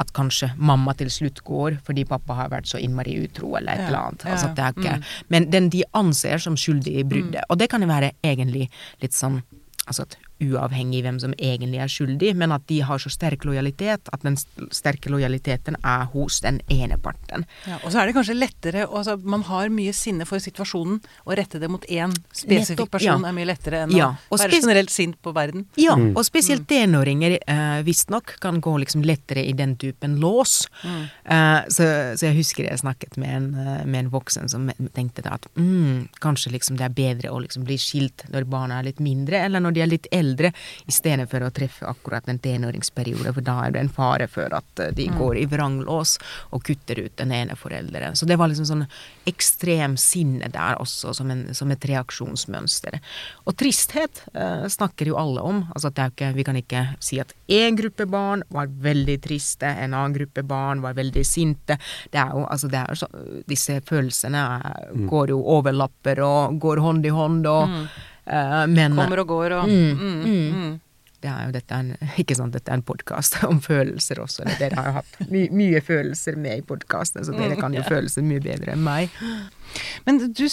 at 0.00 0.12
kanskje 0.16 0.52
mamma 0.56 0.94
til 0.96 1.10
slutt 1.12 1.42
går 1.44 1.80
fordi 1.86 2.06
pappa 2.08 2.36
har 2.38 2.52
vært 2.52 2.70
så 2.70 2.80
innmari 2.80 3.18
utro, 3.24 3.54
eller 3.58 3.74
et 3.74 3.84
ja, 3.84 3.88
eller 3.90 4.00
annet. 4.00 4.26
Altså, 4.34 4.52
ja, 4.56 4.70
ikke, 4.72 4.94
mm. 4.98 5.10
Men 5.34 5.48
den 5.52 5.68
de 5.72 5.82
anser 5.98 6.40
som 6.42 6.56
skyldig 6.56 6.94
i 7.00 7.04
bruddet. 7.04 7.42
Mm. 7.42 7.50
Og 7.50 7.60
det 7.60 7.68
kan 7.72 7.84
jo 7.84 7.90
være 7.90 8.14
egentlig 8.24 8.68
litt 9.04 9.16
sånn 9.16 9.42
altså 9.82 10.06
at 10.06 10.16
uavhengig 10.42 11.02
hvem 11.06 11.18
som 11.22 11.34
egentlig 11.38 11.80
er 11.82 11.90
skyldig, 11.92 12.32
men 12.38 12.54
at 12.54 12.66
de 12.70 12.80
har 12.84 13.00
så 13.02 13.12
sterk 13.12 13.46
lojalitet 13.48 14.10
at 14.12 14.26
den 14.26 14.36
sterke 14.74 15.12
lojaliteten 15.12 15.78
er 15.80 16.06
hos 16.12 16.40
den 16.44 16.60
ene 16.72 16.98
parten. 17.00 17.46
Ja, 17.68 17.78
og 17.82 17.92
så 17.92 18.02
er 18.02 18.10
det 18.10 18.16
kanskje 18.16 18.36
lettere 18.38 18.86
altså 18.86 19.16
Man 19.22 19.44
har 19.46 19.70
mye 19.72 19.92
sinne 19.96 20.26
for 20.28 20.42
situasjonen. 20.42 21.00
Å 21.26 21.36
rette 21.38 21.60
det 21.62 21.68
mot 21.70 21.84
én 21.90 22.12
spesifikk 22.34 22.90
person 22.92 23.22
ja. 23.22 23.28
er 23.28 23.36
mye 23.36 23.48
lettere 23.48 23.82
enn 23.84 23.94
ja, 23.94 24.10
å 24.28 24.38
være 24.38 24.60
generelt 24.60 24.92
sint 24.92 25.18
på 25.22 25.32
verden. 25.36 25.66
Ja, 25.80 25.96
mm. 25.98 26.12
og 26.16 26.26
spesielt 26.26 26.64
mm. 26.64 26.70
tenåringer 26.72 27.36
uh, 27.40 27.80
visstnok 27.86 28.36
kan 28.42 28.60
gå 28.62 28.74
liksom 28.82 29.04
lettere 29.06 29.44
i 29.46 29.54
den 29.56 29.76
typen 29.80 30.18
lås. 30.22 30.66
Mm. 30.82 31.02
Uh, 31.26 31.60
så, 31.68 31.88
så, 32.16 32.28
jeg 32.28 32.38
husker 32.40 32.68
jeg 32.68 32.82
snakket 32.82 33.18
med 33.20 33.36
en, 33.36 33.48
uh, 33.56 33.82
med 33.86 34.06
en 34.06 34.12
voksen 34.12 34.50
som 34.52 34.68
tenkte 34.96 35.24
at 35.28 35.46
mm, 35.56 36.18
kanskje 36.22 36.54
liksom 36.56 36.78
det 36.80 36.88
er 36.88 36.96
bedre 36.96 37.32
å 37.32 37.40
liksom 37.42 37.66
bli 37.68 37.78
skilt 37.80 38.26
når 38.32 38.48
barna 38.50 38.80
er 38.80 38.90
litt 38.90 39.02
mindre, 39.02 39.44
eller 39.46 39.62
når 39.62 39.76
de 39.76 39.84
er 39.84 39.90
litt 39.90 40.08
eldre 40.12 40.31
eldre, 40.32 40.52
i 40.86 40.94
stedet 40.94 41.28
for 41.30 41.44
å 41.44 41.52
treffe 41.54 41.86
akkurat 41.88 42.28
en 42.28 42.40
tenåringsperiode, 42.42 43.34
for 43.36 43.44
da 43.44 43.58
er 43.66 43.74
det 43.74 43.84
en 43.84 43.92
fare 43.92 44.28
for 44.30 44.52
at 44.56 44.82
eh, 44.82 44.92
de 44.96 45.08
mm. 45.10 45.18
går 45.20 45.40
i 45.42 45.46
vranglås 45.50 46.16
og 46.50 46.64
kutter 46.66 47.04
ut 47.04 47.16
den 47.20 47.32
ene 47.36 47.56
forelderen. 47.58 48.16
Så 48.16 48.28
det 48.28 48.38
var 48.40 48.50
liksom 48.50 48.68
sånn 48.68 48.86
ekstrem 49.28 49.96
sinne 50.00 50.48
der 50.52 50.80
også, 50.82 51.14
som, 51.16 51.30
en, 51.32 51.44
som 51.56 51.70
et 51.72 51.86
reaksjonsmønster. 51.92 52.98
Og 53.46 53.56
tristhet 53.58 54.24
eh, 54.34 54.66
snakker 54.72 55.12
jo 55.12 55.18
alle 55.20 55.44
om. 55.44 55.64
altså 55.74 55.92
det 55.92 56.04
er 56.04 56.14
ikke, 56.14 56.32
Vi 56.36 56.46
kan 56.48 56.58
ikke 56.58 56.84
si 57.02 57.20
at 57.22 57.34
én 57.48 57.76
gruppe 57.78 58.06
barn 58.10 58.44
var 58.52 58.70
veldig 58.82 59.18
triste, 59.22 59.66
en 59.66 59.94
annen 59.94 60.16
gruppe 60.16 60.44
barn 60.46 60.82
var 60.82 60.96
veldig 60.98 61.24
sinte. 61.26 61.78
Det 62.10 62.20
er 62.20 62.32
jo, 62.34 62.46
altså 62.46 62.70
det 62.72 62.82
er 62.82 62.98
så, 62.98 63.08
Disse 63.48 63.80
følelsene 63.84 64.38
er, 64.38 64.88
mm. 64.94 65.06
går 65.10 65.32
jo 65.34 65.42
overlapper 65.56 66.22
og 66.24 66.58
går 66.62 66.82
hånd 66.82 67.06
i 67.06 67.12
hånd. 67.12 67.46
og 67.46 67.68
mm. 67.68 67.84
Uh, 68.22 68.64
men, 68.70 68.94
Kommer 68.94 69.24
og 69.24 69.30
går 69.32 69.54
og 69.56 69.70
mm, 69.70 69.98
mm, 69.98 70.18
mm, 70.22 70.58
mm. 70.62 70.74
Det 71.22 71.30
er 71.30 71.46
jo 71.46 71.52
dette 71.54 71.76
er 71.76 71.84
en, 71.84 72.10
ikke 72.22 72.36
sant, 72.38 72.54
dette 72.54 72.70
er 72.70 72.80
en 72.80 72.86
podkast 72.86 73.38
om 73.50 73.60
følelser 73.62 74.22
også. 74.22 74.44
Eller 74.44 74.58
dere 74.60 74.78
har 74.78 74.90
jo 74.90 74.96
hatt 75.00 75.30
my, 75.30 75.46
mye 75.54 75.82
følelser 75.84 76.38
med 76.40 76.62
i 76.62 76.66
podkasten, 76.66 77.24
så 77.26 77.34
dere 77.36 77.58
kan 77.60 77.74
jo 77.76 77.84
føle 77.86 78.10
seg 78.12 78.26
mye 78.26 78.42
bedre 78.42 78.74
enn 78.74 78.84
meg. 78.84 79.14
Men 80.06 80.20
du, 80.34 80.44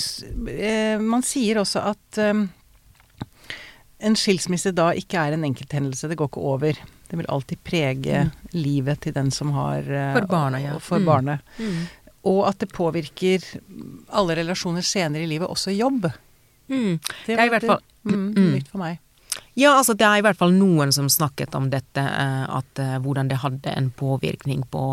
eh, 0.53 1.01
man 1.01 1.25
sier 1.25 1.59
også 1.61 1.83
at 1.91 2.21
um, 2.23 2.45
en 3.99 4.15
skilsmisse 4.17 4.71
da 4.77 4.91
ikke 4.97 5.19
er 5.19 5.35
en 5.35 5.45
enkelthendelse. 5.49 6.07
Det 6.07 6.17
går 6.19 6.29
ikke 6.31 6.45
over. 6.53 6.81
Det 7.09 7.17
vil 7.17 7.29
alltid 7.33 7.65
prege 7.65 8.23
mm. 8.29 8.31
livet 8.55 9.01
til 9.03 9.17
den 9.17 9.33
som 9.33 9.51
har 9.57 9.81
uh, 9.83 10.13
For 10.19 10.29
barna, 10.29 10.61
ja. 10.61 10.77
For 10.83 11.03
barnet. 11.03 11.43
Og 12.29 12.43
at 12.45 12.61
det 12.61 12.69
påvirker 12.75 13.43
alle 14.15 14.37
relasjoner 14.37 14.85
senere 14.85 15.25
i 15.25 15.29
livet, 15.31 15.49
også 15.49 15.73
jobb. 15.73 16.11
Mm. 16.69 16.97
Det, 17.25 17.35
i 17.35 17.53
hvert 17.53 17.65
fall 17.65 17.83
mm, 18.07 18.25
mm, 18.33 18.49
nytt 18.55 18.71
for 18.71 18.83
meg. 18.83 18.99
Ja, 19.59 19.73
altså 19.75 19.93
det 19.97 20.05
er 20.07 20.19
i 20.19 20.23
hvert 20.23 20.39
fall 20.39 20.53
noen 20.55 20.91
som 20.95 21.09
snakket 21.11 21.55
om 21.57 21.67
dette, 21.71 22.01
eh, 22.01 22.43
at 22.47 22.79
uh, 22.79 22.95
hvordan 23.03 23.29
det 23.31 23.41
hadde 23.41 23.73
en 23.75 23.89
påvirkning 23.91 24.61
på 24.71 24.83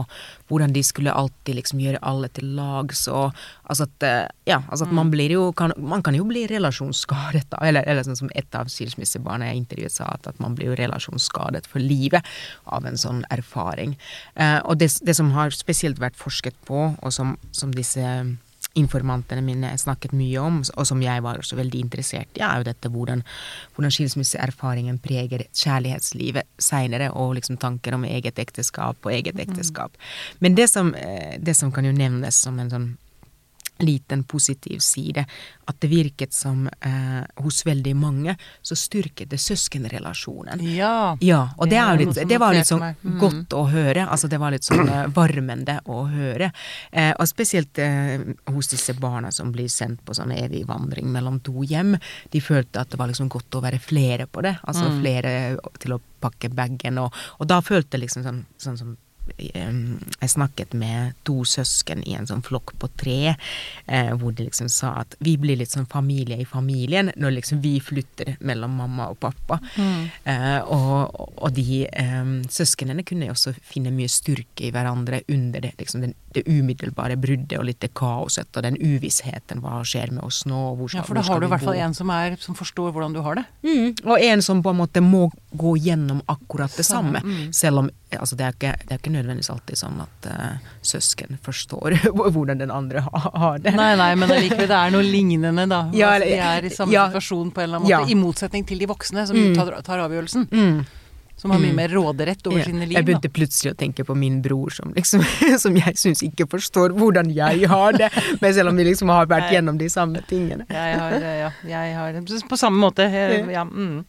hvordan 0.50 0.74
de 0.74 0.82
skulle 0.86 1.12
alltid 1.14 1.58
liksom 1.58 1.82
gjøre 1.82 2.00
alle 2.06 2.30
til 2.34 2.48
lags, 2.58 3.04
og 3.08 3.36
altså 3.70 3.86
at 3.86 4.06
uh, 4.06 4.24
ja, 4.48 4.58
altså 4.64 4.88
at 4.88 4.92
mm. 4.92 4.98
man 4.98 5.12
blir 5.12 5.36
jo 5.36 5.44
kan, 5.56 5.74
Man 5.76 6.02
kan 6.02 6.14
jo 6.18 6.26
bli 6.26 6.46
relasjonsskadet, 6.50 7.54
eller, 7.60 7.86
eller 7.86 8.06
sånn 8.06 8.18
som 8.18 8.32
et 8.34 8.58
av 8.58 8.70
skilsmissebarna 8.72 9.52
jeg 9.52 9.62
intervjuet 9.62 9.96
sa, 9.98 10.10
at, 10.16 10.26
at, 10.26 10.40
man 10.42 10.56
blir 10.58 10.72
jo 10.72 10.80
relasjonsskadet 10.80 11.66
for 11.70 11.82
livet 11.82 12.26
av 12.64 12.86
en 12.86 12.98
sånn 12.98 13.22
erfaring. 13.30 13.94
Og 14.64 14.76
det, 14.78 14.90
det, 15.06 15.14
som 15.16 15.30
har 15.34 15.54
spesielt 15.54 16.00
vært 16.02 16.18
forsket 16.18 16.56
på, 16.68 16.90
og 16.96 17.14
som, 17.14 17.36
som 17.56 17.72
disse 17.74 18.04
informantene 18.76 19.44
mine 19.44 19.72
snakket 19.80 20.14
mye 20.16 20.42
om, 20.42 20.60
og 20.76 20.88
som 20.88 21.00
jeg 21.02 21.22
var 21.24 21.40
også 21.40 21.58
veldig 21.58 21.80
interessert 21.86 22.38
i, 22.38 22.44
er 22.44 22.60
jo 22.60 22.68
dette 22.68 22.90
hvordan, 22.92 23.22
hvordan 23.76 23.94
skilsmisseerfaringen 23.94 25.00
preger 25.02 25.46
kjærlighetslivet 25.50 26.48
seinere, 26.62 27.10
og 27.16 27.36
liksom 27.38 27.58
tanker 27.62 27.96
om 27.96 28.06
eget 28.08 28.38
ekteskap 28.42 29.00
og 29.06 29.14
eget 29.14 29.40
ekteskap. 29.42 29.96
Mm. 29.96 30.38
Men 30.44 30.60
det 30.60 30.68
som, 30.72 30.94
eh, 30.94 31.36
det 31.40 31.56
som 31.56 31.72
kan 31.72 31.84
jo 31.88 31.96
nevnes 31.96 32.36
som 32.46 32.58
en 32.60 32.72
sånn 32.72 32.88
liten 33.78 34.24
positiv 34.24 34.78
side. 34.78 35.24
At 35.64 35.80
det 35.80 35.88
virket 35.90 36.32
som 36.34 36.68
eh, 36.80 37.22
hos 37.42 37.66
veldig 37.66 37.94
mange 37.96 38.36
så 38.62 38.76
styrket 38.78 39.30
det 39.30 39.38
søskenrelasjonen. 39.42 40.62
Ja. 40.76 41.16
ja 41.20 41.40
og 41.56 41.70
det, 41.70 41.80
er 41.82 41.98
litt, 42.00 42.20
det 42.28 42.38
var 42.40 42.54
litt 42.54 42.70
sånn 42.70 42.84
mm. 42.86 43.16
godt 43.20 43.56
å 43.58 43.64
høre. 43.72 44.06
Altså 44.06 44.30
det 44.30 44.40
var 44.42 44.54
litt 44.54 44.66
sånn 44.66 44.86
eh, 44.86 45.06
varmende 45.16 45.80
å 45.90 46.04
høre. 46.10 46.52
Eh, 46.90 47.12
og 47.16 47.26
spesielt 47.28 47.80
eh, 47.82 48.22
hos 48.52 48.70
disse 48.72 48.94
barna 49.00 49.32
som 49.34 49.52
blir 49.54 49.68
sendt 49.72 50.04
på 50.06 50.14
sånn 50.16 50.34
evig 50.36 50.64
vandring 50.68 51.10
mellom 51.12 51.40
to 51.44 51.66
hjem. 51.66 51.96
De 52.32 52.42
følte 52.42 52.82
at 52.82 52.92
det 52.92 53.00
var 53.00 53.10
liksom 53.10 53.30
godt 53.32 53.58
å 53.58 53.64
være 53.64 53.82
flere 53.82 54.28
på 54.30 54.44
det. 54.46 54.56
Altså 54.62 54.86
mm. 54.90 55.00
flere 55.02 55.34
til 55.82 55.96
å 55.96 56.02
pakke 56.22 56.50
bagen. 56.54 57.02
Og, 57.02 57.26
og 57.40 57.50
da 57.50 57.60
følte 57.64 58.00
liksom 58.00 58.24
sånn, 58.26 58.44
sånn 58.62 58.80
som 58.80 58.94
jeg 59.36 60.30
snakket 60.30 60.74
med 60.74 61.16
to 61.26 61.42
søsken 61.44 62.02
i 62.06 62.14
en 62.16 62.28
sånn 62.28 62.44
flokk 62.46 62.72
på 62.80 62.88
tre, 62.98 63.34
eh, 63.86 64.12
hvor 64.16 64.34
de 64.36 64.46
liksom 64.46 64.68
sa 64.72 64.94
at 65.02 65.16
vi 65.24 65.36
blir 65.40 65.58
litt 65.60 65.74
sånn 65.74 65.88
familie 65.90 66.38
i 66.40 66.48
familien 66.48 67.10
når 67.16 67.36
liksom 67.38 67.60
vi 67.64 67.76
flytter 67.82 68.36
mellom 68.46 68.76
mamma 68.80 69.10
og 69.12 69.18
pappa. 69.20 69.58
Mm. 69.76 70.04
Eh, 70.24 70.60
og, 70.72 71.18
og, 71.36 71.48
de 71.56 71.84
eh, 71.86 72.32
søsknene 72.52 73.04
kunne 73.06 73.30
også 73.32 73.54
finne 73.60 73.92
mye 73.94 74.10
styrke 74.10 74.68
i 74.68 74.72
hverandre 74.74 75.22
under 75.32 75.64
det, 75.64 75.74
liksom 75.80 76.06
den, 76.06 76.16
det 76.34 76.46
umiddelbare 76.48 77.18
bruddet 77.20 77.58
og 77.58 77.68
litt 77.68 77.82
det 77.84 77.92
kaoset 77.96 78.56
og 78.56 78.66
den 78.66 78.78
uvissheten. 78.80 79.62
Hva 79.64 79.82
skjer 79.86 80.14
med 80.14 80.24
oss 80.26 80.44
nå? 80.48 80.62
Hvor 80.78 80.92
skal, 80.92 81.02
ja, 81.02 81.08
for 81.08 81.18
da 81.18 81.26
har 81.28 81.42
du 81.42 81.48
i 81.48 81.52
hvert 81.52 81.66
fall 81.66 81.82
en 81.82 81.96
som, 81.96 82.12
er, 82.14 82.38
som 82.40 82.56
forstår 82.58 82.94
hvordan 82.94 83.16
du 83.16 83.22
har 83.26 83.40
det. 83.40 83.46
Mm. 83.66 83.94
Og 84.06 84.16
en 84.30 84.44
som 84.44 84.62
på 84.64 84.72
en 84.72 84.80
måte 84.80 85.04
må 85.04 85.26
gå 85.56 85.76
gjennom 85.80 86.22
akkurat 86.30 86.72
det 86.76 86.86
samme. 86.86 87.22
Mm. 87.24 87.52
Selv 87.56 87.84
om 87.84 87.90
altså 88.14 88.36
det, 88.38 88.44
er 88.44 88.54
ikke, 88.54 88.72
det, 88.82 88.92
er 88.94 89.00
ikke, 89.00 89.12
nødvendigvis 89.14 89.48
alltid 89.50 89.80
sånn 89.80 90.02
at 90.04 90.28
uh, 90.30 90.66
søsken 90.86 91.40
forstår 91.42 91.96
hvordan 92.34 92.60
den 92.62 92.70
andre 92.70 93.02
har 93.06 93.58
det. 93.62 93.72
Nei, 93.76 93.92
nei, 93.98 94.12
men 94.18 94.30
allikevel 94.30 94.68
det 94.70 94.76
er 94.78 94.94
noe 94.94 95.06
lignende, 95.06 95.66
da. 95.70 95.80
Ja, 95.96 96.12
altså, 96.14 96.28
de 96.28 96.36
er 96.50 96.68
i 96.68 96.70
samme 96.74 96.94
ja, 96.94 97.08
situasjon 97.10 97.50
på 97.50 97.62
en 97.62 97.68
eller 97.68 97.80
annen 97.80 97.88
måte. 97.88 97.96
Ja. 98.06 98.14
I 98.14 98.18
motsetning 98.20 98.68
til 98.68 98.78
de 98.82 98.88
voksne 98.90 99.26
som 99.28 99.38
mm. 99.38 99.56
tar, 99.58 99.74
tar, 99.86 100.04
avgjørelsen. 100.06 100.46
Mm. 100.52 100.84
Som 101.36 101.52
har 101.52 101.60
mye 101.60 101.74
mm. 101.74 101.80
mer 101.82 101.92
råderett 101.92 102.46
over 102.48 102.62
sine 102.64 102.86
liv. 102.86 102.94
Jeg 102.96 103.08
begynte 103.08 103.28
da. 103.28 103.34
plutselig 103.36 103.74
å 103.74 103.76
tenke 103.76 104.06
på 104.08 104.14
min 104.16 104.38
bror 104.44 104.72
som 104.72 104.94
liksom 104.96 105.24
Som 105.64 105.76
jeg 105.76 105.98
syns 106.00 106.22
ikke 106.24 106.46
forstår 106.48 106.94
hvordan 106.96 107.28
jeg 107.34 107.68
har 107.68 107.98
det. 107.98 108.08
Men 108.40 108.54
selv 108.56 108.72
om 108.72 108.78
vi 108.80 108.86
liksom 108.88 109.12
har 109.12 109.28
vært 109.28 109.50
gjennom 109.52 109.76
de 109.82 109.90
samme 109.92 110.22
tingene. 110.30 110.64
Jeg 110.70 110.96
har, 111.02 111.18
ja, 111.42 111.50
jeg 111.68 111.98
har 111.98 112.22
På 112.48 112.60
samme 112.60 112.80
måte. 112.80 113.10
Ja. 113.10 113.66
Mm. 113.66 114.06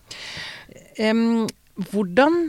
Um, 0.97 1.47
hvordan 1.91 2.39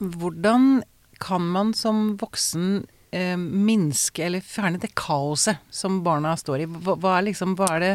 hvordan 0.00 0.82
kan 1.20 1.44
man 1.52 1.74
som 1.76 2.16
voksen 2.16 2.86
eh, 3.10 3.36
minske 3.36 4.24
eller 4.24 4.40
fjerne 4.40 4.78
det 4.80 4.94
kaoset 4.96 5.60
som 5.70 6.02
barna 6.04 6.36
står 6.36 6.64
i? 6.64 6.66
Hva, 6.70 6.96
hva, 6.96 7.16
er 7.18 7.26
liksom, 7.28 7.54
hva, 7.58 7.68
er 7.76 7.84
det, 7.84 7.90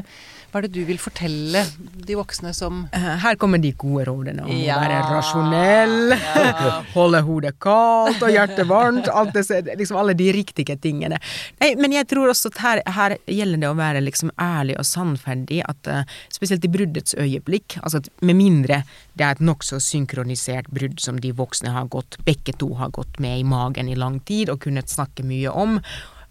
hva, 0.52 0.60
er 0.60 0.68
det, 0.68 0.72
du 0.76 0.84
vil 0.88 1.00
fortelle 1.02 1.64
de 1.80 2.18
voksne 2.18 2.52
som 2.56 2.84
eh, 2.94 3.08
Her 3.24 3.40
kommer 3.42 3.62
de 3.64 3.72
gode 3.74 4.06
rådene 4.10 4.46
om 4.46 4.52
ja, 4.54 4.78
å 4.78 4.84
være 4.84 5.00
rasjonell, 5.10 6.16
ja. 6.20 6.76
holde 6.98 7.24
hodet 7.26 7.56
kaldt 7.64 8.22
og 8.22 8.34
hjertet 8.36 8.70
varmt. 8.70 9.10
Det, 9.34 9.78
liksom 9.80 10.00
alle 10.02 10.14
de 10.18 10.30
riktige 10.36 10.78
tingene. 10.82 11.20
Nei, 11.64 11.74
men 11.80 11.96
jeg 11.96 12.10
tror 12.12 12.30
også 12.34 12.54
at 12.54 12.62
her, 12.62 12.84
her 13.00 13.18
gjelder 13.26 13.66
det 13.66 13.72
å 13.72 13.80
være 13.80 14.06
liksom 14.06 14.34
ærlig 14.42 14.78
og 14.82 14.88
sannferdig. 14.88 15.64
At, 15.66 15.90
uh, 15.90 16.20
spesielt 16.34 16.66
i 16.68 16.72
bruddets 16.72 17.16
øyeblikk. 17.18 17.80
altså 17.82 18.04
at 18.04 18.10
Med 18.26 18.38
mindre 18.38 18.84
det 19.16 19.26
er 19.26 19.36
et 19.36 19.44
nokså 19.44 19.80
synkronisert 19.84 20.68
brudd 20.76 21.00
som 21.04 21.20
de 21.22 21.32
voksne 21.36 21.72
har 21.72 21.88
gått, 21.92 22.20
begge 22.28 22.56
to 22.60 22.74
har 22.80 22.92
gått 22.96 23.20
med 23.24 23.40
i 23.40 23.48
magen 23.48 23.90
i 23.90 23.98
lang 24.00 24.20
tid 24.28 24.52
og 24.52 24.62
kunnet 24.68 24.92
snakke 24.92 25.24
mye 25.28 25.52
om, 25.52 25.80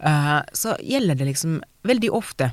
uh, 0.05 0.41
så 0.53 0.77
gjelder 0.85 1.19
det 1.21 1.31
liksom 1.33 1.61
veldig 1.89 2.13
ofte 2.13 2.53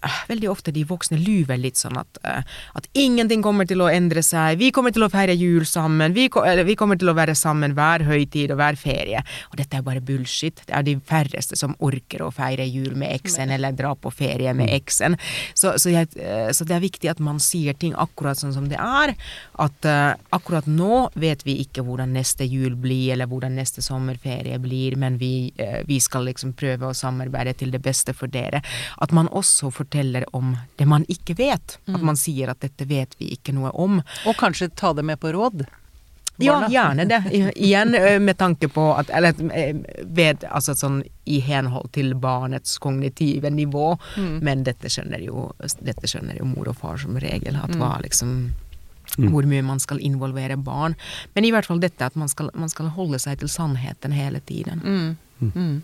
veldig 0.00 0.48
ofte 0.50 0.72
de 0.72 0.84
voksne 0.88 1.18
lyver 1.20 1.58
litt 1.60 1.78
sånn 1.80 1.98
at, 2.00 2.20
uh, 2.24 2.40
at 2.78 2.86
ingenting 2.96 3.42
kommer 3.44 3.68
til 3.68 3.82
å 3.84 3.90
endre 3.92 4.22
seg, 4.24 4.58
vi 4.60 4.70
kommer 4.74 4.94
til 4.94 5.04
å 5.04 5.10
feire 5.12 5.34
jul 5.36 5.66
sammen, 5.68 6.14
vi, 6.16 6.28
vi, 6.64 6.76
kommer 6.78 6.98
til 7.00 7.12
å 7.12 7.16
være 7.16 7.36
sammen 7.38 7.74
hver 7.76 8.04
høytid 8.08 8.54
og 8.54 8.60
hver 8.60 8.78
ferie. 8.80 9.22
Og 9.50 9.58
dette 9.60 9.76
er 9.76 9.84
bare 9.86 10.02
bullshit. 10.04 10.62
Det 10.66 10.76
er 10.76 10.86
de 10.86 10.96
færreste 11.06 11.58
som 11.58 11.76
orker 11.84 12.24
å 12.24 12.30
feire 12.34 12.64
jul 12.68 12.94
med 12.98 13.12
eksen 13.18 13.52
eller 13.52 13.76
dra 13.76 13.92
på 13.94 14.12
ferie 14.14 14.54
med 14.56 14.72
eksen. 14.72 15.18
Så, 15.54 15.76
så, 15.76 15.92
jeg, 15.92 16.10
uh, 16.16 16.48
så, 16.56 16.66
det 16.68 16.78
er 16.78 16.84
viktig 16.86 17.12
at 17.12 17.20
man 17.24 17.40
sier 17.42 17.76
ting 17.76 17.94
akkurat 17.98 18.40
sånn 18.40 18.56
som 18.56 18.70
det 18.70 18.80
er. 18.80 19.14
At 19.60 19.88
uh, 19.88 20.14
akkurat 20.36 20.68
nå 20.70 21.10
vet 21.20 21.44
vi 21.44 21.58
ikke 21.64 21.84
hvordan 21.84 22.14
neste 22.16 22.48
jul 22.48 22.78
blir, 22.80 23.12
eller 23.14 23.28
hvordan 23.30 23.58
neste 23.58 23.84
sommerferie 23.84 24.56
blir, 24.62 24.96
men 25.00 25.18
vi, 25.20 25.50
vi 25.86 25.98
skal 26.02 26.24
liksom 26.28 26.54
prøve 26.58 26.88
å 26.88 26.96
samarbeide 26.96 27.52
til 27.58 27.72
det 27.74 27.80
beste 27.84 28.14
for 28.16 28.30
dere. 28.32 28.62
At 29.02 29.12
man 29.16 29.28
også 29.28 29.70
får 29.74 29.89
forteller 29.90 30.24
om 30.36 30.56
det 30.76 30.86
man 30.86 31.04
ikke 31.08 31.34
vet. 31.34 31.78
Mm. 31.86 31.94
At 31.94 32.02
man 32.02 32.16
sier 32.16 32.48
at 32.50 32.60
'dette 32.60 32.86
vet 32.86 33.14
vi 33.18 33.32
ikke 33.34 33.52
noe 33.52 33.70
om'. 33.70 34.02
Og 34.26 34.36
kanskje 34.36 34.70
ta 34.74 34.92
det 34.92 35.02
med 35.02 35.20
på 35.20 35.32
råd? 35.32 35.66
Ja, 36.38 36.68
gjerne 36.68 37.04
det. 37.04 37.22
Igjen 37.56 37.90
med 38.24 38.38
tanke 38.38 38.68
på 38.68 38.94
at 38.94 39.10
Eller 39.10 39.34
ved, 40.02 40.44
altså 40.48 40.74
sånn 40.74 41.02
i 41.24 41.40
henhold 41.40 41.92
til 41.92 42.14
barnets 42.14 42.78
kognitive 42.78 43.50
nivå. 43.50 43.98
Mm. 44.16 44.38
Men 44.42 44.64
dette 44.64 44.88
skjønner, 44.88 45.20
jo, 45.20 45.52
dette 45.80 46.06
skjønner, 46.06 46.38
jo, 46.38 46.44
mor 46.44 46.68
og 46.68 46.76
far 46.76 46.96
som 46.96 47.18
regel. 47.18 47.56
At 47.56 47.76
hva 47.76 47.98
mm. 47.98 48.02
liksom 48.02 48.54
mm. 49.26 49.32
Hvor 49.32 49.48
mye 49.48 49.64
man 49.66 49.82
skal 49.82 50.00
involvere 50.04 50.56
barn. 50.56 50.96
Men 51.34 51.46
i 51.46 51.52
hvert 51.54 51.68
fall 51.68 51.82
dette 51.82 52.06
at 52.06 52.16
man 52.18 52.30
skal, 52.30 52.50
man 52.54 52.72
skal 52.72 52.92
holde 52.96 53.20
seg 53.22 53.40
til 53.40 53.50
sannheten 53.52 54.14
hele 54.16 54.40
tiden. 54.40 54.84
Mm. 54.84 55.10
Mm. 55.40 55.82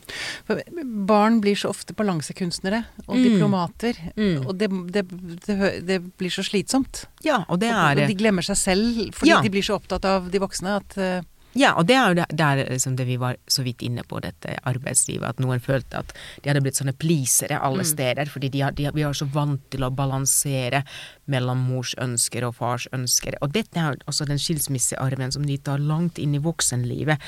barn 1.08 1.40
blir 1.40 1.56
så 1.56 1.70
ofte 1.72 1.94
balansekunstnere 1.96 2.82
og 3.06 3.16
mm. 3.16 3.22
diplomater. 3.24 4.00
Mm. 4.16 4.46
Og 4.46 4.52
det, 4.60 4.68
det, 4.92 5.04
det, 5.46 5.56
det, 5.86 6.00
blir 6.18 6.32
så 6.32 6.44
slitsomt. 6.44 7.06
Ja, 7.24 7.44
og 7.48 7.60
det 7.62 7.70
er 7.72 7.96
Og, 7.96 8.02
og 8.02 8.12
de 8.12 8.18
glemmer 8.18 8.44
seg 8.44 8.60
selv 8.60 9.00
fordi 9.16 9.32
ja. 9.32 9.40
de 9.44 9.52
blir 9.52 9.64
så 9.64 9.78
opptatt 9.78 10.04
av 10.04 10.28
de 10.32 10.42
voksne 10.42 10.76
at 10.76 11.00
uh, 11.00 11.24
ja, 11.56 11.72
og 11.80 11.86
det 11.88 11.96
er 11.96 12.10
jo 12.10 12.16
det, 12.18 12.26
det, 12.36 12.46
er 12.46 12.70
liksom 12.74 12.96
det 12.98 13.06
vi 13.08 13.16
var 13.20 13.38
så 13.48 13.64
vidt 13.64 13.80
inne 13.86 14.04
på, 14.04 14.20
dette 14.20 14.58
arbeidslivet. 14.68 15.24
At 15.24 15.40
noen 15.40 15.62
følte 15.64 16.02
at 16.02 16.12
de 16.42 16.50
hadde 16.50 16.60
blitt 16.64 16.76
sånne 16.76 16.92
pleasere 17.00 17.60
alle 17.64 17.86
mm. 17.86 17.90
steder. 17.94 18.32
Fordi 18.32 18.50
de, 18.52 18.60
de, 18.76 18.90
vi 18.92 19.06
er 19.06 19.16
så 19.16 19.28
vant 19.32 19.62
til 19.72 19.86
å 19.86 19.92
balansere 19.94 20.82
mellom 21.30 21.64
mors 21.68 21.94
ønsker 22.02 22.46
og 22.46 22.56
fars 22.60 22.86
ønsker. 22.94 23.36
Og 23.42 23.52
dette 23.54 23.80
er 23.80 23.98
også 24.06 24.26
den 24.28 24.40
skilsmissearven 24.40 25.34
som 25.34 25.46
de 25.46 25.58
tar 25.58 25.82
langt 25.82 26.20
inn 26.22 26.36
i 26.36 26.42
voksenlivet. 26.42 27.22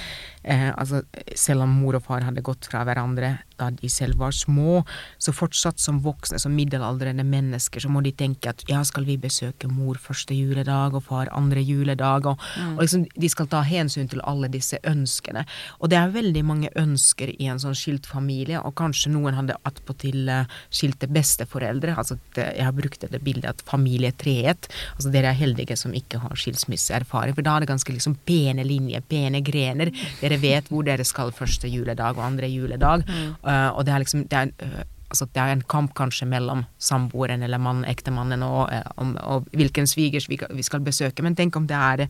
Eh, 0.45 0.71
altså, 0.71 1.03
selv 1.35 1.67
om 1.67 1.77
mor 1.83 1.99
og 1.99 2.07
far 2.07 2.27
hadde 2.27 2.45
gått 2.47 2.69
fra 2.71 2.85
hverandre 2.87 3.39
da 3.59 3.73
de 3.75 3.89
selv 3.91 4.21
var 4.21 4.31
små, 4.37 4.85
så 5.19 5.35
fortsatt 5.35 5.81
som 5.83 5.99
voksne, 6.05 6.39
som 6.39 6.55
middelaldrende 6.55 7.25
mennesker, 7.27 7.83
så 7.83 7.91
må 7.91 8.05
de 8.07 8.13
tenke 8.15 8.53
at 8.53 8.63
ja, 8.71 8.85
skal 8.87 9.07
vi 9.09 9.17
besøke 9.19 9.67
mor 9.71 9.99
første 9.99 10.37
juledag 10.37 10.95
og 10.95 11.09
far 11.09 11.31
andre 11.35 11.65
juledag, 11.65 12.29
og, 12.31 12.39
mm. 12.39 12.77
og 12.77 12.85
liksom, 12.85 13.09
de 13.19 13.31
skal 13.33 13.51
ta 13.51 13.65
hensyn 13.67 14.07
til 14.11 14.23
alle 14.23 14.51
disse 14.53 14.79
ønskene. 14.87 15.43
Og 15.83 15.91
det 15.91 15.99
er 15.99 16.15
veldig 16.15 16.45
mange 16.47 16.71
ønsker 16.79 17.35
i 17.35 17.51
en 17.51 17.59
sånn 17.59 17.75
skilt 17.79 18.07
familie, 18.07 18.63
og 18.63 18.77
kanskje 18.79 19.11
noen 19.17 19.35
hadde 19.41 19.59
attpåtil 19.67 20.31
uh, 20.31 20.61
skilte 20.71 21.11
besteforeldre. 21.11 21.97
altså 21.99 22.19
Jeg 22.39 22.63
har 22.63 22.77
brukt 22.77 23.03
dette 23.03 23.19
bildet 23.23 23.51
at 23.51 23.67
familie 23.67 23.88
familietreet. 23.88 24.68
Altså 24.96 25.12
dere 25.12 25.33
er 25.33 25.38
heldige 25.38 25.77
som 25.77 25.94
ikke 25.94 26.20
har 26.22 26.37
skilsmisseerfaring, 26.37 27.35
for 27.35 27.46
da 27.46 27.57
er 27.57 27.64
det 27.64 27.72
ganske 27.72 27.92
liksom 27.92 28.18
pene 28.27 28.64
linjer, 28.64 29.03
pene 29.09 29.40
grener. 29.40 29.90
Dere 30.20 30.38
vet 30.40 30.68
hvor 30.68 30.85
dere 30.85 31.05
skal 31.05 31.33
første 31.33 31.68
juledag 31.68 32.18
og 32.18 32.27
andre 32.27 32.48
juledag. 32.48 33.07
Mm. 33.07 33.35
Uh, 33.42 33.70
og 33.77 33.85
det 33.87 33.94
er 33.94 34.05
liksom 34.05 34.27
det 34.29 34.38
er, 34.38 34.53
uh, 34.62 34.83
altså 35.09 35.27
det 35.33 35.42
er 35.42 35.55
en 35.55 35.64
kamp 35.68 35.94
kanskje 35.96 36.29
mellom 36.29 36.64
samboeren 36.79 37.42
eller 37.42 37.59
mann, 37.59 37.85
ektemannen 37.88 38.42
og, 38.42 38.68
uh, 38.72 38.83
om, 38.96 39.16
og 39.22 39.48
hvilken 39.53 39.87
svigers 39.87 40.29
vi, 40.29 40.38
vi, 40.51 40.66
skal 40.66 40.85
besøke. 40.85 41.22
Men 41.22 41.37
tenk 41.37 41.57
om 41.57 41.66
det 41.66 41.77
er 41.77 42.09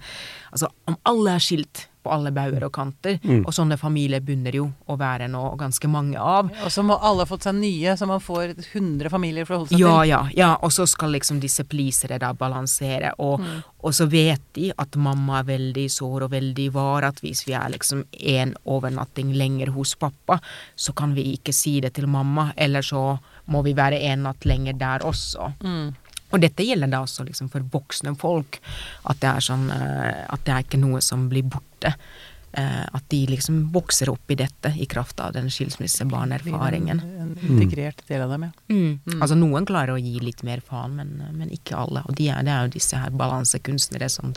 Altså 0.50 0.70
om 0.88 0.96
alle 1.04 1.36
er 1.36 1.42
skilt 1.44 1.86
på 2.02 2.12
alle 2.14 2.32
bauger 2.34 2.66
og 2.66 2.72
kanter. 2.74 3.18
Mm. 3.22 3.42
Og 3.44 3.54
sånne 3.54 3.78
familier 3.80 4.22
begynner 4.24 4.54
jo 4.56 4.68
å 4.88 4.96
være 5.00 5.28
nå 5.30 5.42
ganske 5.60 5.90
mange 5.90 6.20
av. 6.20 6.50
Og 6.64 6.72
så 6.72 6.84
må 6.86 6.96
alle 6.96 7.24
ha 7.24 7.30
fått 7.30 7.48
seg 7.48 7.58
nye, 7.58 7.96
så 7.98 8.08
man 8.08 8.22
får 8.22 8.54
100 8.56 9.12
familier 9.12 9.48
for 9.48 9.56
å 9.56 9.60
holde 9.62 9.74
seg 9.74 9.82
ja, 9.82 9.94
til. 10.00 10.12
Ja, 10.12 10.22
ja. 10.38 10.50
Og 10.64 10.74
så 10.74 10.86
skal 10.88 11.14
liksom 11.16 11.42
disse 11.42 11.66
pleasere 11.68 12.20
da 12.22 12.32
balansere. 12.38 13.14
Og, 13.24 13.42
mm. 13.42 13.60
og, 13.82 13.90
så 13.98 14.08
vet 14.10 14.44
de 14.58 14.70
at 14.74 14.98
mamma 15.00 15.42
er 15.42 15.50
veldig 15.52 15.86
sår 15.92 16.28
og 16.28 16.34
veldig 16.34 16.68
var, 16.74 17.08
at 17.10 17.22
hvis 17.24 17.44
vi 17.48 17.56
er 17.58 17.72
liksom 17.74 18.04
en 18.38 18.56
overnatting 18.64 19.34
lenger 19.36 19.74
hos 19.76 19.96
pappa, 19.98 20.40
så 20.76 20.94
kan 20.96 21.14
vi 21.16 21.32
ikke 21.36 21.54
si 21.56 21.78
det 21.84 21.94
til 21.98 22.08
mamma, 22.10 22.50
eller 22.56 22.84
så 22.84 23.18
må 23.48 23.62
vi 23.64 23.74
være 23.76 24.00
en 24.10 24.28
natt 24.28 24.44
lenger 24.48 24.76
der 24.78 25.06
også. 25.08 25.52
Mm. 25.64 25.96
Og 26.28 26.42
dette 26.42 26.64
gjelder 26.66 26.90
da 26.92 27.00
også 27.04 27.24
liksom 27.24 27.48
for 27.52 27.64
voksne 27.72 28.12
folk. 28.20 28.60
At 29.08 29.20
det 29.22 29.30
er 29.30 29.44
sånn 29.44 29.68
eh, 29.72 30.24
At 30.28 30.44
det 30.44 30.54
er 30.54 30.66
ikke 30.66 30.80
noe 30.82 31.00
som 31.04 31.28
blir 31.30 31.48
borte. 31.48 31.67
Eh, 32.52 32.84
at 32.92 33.04
de 33.08 33.26
liksom 33.28 33.66
vokser 33.72 34.08
opp 34.08 34.30
i 34.32 34.34
dette 34.40 34.70
i 34.80 34.86
kraft 34.88 35.20
av 35.20 35.34
den 35.36 35.50
skilsmissebarnerfaringen. 35.52 37.00
En, 37.00 37.20
en 37.20 37.50
integrert 37.50 38.00
del 38.08 38.22
av 38.24 38.32
dem, 38.32 38.46
ja. 38.48 38.52
Mm. 38.72 39.00
Mm. 39.04 39.18
Altså 39.20 39.36
noen 39.36 39.68
klarer 39.68 39.92
å 39.92 40.00
gi 40.00 40.16
litt 40.24 40.40
mer 40.48 40.62
faen, 40.64 40.96
men, 40.96 41.12
men 41.36 41.52
ikke 41.52 41.76
alle. 41.76 42.06
Og 42.08 42.16
de 42.16 42.30
er, 42.32 42.40
det 42.46 42.54
er 42.54 42.64
jo 42.64 42.72
disse 42.78 42.96
her 42.96 43.12
balansekunstnere 43.12 44.08
som, 44.08 44.32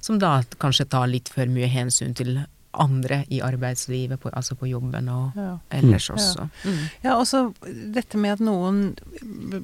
som 0.00 0.22
da 0.22 0.38
kanskje 0.56 0.88
tar 0.88 1.10
litt 1.12 1.28
for 1.34 1.52
mye 1.52 1.68
hensyn 1.68 2.16
til 2.16 2.40
andre 2.78 3.22
i 3.32 3.42
arbeidslivet, 3.44 4.20
på, 4.22 4.32
altså 4.32 4.56
på 4.56 4.70
jobben 4.70 5.08
og 5.12 5.36
ja. 5.36 5.54
ellers 5.74 6.08
mm. 6.08 6.16
også. 6.16 6.48
Ja. 6.48 6.72
Mm. 6.72 6.82
ja, 7.04 7.16
også 7.18 7.44
dette 7.92 8.20
med 8.20 8.38
at 8.38 8.44
noen 8.44 8.82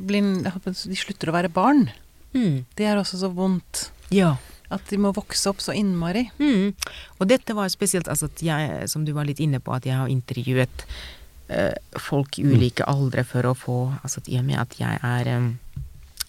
blir, 0.05 0.35
de 0.45 1.01
slutter 1.01 1.33
å 1.33 1.39
være 1.41 1.53
barn. 1.53 1.87
Mm. 2.37 2.67
Det 2.77 2.91
er 2.91 3.01
også 3.01 3.25
så 3.25 3.33
vondt. 3.33 3.89
Ja. 4.13 4.35
At 4.73 4.87
de 4.89 4.99
må 5.01 5.13
vokse 5.15 5.51
opp 5.51 5.61
så 5.61 5.75
innmari. 5.77 6.25
Mm. 6.39 6.73
Og 7.19 7.29
dette 7.29 7.57
var 7.57 7.69
spesielt, 7.73 8.09
altså 8.09 8.31
at 8.31 8.43
jeg, 8.43 8.89
som 8.89 9.05
du 9.05 9.13
var 9.17 9.29
litt 9.29 9.43
inne 9.45 9.61
på, 9.61 9.75
at 9.77 9.87
jeg 9.89 9.99
har 9.99 10.13
intervjuet 10.13 10.87
eh, 11.49 11.75
folk 12.01 12.39
i 12.41 12.47
ulike 12.49 12.87
aldre 12.89 13.27
for 13.29 13.51
å 13.51 13.55
få 13.59 13.79
Altså 14.01 14.23
i 14.27 14.39
og 14.41 14.47
med 14.49 14.61
at 14.63 14.79
jeg 14.81 15.01
er 15.05 15.31
eh, 15.35 15.51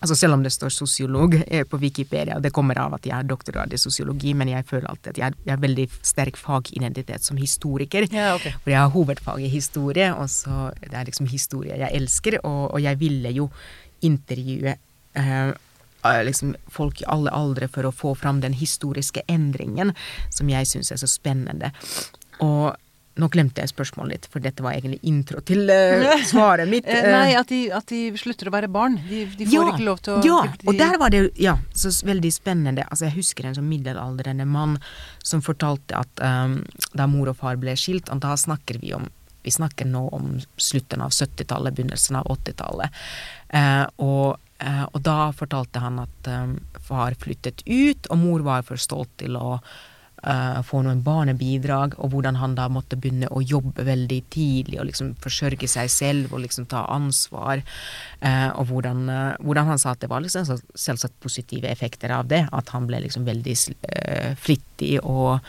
Altså 0.03 0.17
Selv 0.19 0.35
om 0.35 0.43
det 0.43 0.51
står 0.53 0.73
sosiolog 0.75 1.37
eh, 1.47 1.63
på 1.65 1.79
Wikipedia, 1.81 2.35
og 2.37 2.43
det 2.43 2.51
kommer 2.53 2.77
av 2.77 2.93
at 2.97 3.07
jeg 3.07 3.15
er 3.15 3.25
doktorgrad 3.25 3.71
i 3.73 3.79
sosiologi, 3.79 4.35
men 4.37 4.51
jeg 4.51 4.67
føler 4.67 4.89
alltid 4.91 5.15
at 5.15 5.21
jeg, 5.21 5.37
har 5.47 5.61
veldig 5.63 5.85
sterk 6.05 6.37
fagidentitet 6.37 7.25
som 7.25 7.39
historiker. 7.39 8.05
Ja, 8.13 8.35
okay. 8.35 8.53
For 8.61 8.73
jeg 8.73 8.83
har 8.83 8.91
hovedfag 8.93 9.41
i 9.41 9.49
historie, 9.49 10.11
og 10.13 10.29
så 10.29 10.67
det 10.83 10.93
er 10.93 11.07
liksom 11.09 11.31
historie 11.31 11.79
jeg 11.79 11.89
elsker, 11.97 12.37
og, 12.43 12.75
og 12.75 12.83
jeg 12.83 12.99
ville 13.01 13.31
jo 13.33 13.47
intervjue 14.05 14.75
eh, 14.75 15.55
liksom 16.27 16.55
folk 16.71 17.01
i 17.01 17.09
alle 17.11 17.33
aldre 17.33 17.69
for 17.71 17.87
å 17.87 17.93
få 17.95 18.15
fram 18.19 18.41
den 18.43 18.55
historiske 18.57 19.25
endringen 19.31 19.93
som 20.33 20.49
jeg 20.51 20.69
syns 20.69 20.91
er 20.93 21.01
så 21.01 21.09
spennende. 21.09 21.71
Og 22.43 22.73
nå 23.15 23.29
glemte 23.31 23.63
jeg 23.63 23.71
spørsmålet 23.71 24.11
litt, 24.11 24.25
for 24.31 24.43
dette 24.43 24.63
var 24.63 24.75
egentlig 24.75 24.99
intro 25.07 25.39
til 25.47 25.69
uh, 25.71 26.11
svaret 26.31 26.67
mitt. 26.67 26.87
Uh, 26.87 27.07
Nei, 27.13 27.35
at 27.39 27.47
de, 27.51 27.61
at 27.71 27.87
de, 27.87 28.01
slutter 28.19 28.49
å 28.51 28.55
være 28.55 28.69
barn. 28.71 28.97
De, 29.07 29.23
de 29.39 29.47
får 29.47 29.55
ja, 29.55 29.67
ikke 29.71 29.87
lov 29.87 30.01
til 30.03 30.17
å 30.17 30.23
Ja, 30.25 30.39
de, 30.51 30.67
og 30.67 30.79
der 30.79 30.99
var 30.99 31.13
det 31.15 31.21
ja, 31.39 31.55
så 31.71 31.93
veldig 32.07 32.31
spennende. 32.35 32.87
Altså, 32.89 33.07
jeg 33.07 33.15
husker 33.21 33.47
en 33.47 33.55
sånn 33.55 33.69
middelaldrende 33.69 34.47
mann 34.49 34.75
som 35.23 35.43
fortalte 35.45 35.95
at 35.95 36.25
um, 36.25 36.59
da 36.91 37.07
mor 37.11 37.31
og 37.31 37.39
far 37.39 37.59
ble 37.61 37.77
skilt, 37.79 38.11
og 38.11 38.19
da 38.25 38.35
snakker 38.39 38.83
vi 38.83 38.91
om 38.97 39.07
vi 39.45 39.51
snakker 39.53 39.85
nå 39.85 40.07
om 40.09 40.39
slutten 40.57 41.03
av 41.05 41.13
70-tallet, 41.13 41.75
begynnelsen 41.77 42.15
av 42.17 42.25
80-tallet. 42.33 43.03
Uh, 43.53 43.85
og, 44.01 44.41
og, 44.63 45.01
da 45.03 45.33
fortalte 45.35 45.81
han 45.83 45.99
at 46.05 46.29
um, 46.31 46.55
far 46.79 47.17
flyttet 47.19 47.65
ut, 47.67 48.07
og 48.07 48.21
mor 48.21 48.45
var 48.45 48.63
for 48.63 48.79
stolt 48.79 49.11
til 49.19 49.35
å 49.35 49.57
uh, 49.59 50.61
få 50.63 50.79
noen 50.85 51.01
barnebidrag, 51.03 51.97
og 51.99 52.13
hvordan 52.13 52.39
han 52.39 52.55
da 52.55 52.69
måtte 52.71 52.95
begynne 52.95 53.27
å 53.35 53.43
jobbe 53.43 53.83
veldig 53.83 54.21
tidlig 54.31 54.79
og 54.79 54.87
liksom 54.89 55.13
forsørge 55.23 55.67
seg 55.69 55.91
selv 55.91 56.33
og 56.33 56.45
liksom 56.45 56.69
ta 56.71 56.85
ansvar. 56.93 57.65
Og 58.25 58.71
hvordan, 58.71 59.05
hvordan, 59.43 59.67
han 59.69 59.81
sa 59.81 59.91
at 59.93 60.01
det 60.01 60.09
var 60.09 60.23
liksom 60.23 60.47
selvsagt 60.47 61.19
positive 61.21 61.69
effekter 61.69 62.15
av 62.15 62.31
det. 62.31 62.45
At 62.55 62.71
han 62.73 62.87
ble 62.89 63.03
liksom 63.03 63.27
veldig 63.27 63.57
flittig 64.41 64.95
og 65.03 65.43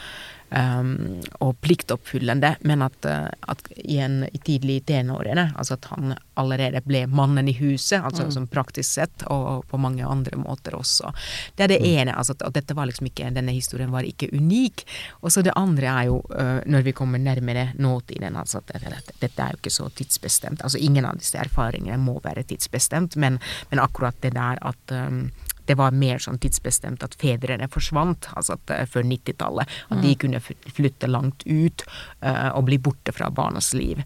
um, 0.51 1.21
og 1.41 1.57
pliktoppfyllende, 1.61 2.55
men 2.61 2.85
at, 2.87 3.09
uh, 3.09 3.29
at 3.51 3.63
i, 3.77 3.99
en, 4.03 4.23
i 4.33 4.39
tidlig 4.39 4.83
tenårene, 4.87 5.51
altså 5.57 5.77
at 5.77 5.89
han 5.93 6.15
allerede 6.37 6.83
ble 6.87 7.05
mannen 7.11 7.49
i 7.49 7.57
huset, 7.57 7.99
altså 8.01 8.27
mm. 8.27 8.33
som 8.35 8.49
praktisk 8.51 8.99
sett, 8.99 9.27
og, 9.33 9.65
på 9.71 9.81
mange 9.81 10.07
andre 10.07 10.39
måter 10.41 10.77
også. 10.79 11.13
Det 11.57 11.67
er 11.67 11.75
det 11.75 11.81
mm. 11.83 11.89
ene, 11.93 12.17
altså 12.17 12.37
at, 12.37 12.47
at, 12.49 12.59
dette 12.59 12.77
var 12.77 12.89
liksom 12.91 13.11
ikke, 13.11 13.31
denne 13.35 13.55
historien 13.57 13.93
var 13.95 14.07
ikke 14.07 14.31
unik. 14.33 14.87
Og 15.23 15.33
så 15.33 15.45
det 15.47 15.57
andre 15.57 15.93
er 15.93 16.11
jo, 16.11 16.21
uh, 16.35 16.61
når 16.67 16.87
vi 16.87 16.97
kommer 16.97 17.23
nærmere 17.23 17.71
nåtiden, 17.81 18.37
altså 18.37 18.63
at 18.63 18.77
dette, 18.77 19.17
dette 19.23 19.43
er 19.43 19.55
jo 19.55 19.63
ikke 19.63 19.75
så 19.75 19.91
tidsbestemt. 19.97 20.63
Altså 20.63 20.81
ingen 20.83 21.09
av 21.09 21.19
disse 21.21 21.41
erfaringene 21.41 21.99
må 22.01 22.19
være 22.25 22.47
tidsbestemt, 22.47 23.19
men, 23.21 23.41
men 23.71 23.83
akkurat 23.83 24.19
det 24.23 24.35
der 24.37 24.61
at 24.67 24.97
um, 24.97 25.27
det 25.67 25.77
var 25.79 25.97
mer 25.97 26.23
sånn 26.23 26.41
tidsbestemt 26.43 27.05
at 27.07 27.17
fedrene 27.21 27.69
forsvant, 27.73 28.31
altså 28.39 28.57
at 28.57 28.75
uh, 28.75 28.83
før 28.91 29.07
90-tallet. 29.11 29.77
At 29.91 30.03
de 30.05 30.17
kunne 30.21 30.43
flytte 30.43 31.11
langt 31.11 31.47
ut 31.47 31.87
uh, 32.25 32.53
og 32.55 32.67
bli 32.71 32.81
borte 32.83 33.15
fra 33.17 33.31
barnas 33.35 33.73
liv. 33.77 34.03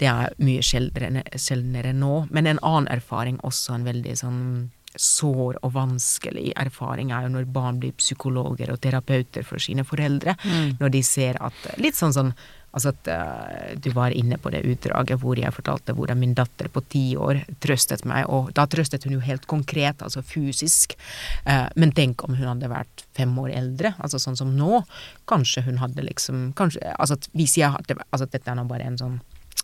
Det 0.00 0.08
er 0.08 0.34
mye 0.40 0.64
sjeldnere 0.64 1.94
nå. 1.96 2.14
Men 2.30 2.50
en 2.50 2.62
annen 2.62 2.90
erfaring, 2.92 3.40
også 3.46 3.76
en 3.76 3.88
veldig 3.88 4.18
sånn 4.22 4.44
sår 4.98 5.60
og 5.62 5.74
vanskelig 5.76 6.50
erfaring 6.58 7.12
er 7.14 7.26
jo 7.26 7.34
når 7.36 7.50
barn 7.54 7.78
blir 7.82 7.94
psykologer 7.98 8.72
og 8.72 8.80
terapeuter 8.82 9.46
for 9.46 9.62
sine 9.62 9.84
foreldre. 9.86 10.34
Mm. 10.42 10.80
Når 10.80 10.94
de 10.96 11.02
ser 11.06 11.38
at 11.42 11.68
Litt 11.78 11.98
sånn 11.98 12.14
sånn 12.16 12.32
Altså 12.70 12.92
at 12.92 13.10
uh, 13.10 13.72
du 13.82 13.90
var 13.96 14.14
inne 14.14 14.38
på 14.38 14.52
det 14.54 14.62
utdraget 14.68 15.18
hvor 15.22 15.38
jeg 15.38 15.54
fortalte 15.54 15.94
hvordan 15.96 16.20
min 16.20 16.36
datter 16.38 16.70
på 16.70 16.82
ti 16.92 17.04
år 17.18 17.42
trøstet 17.62 18.04
meg, 18.08 18.28
og 18.30 18.52
da 18.54 18.66
trøstet 18.70 19.06
hun 19.06 19.16
jo 19.16 19.24
helt 19.24 19.46
konkret, 19.50 20.04
altså 20.06 20.22
fysisk. 20.22 20.94
Uh, 21.48 21.66
men 21.80 21.94
tenk 21.96 22.22
om 22.26 22.36
hun 22.38 22.52
hadde 22.52 22.70
vært 22.70 23.04
fem 23.16 23.34
år 23.42 23.54
eldre, 23.58 23.94
altså 23.98 24.20
sånn 24.22 24.38
som 24.38 24.54
nå. 24.56 24.84
Kanskje 25.30 25.64
hun 25.66 25.80
hadde 25.82 26.06
liksom 26.06 26.50
kanskje, 26.58 26.82
altså 26.98 27.18
Hvis 27.36 27.56
jeg 27.58 27.70
hadde 27.70 27.96
Altså 28.10 28.26
dette 28.30 28.50
er 28.50 28.56
nå 28.58 28.64
bare 28.68 28.86
en 28.86 28.98
sånn 28.98 29.18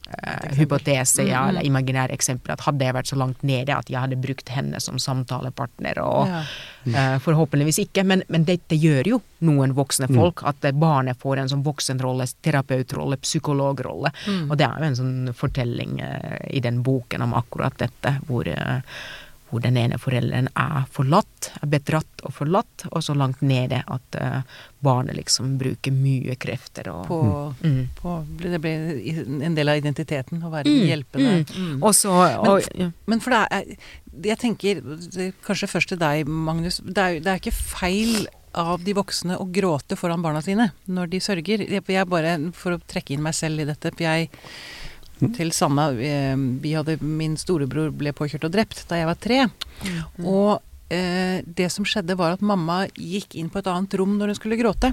uh, 0.07 0.57
hypotese 0.59 1.23
ja, 1.23 1.43
mm, 1.43 1.49
eller 1.49 1.61
mm. 1.61 1.67
imaginære 1.67 2.17
eksempel. 2.17 2.53
At 2.55 2.65
hadde 2.67 2.87
jeg 2.87 2.97
vært 2.97 3.11
så 3.11 3.19
langt 3.21 3.43
nede 3.47 3.75
at 3.77 3.91
jeg 3.91 4.01
hadde 4.01 4.19
brukt 4.21 4.53
henne 4.55 4.81
som 4.83 5.01
samtalepartner, 5.03 6.01
og 6.03 6.31
ja. 6.31 6.43
uh, 6.93 7.19
forhåpentligvis 7.23 7.83
ikke. 7.87 8.07
Men, 8.07 8.25
men, 8.33 8.47
dette 8.49 8.79
gjør 8.79 9.13
jo 9.15 9.21
noen 9.47 9.75
voksne 9.77 10.11
mm. 10.11 10.17
folk. 10.21 10.43
Mm. 10.43 10.51
At 10.53 10.71
barnet 10.79 11.21
får 11.23 11.43
en 11.43 11.53
sånn 11.55 11.67
voksenrolle, 11.67 12.29
terapeutrolle, 12.47 13.21
psykologrolle. 13.25 14.13
Mm. 14.27 14.51
Og 14.51 14.59
det 14.59 14.69
er 14.69 14.83
jo 14.83 14.91
en 14.91 14.99
sånn 15.03 15.37
fortelling 15.37 16.01
uh, 16.03 16.35
i 16.51 16.63
den 16.65 16.83
boken 16.87 17.27
om 17.27 17.37
akkurat 17.39 17.79
dette, 17.83 18.19
hvor 18.29 18.49
hvor 19.51 19.63
den 19.63 19.77
ene 19.79 19.99
forelderen 20.01 20.49
er 20.59 20.87
forlatt, 20.93 21.51
er 21.61 21.71
bedratt 21.71 22.25
og 22.27 22.35
forlatt, 22.35 22.87
og 22.91 23.05
så 23.05 23.15
langt 23.15 23.43
nede 23.47 23.83
at 23.87 24.19
uh, 24.19 24.41
barnet 24.83 25.19
liksom 25.19 25.55
bruker 25.61 25.95
mye 25.95 26.35
krefter 26.41 26.91
og 26.91 27.05
på, 27.07 27.21
mm. 27.63 27.83
på, 28.01 28.17
Det 28.43 28.61
blir 28.63 29.21
en 29.47 29.59
del 29.59 29.71
av 29.71 29.79
identiteten 29.79 30.43
å 30.43 30.51
være 30.53 30.73
mm. 30.73 30.81
hjelpende. 30.91 31.37
Mm. 31.47 31.77
mm. 31.77 31.85
Og 31.87 32.73
men, 32.75 32.93
men, 33.07 33.23
for 33.23 33.37
det 33.37 33.45
er 33.51 33.71
Jeg 34.27 34.39
tenker, 34.41 34.83
kanskje 35.47 35.71
først 35.71 35.93
til 35.93 36.01
deg, 36.01 36.27
Magnus. 36.27 36.81
Det 36.83 37.03
er, 37.03 37.21
det 37.23 37.31
er 37.31 37.43
ikke 37.43 37.55
feil 37.55 38.27
av 38.57 38.81
de 38.83 38.95
voksne 38.97 39.37
å 39.37 39.45
gråte 39.53 39.99
foran 40.01 40.23
barna 40.25 40.41
sine 40.43 40.71
når 40.89 41.13
de 41.13 41.21
sørger. 41.21 41.67
Jeg 41.69 42.09
bare, 42.09 42.39
For 42.57 42.77
å 42.77 42.83
trekke 42.83 43.15
inn 43.15 43.25
meg 43.25 43.37
selv 43.37 43.63
i 43.63 43.69
dette 43.69 43.93
jeg 44.01 44.31
til 45.37 45.53
samme 45.55 45.89
eh, 46.03 46.37
Vi 46.63 46.75
hadde 46.77 46.99
Min 47.01 47.37
storebror 47.41 47.93
ble 47.97 48.13
påkjørt 48.17 48.47
og 48.49 48.55
drept 48.57 48.85
da 48.91 49.01
jeg 49.01 49.09
var 49.09 49.21
tre. 49.21 49.43
Mm. 49.47 50.27
Og 50.29 50.51
eh, 50.93 51.43
det 51.47 51.71
som 51.73 51.87
skjedde, 51.89 52.19
var 52.19 52.37
at 52.37 52.45
mamma 52.45 52.85
gikk 52.95 53.39
inn 53.39 53.51
på 53.53 53.63
et 53.63 53.71
annet 53.73 53.97
rom 54.01 54.17
når 54.19 54.33
hun 54.33 54.41
skulle 54.41 54.61
gråte. 54.61 54.93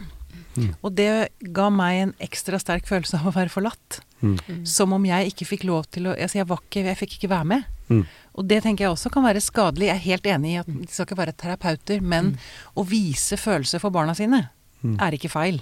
Mm. 0.53 0.73
Og 0.85 0.91
det 0.93 1.09
ga 1.55 1.69
meg 1.73 1.99
en 1.99 2.15
ekstra 2.21 2.59
sterk 2.61 2.87
følelse 2.89 3.19
av 3.19 3.31
å 3.31 3.35
være 3.35 3.53
forlatt. 3.53 4.01
Mm. 4.23 4.63
Som 4.69 4.93
om 4.95 5.05
jeg 5.07 5.33
ikke 5.33 5.49
fikk 5.49 5.65
lov 5.67 5.89
til 5.91 6.07
å 6.07 6.13
Altså, 6.13 6.37
jeg 6.37 6.47
var 6.47 6.61
ikke 6.63 6.85
Jeg 6.85 6.95
fikk 7.01 7.17
ikke 7.17 7.31
være 7.33 7.49
med. 7.49 7.71
Mm. 7.89 8.03
Og 8.39 8.45
det 8.47 8.61
tenker 8.63 8.85
jeg 8.85 8.95
også 8.95 9.11
kan 9.13 9.25
være 9.25 9.43
skadelig. 9.43 9.89
Jeg 9.89 9.99
er 9.99 10.07
helt 10.07 10.29
enig 10.35 10.53
i 10.53 10.59
at 10.61 10.69
de 10.69 10.89
skal 10.89 11.09
ikke 11.09 11.19
være 11.19 11.35
terapeuter, 11.37 11.99
men 12.01 12.33
mm. 12.33 12.45
å 12.79 12.85
vise 12.87 13.37
følelser 13.37 13.83
for 13.83 13.93
barna 13.93 14.15
sine 14.17 14.45
mm. 14.81 14.95
er 15.03 15.17
ikke 15.17 15.33
feil. 15.33 15.59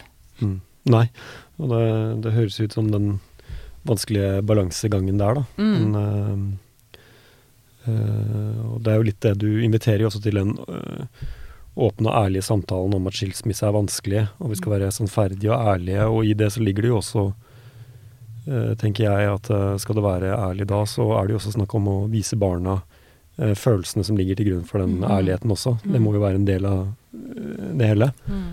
Nei. 0.91 1.07
Og 1.62 1.74
det, 1.74 1.84
det 2.24 2.36
høres 2.38 2.59
ut 2.62 2.74
som 2.78 2.88
den 2.93 3.16
vanskelige 3.88 4.41
balansegangen 4.45 5.17
der, 5.21 5.39
da. 5.39 5.43
Mm. 5.57 5.91
Men, 5.91 6.57
uh, 7.88 8.73
og 8.73 8.82
det 8.84 8.91
er 8.91 8.99
jo 8.99 9.07
litt 9.07 9.21
det 9.25 9.36
du 9.41 9.49
inviterer 9.65 10.03
jo 10.03 10.09
også 10.11 10.21
til 10.21 10.38
den 10.38 10.51
øh, 10.69 11.05
åpne 11.82 12.11
og 12.11 12.17
ærlige 12.27 12.45
samtalen 12.45 12.93
om 12.93 13.07
at 13.09 13.15
skilsmisse 13.17 13.65
er 13.65 13.73
vanskelig, 13.73 14.27
og 14.38 14.51
vi 14.51 14.59
skal 14.59 14.75
være 14.75 14.91
sannferdige 14.93 15.49
og 15.55 15.71
ærlige. 15.73 16.05
Og 16.05 16.27
i 16.29 16.36
det 16.38 16.51
så 16.53 16.61
ligger 16.61 16.86
det 16.86 16.91
jo 16.91 16.99
også, 16.99 17.23
tenker 18.77 19.07
jeg, 19.07 19.34
at 19.34 19.49
skal 19.82 19.97
det 19.97 20.03
være 20.05 20.36
ærlig 20.36 20.67
da, 20.69 20.84
så 20.86 21.07
er 21.17 21.25
det 21.25 21.34
jo 21.34 21.39
også 21.41 21.55
snakk 21.55 21.73
om 21.79 21.89
å 21.89 21.97
vise 22.11 22.38
barna 22.38 22.84
følelsene 23.39 24.05
som 24.05 24.19
ligger 24.19 24.38
til 24.38 24.51
grunn 24.51 24.67
for 24.69 24.84
den 24.84 24.99
mm. 24.99 25.07
ærligheten 25.17 25.55
også. 25.57 25.77
Det 25.82 26.03
må 26.03 26.13
jo 26.13 26.21
være 26.21 26.38
en 26.38 26.49
del 26.49 26.67
av 26.69 26.84
det 27.79 27.89
hele. 27.95 28.11
Mm. 28.27 28.45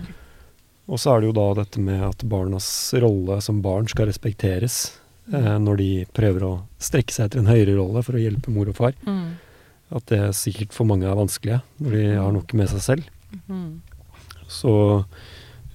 Og 0.89 1.01
så 1.01 1.13
er 1.13 1.21
det 1.21 1.29
jo 1.29 1.37
da 1.37 1.49
dette 1.61 1.83
med 1.85 2.01
at 2.07 2.25
barnas 2.29 2.69
rolle 2.97 3.43
som 3.45 3.61
barn 3.65 3.89
skal 3.91 4.09
respekteres 4.09 4.79
eh, 4.89 4.98
når 5.29 5.77
de 5.77 5.91
prøver 6.17 6.45
å 6.47 6.53
strekke 6.81 7.13
seg 7.13 7.29
etter 7.29 7.43
en 7.43 7.51
høyere 7.51 7.75
rolle 7.77 8.01
for 8.07 8.17
å 8.17 8.23
hjelpe 8.23 8.53
mor 8.55 8.71
og 8.71 8.79
far. 8.79 8.95
Mm. 9.05 9.37
At 9.99 10.09
det 10.13 10.21
sikkert 10.37 10.75
for 10.77 10.89
mange 10.89 11.09
er 11.09 11.17
vanskelig 11.17 11.61
når 11.81 11.97
de 11.97 12.05
har 12.17 12.35
noe 12.35 12.61
med 12.61 12.71
seg 12.73 12.85
selv. 12.85 13.11
Mm. 13.49 13.81
Så 14.49 14.75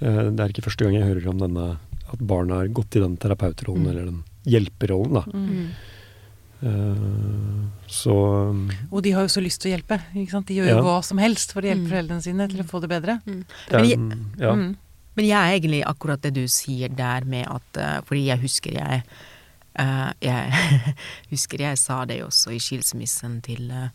eh, 0.01 0.29
det 0.33 0.41
er 0.41 0.53
ikke 0.53 0.65
første 0.67 0.85
gang 0.85 0.97
jeg 0.97 1.09
hører 1.09 1.31
om 1.31 1.41
denne 1.41 1.71
at 2.13 2.21
barna 2.21 2.61
har 2.61 2.69
gått 2.75 2.97
i 2.97 3.01
den 3.01 3.17
terapeutrollen, 3.17 3.85
mm. 3.85 3.89
eller 3.89 4.11
den 4.11 4.21
hjelperollen, 4.49 5.17
da. 5.17 5.25
Uh, 6.63 7.65
så 7.91 8.13
Og 8.87 9.01
de 9.03 9.11
har 9.11 9.25
jo 9.25 9.31
så 9.33 9.41
lyst 9.43 9.59
til 9.63 9.71
å 9.71 9.73
hjelpe. 9.73 9.97
De 10.13 10.55
gjør 10.55 10.69
jo 10.69 10.77
ja. 10.77 10.83
hva 10.85 11.01
som 11.03 11.19
helst 11.19 11.51
for 11.51 11.65
å 11.65 11.67
hjelpe 11.67 11.89
mm. 11.89 11.91
foreldrene 11.91 12.23
sine 12.23 12.47
til 12.51 12.63
å 12.63 12.67
få 12.69 12.79
det 12.83 12.89
bedre. 12.93 13.17
Mm. 13.25 13.41
Men, 13.73 13.89
jeg, 13.89 13.99
ja. 14.39 14.53
mm. 14.53 14.69
men, 15.17 15.25
jeg, 15.27 15.35
er 15.39 15.57
egentlig 15.57 15.81
akkurat 15.89 16.23
det 16.23 16.31
du 16.37 16.45
sier 16.47 16.93
der 16.93 17.27
med 17.27 17.49
at 17.51 17.81
uh, 17.81 17.97
Fordi 18.07 18.27
jeg 18.29 18.43
husker 18.45 18.79
jeg 18.79 19.03
Uh, 19.03 19.32
jeg 19.74 20.93
husker 21.34 21.63
jeg 21.65 21.80
sa 21.82 22.03
det 22.05 22.21
også 22.26 22.53
i 22.53 22.59
skilsmissen 22.61 23.39
til 23.45 23.71
uh, 23.74 23.88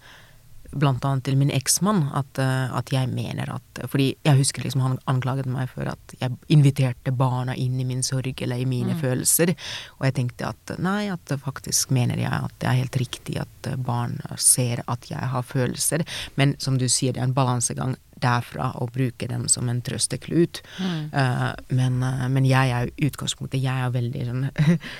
blant 0.68 1.05
annet 1.07 1.24
til 1.24 1.37
min 1.41 1.53
eksmann, 1.55 2.03
at, 2.16 2.41
uh, 2.43 2.74
at, 2.76 2.91
jeg 2.93 3.09
mener 3.09 3.49
at 3.55 3.81
Fordi 3.89 4.09
jeg 4.24 4.37
husker 4.37 4.64
liksom 4.64 4.83
han 4.85 4.99
anklaget 5.09 5.47
meg 5.49 5.70
for 5.70 5.89
at 5.89 6.14
jeg 6.20 6.35
inviterte 6.53 7.12
barna 7.14 7.55
inn 7.57 7.79
i 7.81 7.87
min 7.89 8.03
sorg 8.03 8.43
eller 8.43 8.59
i 8.61 8.66
mine 8.68 8.97
mm. 8.97 9.01
følelser. 9.01 9.55
Og 9.99 10.09
jeg 10.09 10.16
tenkte 10.18 10.51
at 10.51 10.74
nei, 10.83 11.09
at 11.12 11.33
faktisk 11.41 11.95
mener 11.95 12.18
jeg 12.20 12.33
at 12.33 12.59
det 12.59 12.68
er 12.68 12.81
helt 12.83 13.01
riktig 13.01 13.39
at 13.41 13.70
barn 13.87 14.18
ser 14.37 14.83
at 14.87 15.09
jeg 15.11 15.31
har 15.33 15.47
følelser. 15.47 16.05
Men 16.37 16.57
som 16.59 16.79
du 16.79 16.89
sier, 16.89 17.14
det 17.14 17.22
er 17.22 17.31
en 17.31 17.39
balansegang 17.39 17.97
derfra 18.23 18.71
og 18.83 18.93
bruke 18.95 19.29
dem 19.31 19.47
som 19.53 19.69
en 19.71 19.83
trøsteklut. 19.85 20.62
Mm. 20.79 21.11
Uh, 21.12 21.53
men, 21.75 22.01
uh, 22.03 22.27
men, 22.33 22.47
jeg 22.49 22.73
er 22.75 22.91
i 22.91 23.09
utgangspunktet 23.09 23.62
Jeg 23.62 23.85
er 23.85 23.93
veldig 23.95 24.25
sånn 24.29 24.45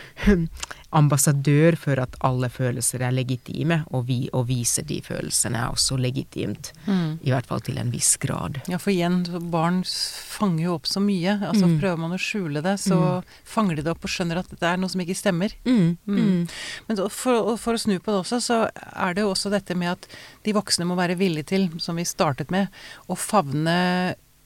ambassadør 0.97 1.77
for 1.77 2.01
at 2.01 2.15
alle 2.25 2.49
følelser 2.49 3.03
er 3.05 3.13
legitime, 3.13 3.83
og 3.93 4.07
vi 4.09 4.23
å 4.33 4.41
vise 4.49 4.81
de 4.89 5.01
følelsene 5.05 5.61
er 5.61 5.75
også 5.75 5.99
legitimt. 6.01 6.71
Mm. 6.87 7.19
I 7.21 7.33
hvert 7.35 7.49
fall 7.51 7.61
til 7.65 7.77
en 7.81 7.91
viss 7.93 8.15
grad. 8.21 8.63
Ja, 8.73 8.79
for 8.81 8.95
igjen, 8.95 9.21
barn 9.53 9.83
fanger 9.85 10.65
jo 10.65 10.77
opp 10.79 10.89
så 10.89 11.03
mye. 11.05 11.37
Altså 11.43 11.69
mm. 11.69 11.75
Prøver 11.83 12.01
man 12.01 12.17
å 12.17 12.21
skjule 12.23 12.63
det, 12.65 12.79
så 12.81 12.99
mm. 12.99 13.35
fanger 13.57 13.79
de 13.79 13.85
det 13.85 13.93
opp 13.93 14.07
og 14.09 14.15
skjønner 14.15 14.41
at 14.41 14.55
det 14.55 14.71
er 14.71 14.81
noe 14.81 14.93
som 14.93 15.03
ikke 15.05 15.19
stemmer. 15.19 15.57
Mm. 15.69 15.91
Mm. 16.09 16.47
Men 16.89 17.03
for, 17.13 17.53
for, 17.61 17.77
å 17.77 17.83
snu 17.83 17.99
på 17.99 18.15
det 18.15 18.23
også, 18.23 18.41
så 18.45 18.63
er 18.73 19.19
det 19.19 19.27
jo 19.27 19.35
også 19.35 19.53
dette 19.53 19.77
med 19.77 19.93
at 19.93 20.09
de 20.49 20.57
voksne 20.57 20.89
må 20.89 20.97
være 20.97 21.19
villige 21.21 21.51
til, 21.53 21.69
som 21.85 22.01
vi 22.01 22.09
startet 22.09 22.55
med, 22.55 22.73
å 23.13 23.19
favne 23.19 23.77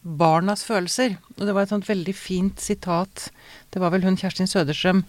barnas 0.03 0.66
følelser. 0.66 1.14
Og 1.38 1.47
det 1.47 1.55
var 1.55 1.62
et 1.68 1.70
sånt 1.70 1.86
veldig 1.86 2.16
fint 2.18 2.59
sitat. 2.59 3.28
Det 3.70 3.78
var 3.78 3.95
vel 3.95 4.03
hun 4.03 4.18
Kjerstin 4.18 4.51
Søderstrøm 4.51 5.05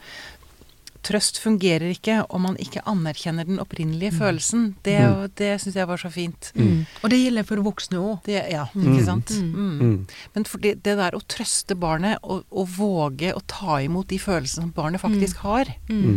trøst 1.04 1.40
fungerer 1.44 1.92
ikke 1.92 2.22
om 2.34 2.46
man 2.48 2.58
ikke 2.62 2.84
anerkjenner 2.90 3.48
den 3.48 3.60
opprinnelige 3.62 4.14
mm. 4.14 4.18
følelsen. 4.20 4.66
Det, 4.86 4.98
mm. 5.02 5.34
det 5.40 5.50
syns 5.62 5.78
jeg 5.80 5.90
var 5.90 6.02
så 6.02 6.12
fint. 6.14 6.52
Mm. 6.56 6.86
Og 7.02 7.12
det 7.12 7.20
gjelder 7.20 7.48
for 7.48 7.64
voksne 7.66 8.02
òg. 8.02 8.30
Ja, 8.32 8.66
ikke 8.72 8.98
mm. 9.00 9.06
sant. 9.08 9.34
Mm. 9.40 9.74
Mm. 9.82 9.98
Men 10.36 10.48
for 10.50 10.64
det, 10.64 10.76
det, 10.86 10.96
der 11.00 11.18
å 11.18 11.24
trøste 11.30 11.78
barnet 11.80 12.22
og, 12.24 12.46
og, 12.52 12.72
våge 12.78 13.34
å 13.36 13.44
ta 13.50 13.80
imot 13.84 14.10
de 14.12 14.20
følelsene 14.22 14.70
som 14.70 14.76
barnet 14.76 15.04
faktisk 15.04 15.44
har, 15.44 15.70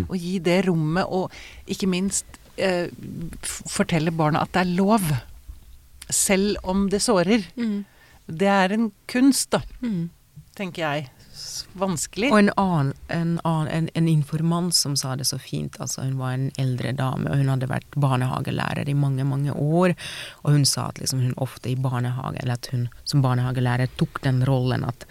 og 0.06 0.16
gi 0.16 0.38
det 0.44 0.62
rommet, 0.68 1.06
og 1.10 1.32
ikke 1.70 1.90
minst 1.90 2.38
eh, 2.56 2.86
fortelle 3.42 4.14
barna 4.14 4.44
at 4.46 4.54
det 4.54 4.62
er 4.62 4.76
lov, 4.78 5.10
selv 6.12 6.62
om 6.68 6.86
det 6.92 7.02
sårer. 7.02 7.44
Det 8.26 8.50
er 8.50 8.74
en 8.74 8.90
kunst, 9.10 9.50
da, 9.54 9.62
tenker 10.56 10.86
jeg 10.86 11.10
vanskelig. 11.78 12.30
Og 12.32 12.38
en 12.38 12.50
annen, 12.60 12.92
en, 13.12 13.32
annen 13.44 13.70
en, 13.72 13.88
en, 13.98 14.08
informant 14.08 14.74
som 14.74 14.96
sa 14.98 15.14
det 15.16 15.26
så 15.28 15.38
fint. 15.40 15.76
altså 15.80 16.04
Hun 16.04 16.18
var 16.20 16.34
en 16.34 16.50
eldre 16.60 16.92
dame, 16.96 17.30
og 17.30 17.40
hun 17.40 17.52
hadde 17.52 17.70
vært 17.70 17.98
barnehagelærer 18.00 18.88
i 18.88 18.96
mange 18.96 19.24
mange 19.24 19.52
år. 19.52 19.96
Og 20.44 20.56
hun 20.56 20.66
sa 20.68 20.88
at 20.90 21.00
liksom 21.02 21.24
hun 21.24 21.36
ofte 21.36 21.72
i 21.72 21.76
barnehage, 21.76 22.40
eller 22.42 22.60
at 22.60 22.70
hun 22.72 22.88
som 23.04 23.24
barnehagelærer 23.24 23.92
tok 24.00 24.22
den 24.26 24.44
rollen 24.48 24.86
at, 24.88 25.06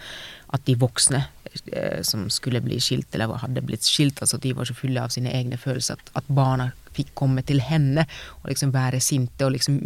at 0.54 0.66
de 0.68 0.78
voksne 0.80 1.24
eh, 1.72 2.02
som 2.06 2.28
skulle 2.30 2.62
bli 2.64 2.80
skilt, 2.82 3.14
eller 3.14 3.38
hadde 3.42 3.64
blitt 3.66 3.86
skilt, 3.86 4.22
altså 4.22 4.40
de 4.42 4.54
var 4.56 4.68
så 4.68 4.76
fulle 4.76 5.02
av 5.02 5.14
sine 5.14 5.32
egne 5.34 5.60
følelser 5.60 6.00
at, 6.00 6.12
at 6.22 6.34
barna 6.34 6.72
fikk 6.96 7.12
komme 7.18 7.44
til 7.46 7.60
henne 7.64 8.06
og 8.40 8.50
liksom 8.50 8.72
være 8.74 9.00
sinte 9.04 9.46
og 9.46 9.54
liksom 9.56 9.78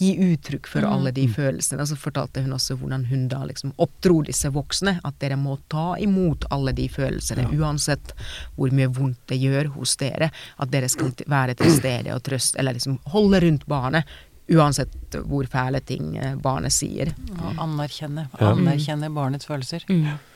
gi 0.00 0.12
uttrykk 0.32 0.70
for 0.70 0.86
alle 0.88 1.12
de 1.16 1.26
mm. 1.28 1.34
følelsene. 1.36 1.82
Og 1.82 1.90
så 1.92 1.98
fortalte 2.00 2.42
hun 2.44 2.56
også 2.56 2.78
hvordan 2.80 3.06
hun 3.10 3.26
da 3.32 3.42
liksom 3.48 3.74
oppdro 3.82 4.20
disse 4.26 4.50
voksne, 4.54 4.98
at 5.04 5.18
dere 5.22 5.38
må 5.40 5.58
ta 5.72 5.94
imot 6.02 6.48
alle 6.54 6.74
de 6.76 6.88
følelsene, 6.92 7.48
ja. 7.48 7.58
uansett 7.62 8.14
hvor 8.56 8.72
mye 8.74 8.90
vondt 8.92 9.20
det 9.32 9.40
gjør 9.42 9.72
hos 9.76 9.96
dere. 10.00 10.30
At 10.62 10.72
dere 10.72 10.88
skal 10.92 11.12
være 11.26 11.56
til 11.58 11.74
stede 11.76 12.14
og 12.14 12.24
trøste, 12.26 12.58
eller 12.60 12.76
liksom 12.76 12.98
holde 13.12 13.42
rundt 13.44 13.68
barnet 13.70 14.16
uansett 14.46 15.16
hvor 15.26 15.46
fæle 15.50 15.80
ting 15.82 16.16
eh, 16.18 16.36
barnet 16.38 16.74
sier. 16.74 17.12
Og 17.40 17.58
anerkjenne, 17.66 18.28
Ja. 18.38 18.52
anerkjenne 18.52 19.10
barnets 19.14 19.46
følelser. 19.46 19.84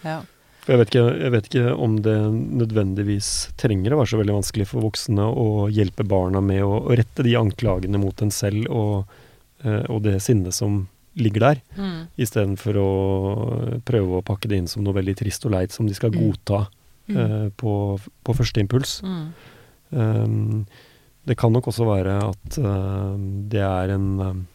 Ja. 0.05 0.23
For 0.61 0.75
jeg 0.75 0.81
vet, 0.83 0.91
ikke, 0.93 1.05
jeg 1.25 1.33
vet 1.35 1.47
ikke 1.49 1.71
om 1.81 1.95
det 2.05 2.17
nødvendigvis 2.61 3.29
trenger 3.61 3.95
å 3.95 4.01
være 4.03 4.11
så 4.13 4.19
veldig 4.21 4.35
vanskelig 4.37 4.67
for 4.69 4.85
voksne 4.85 5.25
å 5.25 5.69
hjelpe 5.73 6.05
barna 6.05 6.43
med 6.45 6.61
å, 6.67 6.83
å 6.85 6.97
rette 7.01 7.25
de 7.25 7.33
anklagene 7.41 8.01
mot 8.03 8.21
en 8.23 8.31
selv 8.35 8.69
og, 8.69 9.15
eh, 9.65 9.87
og 9.89 10.03
det 10.05 10.19
sinnet 10.25 10.53
som 10.57 10.83
ligger 11.19 11.41
der, 11.43 11.63
Mm. 11.77 12.07
istedenfor 12.23 12.77
å 12.79 12.91
prøve 13.85 14.21
å 14.21 14.25
pakke 14.25 14.49
det 14.49 14.61
inn 14.61 14.69
som 14.71 14.85
noe 14.85 14.95
veldig 14.95 15.17
trist 15.19 15.45
og 15.49 15.53
leit 15.57 15.73
som 15.73 15.87
de 15.89 15.95
skal 15.97 16.13
Mm. 16.13 16.21
godta 16.21 16.61
eh, 17.11 17.49
på, 17.57 17.73
på 18.25 18.37
første 18.37 18.61
impuls. 18.63 19.01
Mm. 19.03 19.33
Um, 19.91 20.67
det 21.27 21.37
kan 21.37 21.53
nok 21.53 21.67
også 21.67 21.85
være 21.89 22.13
at 22.31 22.59
uh, 22.63 23.17
det 23.51 23.61
er 23.61 23.91
en 23.97 24.21
um, 24.21 24.47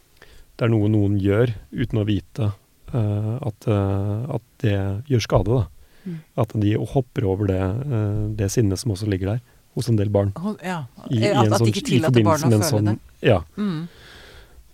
Det 0.56 0.64
er 0.64 0.70
noe 0.72 0.88
noen 0.88 1.18
gjør 1.20 1.52
uten 1.76 1.98
å 2.00 2.06
vite 2.08 2.46
uh, 2.94 3.36
at, 3.44 3.66
uh, 3.68 4.24
at 4.38 4.42
det 4.64 4.72
gjør 5.12 5.20
skade. 5.26 5.52
da. 5.52 5.66
Mm. 6.06 6.18
At 6.38 6.52
de 6.62 6.74
hopper 6.94 7.24
over 7.26 7.46
det, 7.50 7.60
uh, 7.60 8.28
det 8.38 8.50
sinnet 8.54 8.78
som 8.78 8.92
også 8.94 9.08
ligger 9.10 9.34
der 9.34 9.40
hos 9.76 9.88
en 9.90 9.96
del 9.98 10.08
barn. 10.08 10.30
Ja. 10.64 10.84
I, 11.10 11.18
i 11.18 11.24
at, 11.32 11.44
en 11.46 11.52
at 11.52 11.58
sånn- 11.60 11.66
de 11.66 11.72
ikke 11.74 11.86
tillater 11.90 12.22
barna 12.24 12.46
å 12.46 12.50
føle 12.60 12.70
sånn- 12.70 12.92
det. 12.92 12.98
Ja. 13.28 13.40
Mm. 13.58 13.88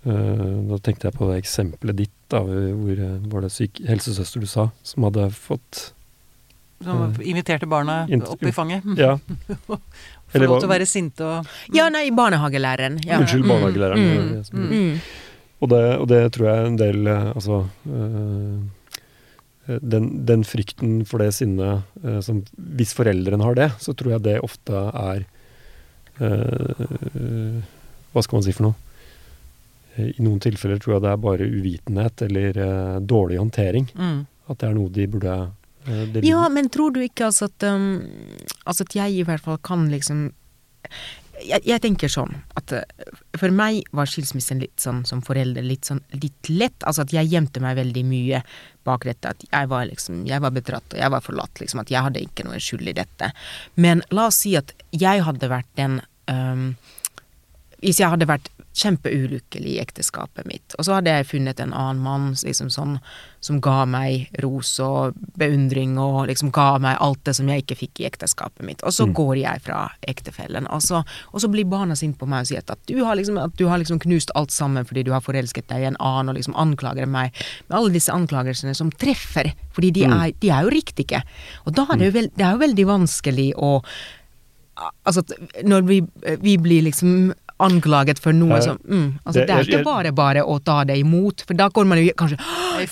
Uh, 0.05 0.69
da 0.73 0.79
tenkte 0.83 1.07
jeg 1.09 1.15
på 1.15 1.29
det 1.31 1.39
eksempelet 1.45 1.97
ditt, 1.97 2.15
da, 2.33 2.41
hvor 2.43 3.03
var 3.33 3.45
det 3.47 3.51
syk 3.55 3.81
helsesøster 3.87 4.43
du 4.43 4.47
sa, 4.51 4.69
som 4.83 5.05
hadde 5.07 5.29
fått 5.37 5.93
Som 6.83 7.13
inviterte 7.23 7.69
barna 7.71 8.01
opp 8.27 8.43
i 8.43 8.51
fanget. 8.53 8.83
Ja, 8.99 9.17
Få 10.33 10.41
lov 10.41 10.59
til 10.63 10.67
å 10.67 10.73
være 10.73 10.87
sinte 10.89 11.23
og 11.29 11.47
Ja, 11.77 11.89
nei, 11.93 12.09
barnehagelæreren. 12.11 12.99
Ja. 13.07 13.19
unnskyld, 13.21 13.45
Mm, 13.45 13.51
barnehagelæreren. 13.53 14.01
mm, 14.03 14.45
mm. 14.53 14.71
Mm. 14.73 15.01
Og 15.63 15.69
det, 15.71 15.83
og 16.01 16.07
det 16.11 16.21
tror 16.35 16.49
jeg 16.49 16.67
en 16.67 16.77
del 16.81 17.07
eh, 17.07 17.27
Altså 17.37 17.59
eh, 17.87 18.57
den, 19.67 20.09
den 20.27 20.43
frykten 20.45 21.05
for 21.07 21.23
det 21.23 21.33
sinnet 21.37 21.85
eh, 22.03 22.19
som 22.25 22.41
Hvis 22.57 22.95
foreldrene 22.99 23.45
har 23.47 23.55
det, 23.59 23.69
så 23.79 23.95
tror 23.95 24.17
jeg 24.17 24.25
det 24.27 24.41
ofte 24.43 24.75
er 24.91 25.23
eh, 26.19 27.63
Hva 28.13 28.25
skal 28.25 28.41
man 28.41 28.47
si 28.47 28.55
for 28.57 28.67
noe? 28.71 28.75
Eh, 29.95 30.11
I 30.17 30.25
noen 30.25 30.43
tilfeller 30.43 30.83
tror 30.83 30.97
jeg 30.97 31.05
det 31.07 31.13
er 31.13 31.25
bare 31.29 31.49
uvitenhet 31.49 32.27
eller 32.29 32.63
eh, 32.67 33.01
dårlig 33.01 33.41
håndtering. 33.43 33.91
mm. 33.95 34.21
At 34.51 34.59
det 34.59 34.67
er 34.69 34.75
noe 34.75 34.91
de 34.91 35.05
burde 35.07 35.35
eh, 35.87 36.17
Ja, 36.27 36.43
men 36.51 36.69
tror 36.73 36.91
du 36.93 36.99
ikke 37.05 37.29
altså 37.29 37.47
at 37.47 37.63
um, 37.71 38.03
Altså 38.67 38.83
at 38.83 38.97
jeg 38.99 39.21
i 39.21 39.27
hvert 39.27 39.45
fall 39.45 39.61
kan 39.63 39.87
liksom 39.93 40.33
jeg, 41.43 41.63
jeg 41.67 41.83
tenker 41.83 42.11
sånn 42.11 42.35
at 42.59 42.75
for 43.39 43.55
meg 43.55 43.81
var 43.97 44.07
skilsmissen 44.11 44.61
litt 44.63 44.83
sånn 44.83 45.01
som 45.09 45.23
forelder 45.27 45.65
litt 45.67 45.89
sånn 45.89 46.03
litt 46.15 46.51
lett. 46.53 46.77
Altså 46.87 47.03
at 47.03 47.15
jeg 47.15 47.31
gjemte 47.33 47.63
meg 47.65 47.79
veldig 47.81 48.05
mye 48.07 48.43
bak 48.87 49.07
dette. 49.09 49.35
At 49.35 49.45
jeg 49.49 49.71
var 49.71 49.87
liksom 49.89 50.25
Jeg 50.29 50.43
var 50.43 50.55
bedratt 50.55 50.95
og 50.95 51.01
jeg 51.01 51.15
var 51.15 51.25
forlatt. 51.25 51.61
Liksom 51.61 51.83
at 51.83 51.93
jeg 51.93 52.07
hadde 52.07 52.25
ikke 52.25 52.47
noe 52.49 52.61
skyld 52.63 52.89
i 52.93 52.97
dette. 52.97 53.33
Men 53.75 54.05
la 54.11 54.29
oss 54.31 54.43
si 54.45 54.57
at 54.59 54.75
jeg 54.93 55.25
hadde 55.27 55.51
vært 55.53 55.71
den 55.79 56.01
um, 56.31 56.73
Hvis 57.83 58.03
jeg 58.03 58.13
hadde 58.13 58.31
vært 58.31 58.51
kjempeulykkelig 58.73 59.75
i 59.75 59.81
ekteskapet 59.83 60.47
mitt, 60.49 60.75
og 60.79 60.87
så 60.87 60.95
hadde 60.97 61.13
jeg 61.13 61.27
funnet 61.29 61.61
en 61.61 61.75
annen 61.77 62.01
mann 62.03 62.31
liksom 62.33 62.71
sånn, 62.73 62.99
som 63.43 63.59
ga 63.61 63.85
meg 63.91 64.31
ros 64.43 64.79
og 64.81 65.17
beundring 65.37 65.97
og 65.99 66.29
liksom 66.31 66.53
ga 66.55 66.79
meg 66.79 66.97
alt 67.03 67.21
det 67.27 67.35
som 67.37 67.49
jeg 67.51 67.65
ikke 67.65 67.77
fikk 67.81 68.01
i 68.01 68.07
ekteskapet 68.09 68.63
mitt. 68.65 68.83
Og 68.87 68.93
så 68.95 69.07
Mm. 69.07 69.15
går 69.15 69.37
jeg 69.43 69.63
fra 69.63 69.91
ektefellen, 70.09 70.67
og 70.71 70.81
så, 70.81 71.05
og 71.35 71.41
så 71.41 71.51
blir 71.51 71.65
barna 71.69 71.95
sinte 71.97 72.19
på 72.19 72.27
meg 72.29 72.41
og 72.43 72.47
sier 72.47 72.63
at 72.67 72.79
du 72.87 73.05
har, 73.05 73.17
liksom, 73.17 73.39
at 73.43 73.57
du 73.57 73.67
har 73.69 73.79
liksom 73.79 73.99
knust 73.99 74.31
alt 74.35 74.51
sammen 74.51 74.85
fordi 74.87 75.03
du 75.05 75.13
har 75.13 75.21
forelsket 75.21 75.67
deg 75.69 75.83
i 75.83 75.87
en 75.91 75.97
annen, 76.01 76.29
og 76.31 76.37
liksom 76.37 76.55
anklager 76.57 77.07
meg 77.07 77.33
med 77.69 77.77
alle 77.79 77.91
disse 77.93 78.13
anklagelsene 78.13 78.75
som 78.77 78.91
treffer, 78.91 79.53
fordi 79.75 79.91
de, 79.93 80.07
Mm. 80.07 80.13
er, 80.23 80.33
de 80.41 80.49
er 80.51 80.63
jo 80.63 80.71
riktige. 80.71 81.23
Og 81.67 81.75
da 81.75 81.83
er 81.91 81.97
det 81.97 82.13
jo, 82.13 82.21
veld, 82.21 82.31
det 82.37 82.45
er 82.47 82.53
jo 82.53 82.59
veldig 82.59 82.87
vanskelig 82.87 83.53
å 83.57 83.83
Altså, 85.07 85.23
når 85.63 85.83
vi, 85.87 86.01
vi 86.41 86.57
blir 86.57 86.83
liksom 86.83 87.35
anklaget 87.63 88.19
for 88.23 88.33
noe 88.37 88.59
som 88.65 88.77
mm, 88.83 89.09
altså, 89.25 89.39
det- 89.41 89.47
Det 89.47 89.55
er 89.57 89.65
ikke 89.69 89.85
bare 89.87 90.13
bare 90.13 90.43
å 90.45 90.59
ta 90.65 90.83
det 90.85 90.97
imot, 91.01 91.45
for 91.47 91.55
da 91.55 91.69
går 91.69 91.87
man 91.87 91.99
jo 92.03 92.13
kanskje 92.19 92.39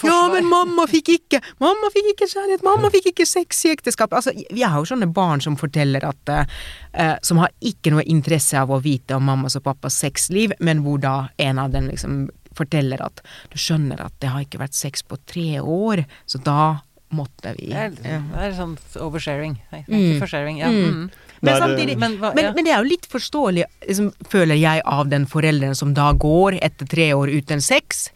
Ja, 0.04 0.28
men 0.32 0.46
mamma 0.48 0.86
fikk 0.86 1.08
ikke 1.16 1.40
Mamma 1.60 1.90
fikk 1.94 2.12
ikke 2.14 2.28
kjærlighet, 2.30 2.62
mamma 2.62 2.90
fikk 2.94 3.06
ikke 3.12 3.26
sex 3.26 3.64
i 3.66 3.72
ekteskapet. 3.74 4.12
Altså, 4.20 4.32
vi 4.52 4.62
har 4.62 4.76
jo 4.78 4.84
sånne 4.94 5.08
barn 5.12 5.40
som 5.40 5.56
forteller 5.56 6.04
at 6.04 6.28
uh, 6.34 7.16
Som 7.22 7.38
har 7.42 7.50
ikke 7.60 7.90
noe 7.94 8.04
interesse 8.06 8.54
av 8.60 8.70
å 8.70 8.80
vite 8.82 9.16
om 9.16 9.24
mammas 9.24 9.56
og 9.56 9.64
pappas 9.64 9.94
sexliv, 9.94 10.52
men 10.60 10.82
hvor 10.84 11.00
da 11.00 11.28
en 11.38 11.58
av 11.58 11.70
dem 11.72 11.88
liksom 11.88 12.28
forteller 12.54 13.00
at 13.00 13.20
du 13.50 13.56
skjønner 13.58 14.00
at 14.04 14.12
det 14.20 14.28
har 14.32 14.40
ikke 14.44 14.58
vært 14.60 14.74
sex 14.74 15.02
på 15.06 15.16
tre 15.26 15.60
år, 15.62 16.04
så 16.26 16.38
da 16.42 16.80
måtte 17.14 17.54
vi 17.56 17.68
Det 17.70 17.76
er, 17.76 17.90
det 17.90 18.20
er 18.38 18.52
sånn 18.54 18.76
oversharing. 19.02 19.56
Nei, 19.72 19.84
Mm. 19.88 19.98
ikke 19.98 20.20
forsharing. 20.26 20.58
Ja. 20.58 20.68
Mm. 20.70 21.10
Men 21.42 21.54
Nei, 21.54 21.60
samtidig 21.62 21.94
Men 21.98 22.18
hva- 22.20 22.34
ja. 22.36 22.50
men 22.52 22.64
det 22.66 22.72
er 22.74 22.82
jo 22.82 22.88
litt 22.90 23.06
forståelig, 23.08 23.64
liksom, 23.88 24.10
føler 24.28 24.58
jeg, 24.60 24.82
av 24.84 25.08
den 25.08 25.24
forelderen 25.26 25.74
som 25.78 25.94
da 25.96 26.10
går 26.12 26.58
etter 26.60 26.84
tre 26.86 27.06
år 27.16 27.32
uten 27.32 27.62
sex. 27.64 28.10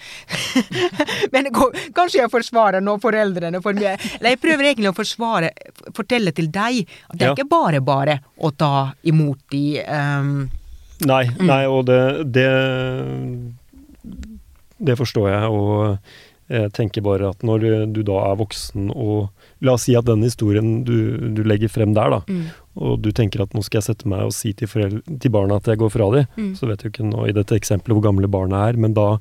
men 1.32 1.48
kanskje 1.96 2.20
jeg 2.20 2.30
forsvarer 2.32 2.84
nå 2.84 2.98
foreldrene 3.00 3.62
for 3.64 3.72
mye. 3.78 3.94
Eller 4.20 4.34
jeg 4.34 4.40
prøver 4.42 4.68
egentlig 4.70 4.90
å 4.92 4.96
forsvare, 4.98 5.50
fortelle 5.96 6.34
til 6.36 6.50
deg 6.52 6.82
at 6.84 7.16
det 7.16 7.22
er 7.22 7.32
Ja. 7.32 7.34
ikke 7.38 7.48
bare 7.48 7.80
bare 7.80 8.18
å 8.38 8.52
ta 8.56 8.92
imot 9.04 9.38
de 9.50 9.80
um, 9.88 10.50
Nei, 11.04 11.24
Mm. 11.26 11.46
nei, 11.48 11.64
og 11.66 11.86
det, 11.86 12.02
det 12.32 12.50
Det 14.84 14.96
forstår 14.98 15.30
jeg, 15.30 15.48
og 15.50 15.98
jeg 16.52 16.72
tenker 16.76 17.00
bare 17.04 17.30
at 17.32 17.42
når 17.46 17.64
du 17.94 18.02
da 18.04 18.18
er 18.30 18.36
voksen 18.36 18.90
og 18.92 19.30
La 19.64 19.72
oss 19.78 19.86
si 19.86 19.94
at 19.96 20.04
den 20.04 20.20
historien 20.26 20.82
du, 20.84 21.16
du 21.32 21.40
legger 21.46 21.70
frem 21.72 21.94
der, 21.96 22.10
da, 22.12 22.18
mm, 22.28 22.42
og 22.76 23.00
du 23.02 23.10
tenker 23.12 23.40
at 23.42 23.52
nå 23.54 23.62
skal 23.62 23.78
jeg 23.80 23.86
sette 23.96 24.08
meg 24.10 24.24
og 24.26 24.32
si 24.32 24.52
til, 24.52 24.66
til 24.68 25.30
barna 25.30 25.56
at 25.60 25.64
jeg 25.70 25.78
går 25.78 25.90
fra 25.94 26.10
dem, 26.10 26.26
Mm. 26.36 26.54
så 26.56 26.66
vet 26.66 26.78
du 26.82 26.88
ikke 26.90 27.04
nå 27.06 27.28
i 27.28 27.32
dette 27.32 27.54
eksempelet 27.54 27.94
hvor 27.94 28.02
gamle 28.10 28.26
barna 28.28 28.68
er, 28.68 28.76
men 28.76 28.94
da, 28.94 29.18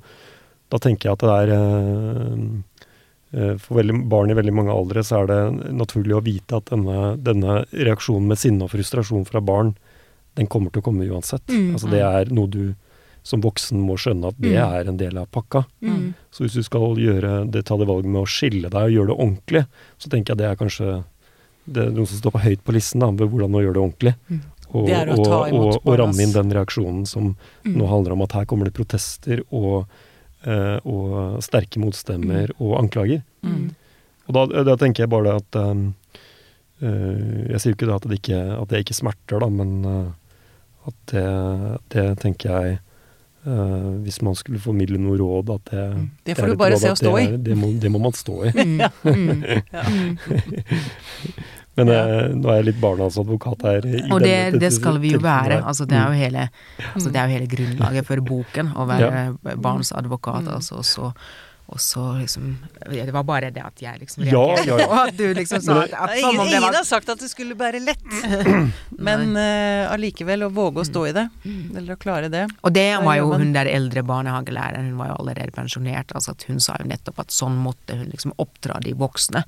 da 0.71 0.77
tenker 0.81 1.09
jeg 1.09 1.13
at 1.13 1.19
det 1.19 1.29
er 1.29 1.53
eh, 1.53 2.37
eh, 3.33 3.55
For 3.61 3.77
veldig, 3.81 3.99
barn 4.09 4.31
i 4.31 4.37
veldig 4.37 4.53
mange 4.53 4.73
aldre 4.73 5.03
så 5.05 5.23
er 5.23 5.27
det 5.31 5.73
naturlig 5.73 6.15
å 6.17 6.23
vite 6.25 6.57
at 6.59 6.69
denne, 6.73 7.15
denne 7.21 7.63
reaksjonen 7.73 8.27
med 8.29 8.37
sinne 8.41 8.65
og 8.65 8.73
frustrasjon 8.73 9.25
fra 9.29 9.41
barn, 9.41 9.75
den 10.37 10.47
kommer 10.49 10.71
til 10.73 10.81
å 10.81 10.87
komme 10.87 11.05
uansett. 11.09 11.45
Mm. 11.49 11.73
Altså 11.75 11.89
det 11.93 12.01
er 12.01 12.31
noe 12.33 12.49
du 12.49 12.73
som 13.23 13.39
voksen 13.39 13.79
må 13.79 13.95
skjønne 13.95 14.27
at 14.33 14.39
det 14.41 14.51
Mm. 14.51 14.73
er 14.75 14.87
en 14.89 14.97
del 14.97 15.17
av 15.17 15.27
pakka. 15.31 15.65
mm, 15.81 16.13
Så 16.31 16.43
hvis 16.43 16.53
du 16.57 16.63
skal 16.63 16.95
gjøre 16.97 17.49
det, 17.49 17.63
ta 17.65 17.77
det 17.77 17.87
valget 17.87 18.09
med 18.11 18.21
å 18.23 18.27
skille 18.27 18.67
deg 18.69 18.81
og 18.83 18.91
gjøre 18.91 19.07
det 19.07 19.17
ordentlig, 19.17 19.65
så 19.97 20.09
tenker 20.09 20.33
jeg 20.33 20.37
det 20.37 20.45
er 20.49 20.55
kanskje 20.59 21.03
det 21.65 21.85
er 21.85 21.93
noen 21.95 22.09
som 22.09 22.19
står 22.19 22.33
på 22.35 22.43
høyt 22.43 22.63
på 22.65 22.75
listen, 22.75 23.03
da, 23.03 23.11
ved 23.11 23.31
hvordan 23.31 23.55
å 23.55 23.63
gjøre 23.63 23.77
det 23.77 23.83
ordentlig. 23.83 24.13
Mm. 24.29 24.41
Og, 24.73 24.87
Det 24.89 25.01
og, 25.13 25.27
og, 25.53 25.75
og 25.83 25.97
ramme 26.01 26.23
inn 26.23 26.33
den 26.33 26.53
reaksjonen 26.55 27.03
som 27.05 27.33
mm. 27.35 27.75
nå 27.77 27.87
handler 27.91 28.15
om 28.15 28.23
at 28.25 28.33
her 28.39 28.47
kommer 28.49 28.65
det 28.65 28.73
protester 28.73 29.43
og, 29.53 29.91
eh, 30.49 30.79
og 30.81 31.43
sterke 31.45 31.81
motstemmer 31.81 32.55
og 32.57 32.79
anklager. 32.79 33.21
Mm. 33.45 33.67
Og 34.25 34.37
da, 34.37 34.63
da 34.65 34.77
tenker 34.81 35.05
jeg 35.05 35.11
bare 35.11 35.35
at 35.41 35.59
um, 35.59 35.91
uh, 36.79 37.39
Jeg 37.51 37.59
sier 37.59 37.73
jo 37.73 37.75
ikke 37.75 37.89
at 37.91 38.07
det 38.07 38.21
ikke, 38.21 38.39
at 38.55 38.71
det 38.71 38.81
ikke 38.85 38.95
smerter, 38.95 39.43
da, 39.43 39.49
men 39.51 39.73
uh, 39.83 40.89
at 40.89 41.13
det, 41.13 41.27
det 41.93 42.07
tenker 42.23 42.57
jeg 42.57 42.81
Uh, 43.43 43.99
Hvis 43.99 44.21
man 44.23 44.37
skulle 44.39 44.55
formidle 44.63 44.95
noe 45.03 45.17
råd, 45.19 45.49
at 45.51 45.65
det 45.67 45.81
Mm. 45.97 46.09
Det 46.23 46.35
får 46.37 46.45
det 46.47 46.53
du 46.53 46.57
bare 46.61 46.75
råd 46.77 46.79
se 46.79 46.91
å 46.93 46.95
stå 46.95 47.11
i. 47.19 47.25
Det 47.43 47.57
må, 47.59 47.71
det 47.75 47.89
må 47.91 47.99
man 47.99 48.15
stå 48.15 48.37
i. 48.47 48.51
Mm, 48.55 48.79
mm, 49.03 49.43
Ja. 49.75 49.83
Mm. 51.75 51.85
Men 51.85 51.87
Ja. 51.87 52.01
eh, 52.05 52.27
nå 52.35 52.49
er 52.49 52.55
jeg 52.61 52.65
litt 52.65 52.81
barnas 52.81 53.17
advokat 53.17 53.61
her. 53.63 53.85
i 53.85 54.01
Og 54.11 54.19
det, 54.21 54.29
denne 54.53 54.59
det 54.59 54.73
skal 54.73 54.99
vi 54.99 55.13
jo 55.13 55.19
være. 55.19 55.63
Altså, 55.65 55.85
det, 55.85 55.97
er 55.97 56.05
jo 56.05 56.13
Mm. 56.13 56.21
hele, 56.21 56.49
altså, 56.93 57.09
det 57.09 57.15
er 57.15 57.23
jo 57.27 57.33
hele 57.33 57.47
grunnlaget 57.47 58.05
for 58.05 58.15
boken, 58.21 58.73
å 58.75 58.85
være 58.87 59.57
barns 59.57 59.91
advokat. 59.91 60.43
Mm. 60.43 60.53
Altså, 60.53 60.75
og 60.75 60.85
så, 60.85 61.11
og 61.73 61.81
så 61.81 62.03
liksom 62.19 62.51
Det 62.85 63.13
var 63.15 63.25
bare 63.25 63.49
det 63.53 63.63
at 63.65 63.81
jeg 63.81 64.01
liksom 64.03 64.25
Ja, 64.27 64.43
reagerte 64.53 64.69
ja, 64.69 64.79
ja. 64.83 64.87
på 64.91 64.99
at 65.01 65.17
du 65.17 65.25
liksom 65.33 65.63
sa 65.65 65.79
at, 65.83 65.95
at 65.97 66.15
ingen, 66.19 66.29
om 66.29 66.45
det 66.45 66.51
ingen 66.51 66.65
var 66.67 66.77
har 66.77 66.87
sagt 66.87 67.09
at 67.09 67.21
det 67.21 67.29
skulle 67.31 67.57
være 67.57 67.81
lett, 67.83 68.03
men 69.07 69.35
allikevel 69.37 70.47
å 70.47 70.51
våge 70.53 70.83
å 70.83 70.87
stå 70.87 71.05
i 71.09 71.13
det. 71.15 71.25
Eller 71.43 71.95
å 71.95 71.99
klare 71.99 72.29
det. 72.33 72.45
Og 72.61 72.73
det 72.75 72.87
var 73.03 73.17
jo 73.19 73.31
hun 73.33 73.53
der 73.55 73.69
eldre 73.71 74.03
barnehagelæreren, 74.07 74.91
hun 74.91 75.01
var 75.01 75.11
jo 75.11 75.17
allerede 75.23 75.55
pensjonert. 75.55 76.13
altså 76.15 76.33
at 76.33 76.45
Hun 76.47 76.61
sa 76.63 76.77
jo 76.79 76.89
nettopp 76.89 77.23
at 77.23 77.33
sånn 77.33 77.57
måtte 77.61 77.97
hun 77.99 78.09
liksom 78.11 78.35
oppdra 78.41 78.79
de 78.83 78.93
voksne. 78.97 79.43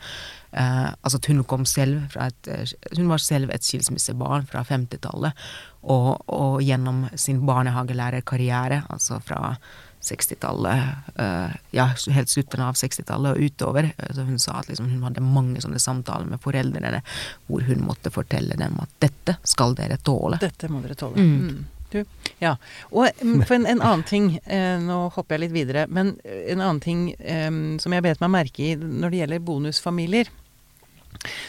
Uh, 0.55 0.93
altså 1.03 1.19
at 1.19 1.30
hun 1.32 1.43
kom 1.43 1.65
selv 1.67 2.05
fra 2.13 2.30
et 2.30 2.47
eh, 2.47 2.69
Hun 2.95 3.09
var 3.11 3.19
selv 3.19 3.51
et 3.51 3.65
skilsmissebarn 3.65 4.45
fra 4.47 4.63
50-tallet. 4.63 5.36
Og, 5.84 6.13
og 6.32 6.61
gjennom 6.65 7.05
sin 7.19 7.43
barnehagelærerkarriere, 7.45 8.86
altså 8.89 9.19
fra 9.21 9.57
60-tallet, 10.06 11.12
eh, 11.20 11.56
ja, 11.76 11.88
helt 12.16 12.32
slutten 12.32 12.62
av 12.66 12.78
60-tallet 12.80 13.36
og 13.36 13.45
utover. 13.49 13.91
eh, 13.97 14.12
Så 14.16 14.26
hun 14.28 14.39
sa 14.39 14.60
at 14.62 14.70
liksom 14.72 14.89
hun 14.91 15.03
hadde 15.08 15.24
mange 15.26 15.62
sånne 15.64 15.82
samtaler 15.82 16.30
med 16.30 16.41
foreldrene 16.43 17.01
hvor 17.47 17.66
hun 17.68 17.82
måtte 17.88 18.12
fortelle 18.14 18.58
dem 18.60 18.78
at 18.82 18.89
dette 19.03 19.38
skal 19.43 19.76
dere 19.78 19.97
tåle. 19.97 20.39
Dette 20.41 20.70
må 20.72 20.82
dere 20.86 20.95
tåle. 20.99 21.18
Mm. 21.22 21.49
Mm. 21.49 21.66
Du, 21.91 21.99
ja. 22.41 22.56
Og 22.91 23.08
mm, 23.22 23.43
for 23.45 23.56
en, 23.56 23.68
en 23.70 23.82
annen 23.82 24.03
ting, 24.08 24.32
eh, 24.45 24.80
nå 24.82 25.06
hopper 25.16 25.38
jeg 25.38 25.45
litt 25.45 25.53
videre, 25.56 25.86
men 25.88 26.16
en 26.26 26.62
annen 26.62 26.82
ting 26.84 27.06
eh, 27.20 27.51
som 27.80 27.93
jeg 27.93 28.03
bet 28.06 28.24
meg 28.24 28.34
merke 28.34 28.66
i 28.66 28.74
når 28.80 29.14
det 29.14 29.22
gjelder 29.24 29.45
bonusfamilier. 29.51 30.32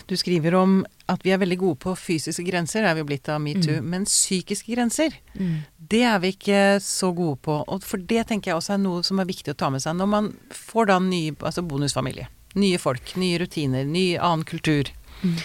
Du 0.09 0.17
skriver 0.19 0.57
om 0.59 0.79
at 1.11 1.23
vi 1.23 1.33
er 1.35 1.41
veldig 1.43 1.59
gode 1.61 1.81
på 1.85 1.95
fysiske 1.99 2.45
grenser, 2.47 2.83
det 2.83 2.91
er 2.91 2.99
vi 2.99 3.05
jo 3.05 3.09
blitt 3.11 3.31
av 3.31 3.43
metoo, 3.43 3.79
mm. 3.79 3.91
men 3.93 4.07
psykiske 4.09 4.73
grenser, 4.75 5.15
mm. 5.37 5.55
det 5.93 6.03
er 6.09 6.19
vi 6.23 6.33
ikke 6.35 6.63
så 6.83 7.13
gode 7.17 7.39
på. 7.47 7.61
Og 7.63 7.87
for 7.87 8.03
det 8.03 8.27
tenker 8.31 8.53
jeg 8.53 8.61
også 8.61 8.77
er 8.77 8.83
noe 8.83 9.05
som 9.07 9.23
er 9.23 9.29
viktig 9.29 9.55
å 9.55 9.59
ta 9.59 9.71
med 9.73 9.85
seg 9.85 9.99
når 9.99 10.11
man 10.13 10.33
får 10.55 10.91
da 10.91 10.99
ny 11.03 11.23
altså 11.39 11.65
bonusfamilie. 11.67 12.29
Nye 12.57 12.81
folk, 12.81 13.15
nye 13.21 13.39
rutiner, 13.43 13.85
ny 13.85 14.15
annen 14.17 14.47
kultur. 14.49 14.91
Mm. 15.23 15.37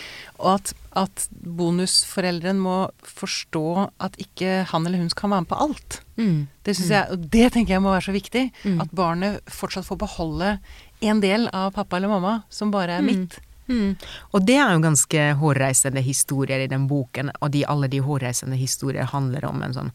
Og 0.41 0.47
at, 0.55 0.71
at 0.97 1.25
bonusforeldren 1.31 2.59
må 2.61 2.75
forstå 3.05 3.65
at 4.01 4.17
ikke 4.21 4.63
han 4.71 4.87
eller 4.87 5.03
hun 5.03 5.11
kan 5.15 5.33
være 5.33 5.45
med 5.45 5.51
på 5.51 5.59
alt. 5.67 5.99
Mm. 6.17 6.47
Det, 6.65 6.75
mm. 6.79 6.87
jeg, 6.89 7.03
og 7.13 7.27
det 7.35 7.51
tenker 7.53 7.75
jeg 7.75 7.83
må 7.83 7.93
være 7.93 8.07
så 8.09 8.15
viktig. 8.15 8.47
Mm. 8.63 8.81
At 8.83 8.95
barnet 8.97 9.53
fortsatt 9.53 9.87
får 9.87 10.01
beholde 10.01 10.55
en 11.01 11.21
del 11.23 11.47
av 11.53 11.73
pappa 11.77 11.99
eller 11.99 12.11
mamma 12.11 12.41
som 12.53 12.73
bare 12.73 12.99
er 12.99 13.05
mitt. 13.05 13.39
Mm. 13.71 13.93
Og 14.35 14.45
det 14.47 14.57
er 14.59 14.73
jo 14.73 14.83
ganske 14.83 15.27
hårreisende 15.39 16.03
historier 16.05 16.65
i 16.65 16.69
den 16.71 16.89
boken, 16.91 17.31
og 17.39 17.53
de, 17.55 17.63
alle 17.71 17.89
de 17.91 18.01
hårreisende 18.03 18.59
historier 18.59 19.07
handler 19.13 19.47
om 19.47 19.63
en 19.63 19.77
sånn 19.77 19.93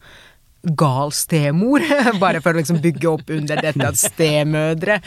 gal 0.61 1.11
stemor, 1.11 1.81
bare 2.19 2.41
for 2.41 2.53
å 2.55 2.59
liksom 2.59 2.79
bygge 2.81 3.07
opp 3.09 3.29
under 3.31 3.61
dette 3.61 3.87
at 3.87 3.99
stemødre 3.99 4.97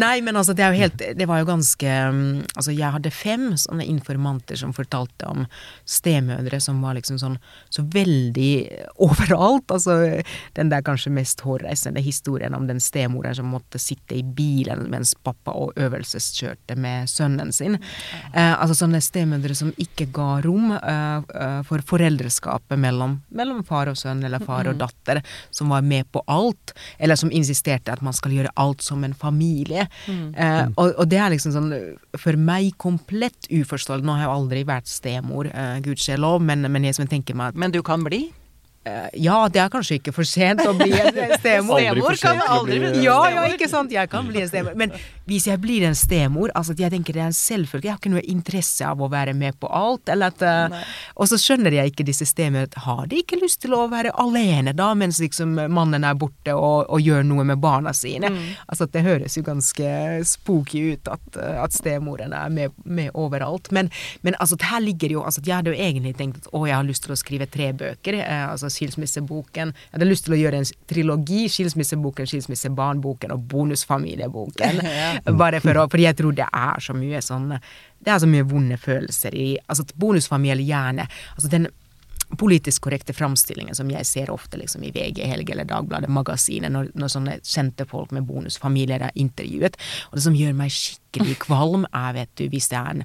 Nei, 0.00 0.20
men 0.24 0.38
altså, 0.38 0.54
det 0.56 0.64
er 0.64 0.72
jo 0.72 0.80
helt 0.80 1.02
Det 1.18 1.26
var 1.28 1.40
jo 1.42 1.48
ganske 1.50 1.92
mm, 2.12 2.40
Altså, 2.56 2.72
jeg 2.74 2.92
hadde 2.94 3.12
fem 3.14 3.44
sånne 3.60 3.86
informanter 3.86 4.58
som 4.58 4.72
fortalte 4.76 5.28
om 5.28 5.44
stemødre 5.86 6.58
som 6.62 6.80
var 6.82 6.96
liksom 6.96 7.18
sånn 7.20 7.36
så 7.70 7.82
veldig 7.92 8.50
overalt. 9.02 9.70
Altså, 9.72 10.22
den 10.56 10.70
der 10.72 10.82
kanskje 10.84 11.12
mest 11.14 11.42
hårreisende 11.44 12.00
historien 12.02 12.54
om 12.56 12.66
den 12.68 12.80
stemoren 12.82 13.36
som 13.36 13.50
måtte 13.52 13.78
sitte 13.82 14.16
i 14.16 14.22
bilen 14.24 14.86
mens 14.92 15.14
pappa 15.14 15.54
og 15.56 15.76
øvelseskjørte 15.80 16.76
med 16.80 17.10
sønnen 17.10 17.52
sin. 17.54 17.78
Eh, 18.32 18.52
altså 18.52 18.76
sånne 18.80 19.02
stemødre 19.04 19.56
som 19.58 19.72
ikke 19.82 20.08
ga 20.16 20.28
rom 20.46 20.72
eh, 20.76 21.36
eh 21.44 21.60
for 21.66 21.84
foreldreskapet 21.86 22.78
mellom, 22.80 23.18
mellom 23.28 23.62
far 23.66 23.90
og 23.92 23.98
sønn, 24.00 24.24
eller 24.26 24.42
far 24.44 24.70
og 24.70 24.80
datter 24.80 24.85
datter 24.86 25.22
som 25.50 25.74
var 25.74 25.84
med 25.86 26.08
på 26.12 26.22
alt, 26.30 26.74
eller 26.98 27.18
som 27.18 27.32
insisterte 27.34 27.92
at 27.92 28.04
man 28.04 28.16
skal 28.16 28.34
gjøre 28.36 28.54
alt 28.56 28.84
som 28.84 29.04
en 29.04 29.14
familie. 29.16 29.86
Mm. 30.06 30.32
Eh, 30.34 30.64
og, 30.74 30.94
og, 30.94 31.04
det 31.10 31.20
er 31.20 31.34
liksom 31.34 31.54
sånn 31.54 31.70
for 32.16 32.38
meg 32.40 32.72
komplett 32.82 33.50
uforståelig. 33.50 34.06
Nå 34.06 34.16
har 34.16 34.26
jeg 34.26 34.34
aldri 34.34 34.64
vært 34.68 34.90
stemor, 34.90 35.50
eh, 35.52 35.78
gudskjelov, 35.84 36.42
men, 36.44 36.66
men 36.72 36.88
jeg 36.88 36.98
som 36.98 37.10
tenker 37.10 37.36
meg 37.36 37.54
at 37.54 37.60
Men 37.60 37.74
du 37.74 37.82
kan 37.84 38.04
bli? 38.06 38.26
Eh, 38.86 39.06
ja, 39.12 39.48
det 39.50 39.58
er 39.58 39.70
kanskje 39.72 39.98
ikke 39.98 40.12
for 40.14 40.28
sent 40.28 40.62
å 40.62 40.72
bli 40.76 40.92
en 40.94 41.10
stemor. 41.40 41.80
stemor 41.82 42.18
kan 42.22 42.42
aldri 42.46 42.78
bli 42.84 43.02
Ja, 43.02 43.18
ja, 43.32 43.46
ikke 43.50 43.66
sant. 43.70 43.90
Jeg 43.94 44.10
kan 44.12 44.28
bli 44.28 44.44
en 44.44 44.50
stemor. 44.50 44.76
Men 44.78 44.92
hvis 45.26 45.48
jeg 45.48 45.58
blir 45.58 45.82
en 45.88 45.96
stemor, 45.98 46.52
altså 46.54 46.76
jeg 46.78 46.92
tenker 46.94 47.16
det 47.16 47.24
er 47.24 47.30
en 47.32 47.34
selvfølge. 47.34 47.88
Jeg 47.88 47.96
har 47.96 47.98
ikke 47.98 48.12
noe 48.14 48.22
interesse 48.30 48.86
av 48.86 49.02
å 49.02 49.08
være 49.10 49.34
med 49.34 49.58
på 49.58 49.70
alt. 49.74 50.06
Eller 50.12 50.30
at, 50.30 50.44
uh, 50.46 50.92
og 51.18 51.26
så 51.26 51.38
skjønner 51.40 51.74
jeg 51.74 51.90
ikke 51.90 52.06
disse 52.06 52.28
stemødrene. 52.30 52.84
Har 52.86 53.10
de 53.10 53.18
ikke 53.24 53.40
lyst 53.40 53.64
til 53.64 53.74
å 53.74 53.82
være 53.90 54.12
alene 54.22 54.74
da, 54.76 54.92
mens 54.98 55.18
liksom 55.22 55.56
mannen 55.74 56.06
er 56.06 56.14
borte 56.18 56.54
og, 56.54 56.86
og 56.86 57.02
gjør 57.02 57.26
noe 57.26 57.46
med 57.48 57.58
barna 57.62 57.90
sine? 57.96 58.30
Mm. 58.30 58.54
Altså 58.70 58.86
det 58.92 59.02
høres 59.06 59.34
jo 59.38 59.42
ganske 59.46 59.90
spooky 60.30 60.84
ut 60.94 61.10
at, 61.10 61.26
uh, 61.40 61.64
at 61.64 61.74
stemoren 61.74 62.36
er 62.36 62.54
med, 62.54 62.78
med 62.84 63.10
overalt. 63.18 63.72
Men, 63.74 63.90
men, 64.22 64.38
altså 64.38 64.60
her 64.62 64.82
ligger 64.84 65.10
jo 65.10 65.26
altså, 65.26 65.42
Jeg 65.46 65.58
hadde 65.58 65.74
jo 65.74 65.82
egentlig 65.82 66.14
tenkt 66.18 66.44
at 66.44 66.52
å, 66.54 66.62
jeg 66.70 66.78
har 66.78 66.86
lyst 66.86 67.02
til 67.08 67.16
å 67.16 67.18
skrive 67.18 67.50
tre 67.50 67.72
bøker. 67.74 68.22
Altså 68.22 68.70
skilsmisseboken. 68.76 69.72
Jeg 69.72 69.96
hadde 69.96 70.10
lyst 70.10 70.26
til 70.26 70.36
å 70.36 70.40
gjøre 70.40 70.60
en 70.62 70.68
trilogi. 70.90 71.46
Skilsmisseboken, 71.52 72.28
skilsmissebarnboken 72.30 73.34
og 73.34 73.48
bonusfamilieboken. 73.52 74.82
Bare 75.42 75.62
for 75.64 75.82
å, 75.82 75.88
fordi 75.92 76.08
jeg 76.08 76.20
tror 76.20 76.36
det 76.36 76.50
er 76.50 76.84
så 76.84 76.96
mye 76.96 77.22
sånn 77.24 77.50
Det 77.56 78.12
er 78.12 78.20
så 78.22 78.28
mye 78.30 78.46
vonde 78.46 78.76
følelser 78.78 79.34
i 79.34 79.48
altså 79.66 79.86
bonusfamilie 79.96 80.68
gjerne. 80.68 81.08
Altså 81.34 81.50
den 81.52 81.68
politisk 82.38 82.82
korrekte 82.82 83.14
framstillingen 83.14 83.74
som 83.74 83.90
jeg 83.90 84.06
ser 84.06 84.30
ofte 84.34 84.58
liksom, 84.58 84.82
i 84.84 84.90
VG, 84.94 85.22
Helge 85.30 85.54
eller 85.54 85.68
Dagbladet, 85.68 86.10
Magasinet, 86.10 86.72
når, 86.74 86.90
når 86.98 87.12
sånne 87.12 87.36
kjente 87.46 87.86
folk 87.88 88.12
med 88.14 88.26
bonusfamilier 88.26 89.06
er 89.06 89.14
intervjuet. 89.14 89.78
Og 90.10 90.18
det 90.18 90.24
som 90.26 90.36
gjør 90.36 90.56
meg 90.58 90.74
skikkelig 90.74 91.05
kvalm, 91.40 91.86
er, 91.92 92.12
vet 92.16 92.30
du, 92.36 92.46
hvis 92.52 92.68
det 92.72 92.78
er 92.78 92.90
en 92.96 93.04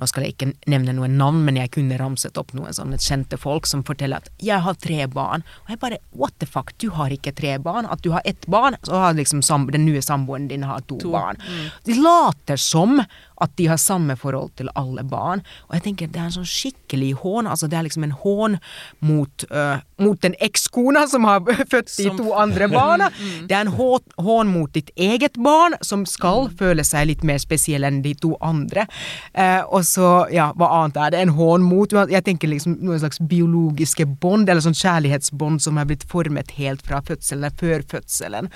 Nå 0.00 0.06
skal 0.08 0.24
jeg 0.24 0.32
ikke 0.32 0.48
nevne 0.72 0.94
noen 0.96 1.18
navn, 1.20 1.42
men 1.46 1.58
jeg 1.60 1.70
kunne 1.74 1.98
ramset 2.00 2.38
opp 2.40 2.54
noen 2.56 2.72
sånne 2.74 2.96
kjente 2.98 3.36
folk 3.38 3.68
som 3.68 3.84
forteller 3.84 4.16
at 4.16 4.30
'jeg 4.40 4.58
har 4.64 4.74
tre 4.74 5.06
barn', 5.06 5.44
og 5.64 5.68
jeg 5.68 5.78
bare 5.78 5.98
'what 6.16 6.32
the 6.40 6.46
fuck, 6.46 6.72
du 6.78 6.90
har 6.90 7.10
ikke 7.10 7.34
tre 7.36 7.58
barn', 7.58 7.86
at 7.86 8.02
du 8.02 8.10
har 8.10 8.22
ett 8.24 8.46
barn, 8.48 8.76
så 8.82 8.92
har 8.92 9.14
liksom 9.14 9.42
den 9.70 9.84
nye 9.84 10.00
samboeren 10.00 10.48
din 10.48 10.62
har 10.62 10.80
to, 10.80 10.98
to. 10.98 11.12
barn. 11.12 11.36
Mm. 11.36 11.70
De 11.84 11.94
later 11.94 12.56
som 12.56 13.04
at 13.42 13.56
de 13.58 13.66
har 13.66 13.80
samme 13.80 14.16
forhold 14.18 14.54
til 14.58 14.70
alle 14.78 15.04
barn. 15.08 15.42
Og 15.68 15.76
jeg 15.76 15.86
tenker 15.86 16.10
det 16.12 16.20
er 16.20 16.28
en 16.30 16.36
sånn 16.36 16.48
skikkelig 16.48 17.12
hån. 17.22 17.48
altså 17.50 17.68
Det 17.70 17.78
er 17.78 17.86
liksom 17.88 18.06
en 18.06 18.14
hån 18.22 18.58
mot, 19.00 19.46
uh, 19.50 19.82
mot 20.02 20.20
den 20.22 20.36
ekskona 20.42 21.06
som 21.10 21.26
har 21.28 21.42
født 21.72 21.90
de 21.96 22.10
to 22.18 22.32
andre 22.38 22.70
barna. 22.72 23.10
Mm. 23.22 23.46
Det 23.46 23.54
er 23.54 23.60
en 23.66 24.00
hån, 24.24 24.48
mot 24.50 24.72
ditt 24.74 24.90
eget 24.96 25.36
barn, 25.38 25.74
som 25.84 26.02
skal 26.08 26.46
mm. 26.48 26.54
føle 26.58 26.84
seg 26.84 27.06
litt 27.06 27.22
mer 27.26 27.38
spesiell 27.38 27.51
enn 27.88 28.02
de 28.04 28.14
to 28.18 28.34
andre. 28.40 28.86
Eh, 29.32 29.60
og 29.68 29.84
så, 29.88 30.26
ja, 30.32 30.50
hva 30.56 30.70
annet 30.78 30.96
er 30.96 31.12
det? 31.12 31.22
En 31.22 31.34
hån 31.36 31.66
mot 31.66 31.92
Jeg 31.92 32.24
tenker 32.24 32.48
liksom 32.48 32.78
noen 32.80 33.00
slags 33.02 33.20
biologiske 33.20 34.06
bånd, 34.22 34.48
eller 34.48 34.64
sånn 34.64 34.78
kjærlighetsbånd 34.78 35.62
som 35.62 35.78
er 35.78 35.88
blitt 35.88 36.06
formet 36.08 36.54
helt 36.58 36.82
fra 36.86 37.02
fødselen, 37.04 37.52
før 37.58 37.84
fødselen. 37.88 38.50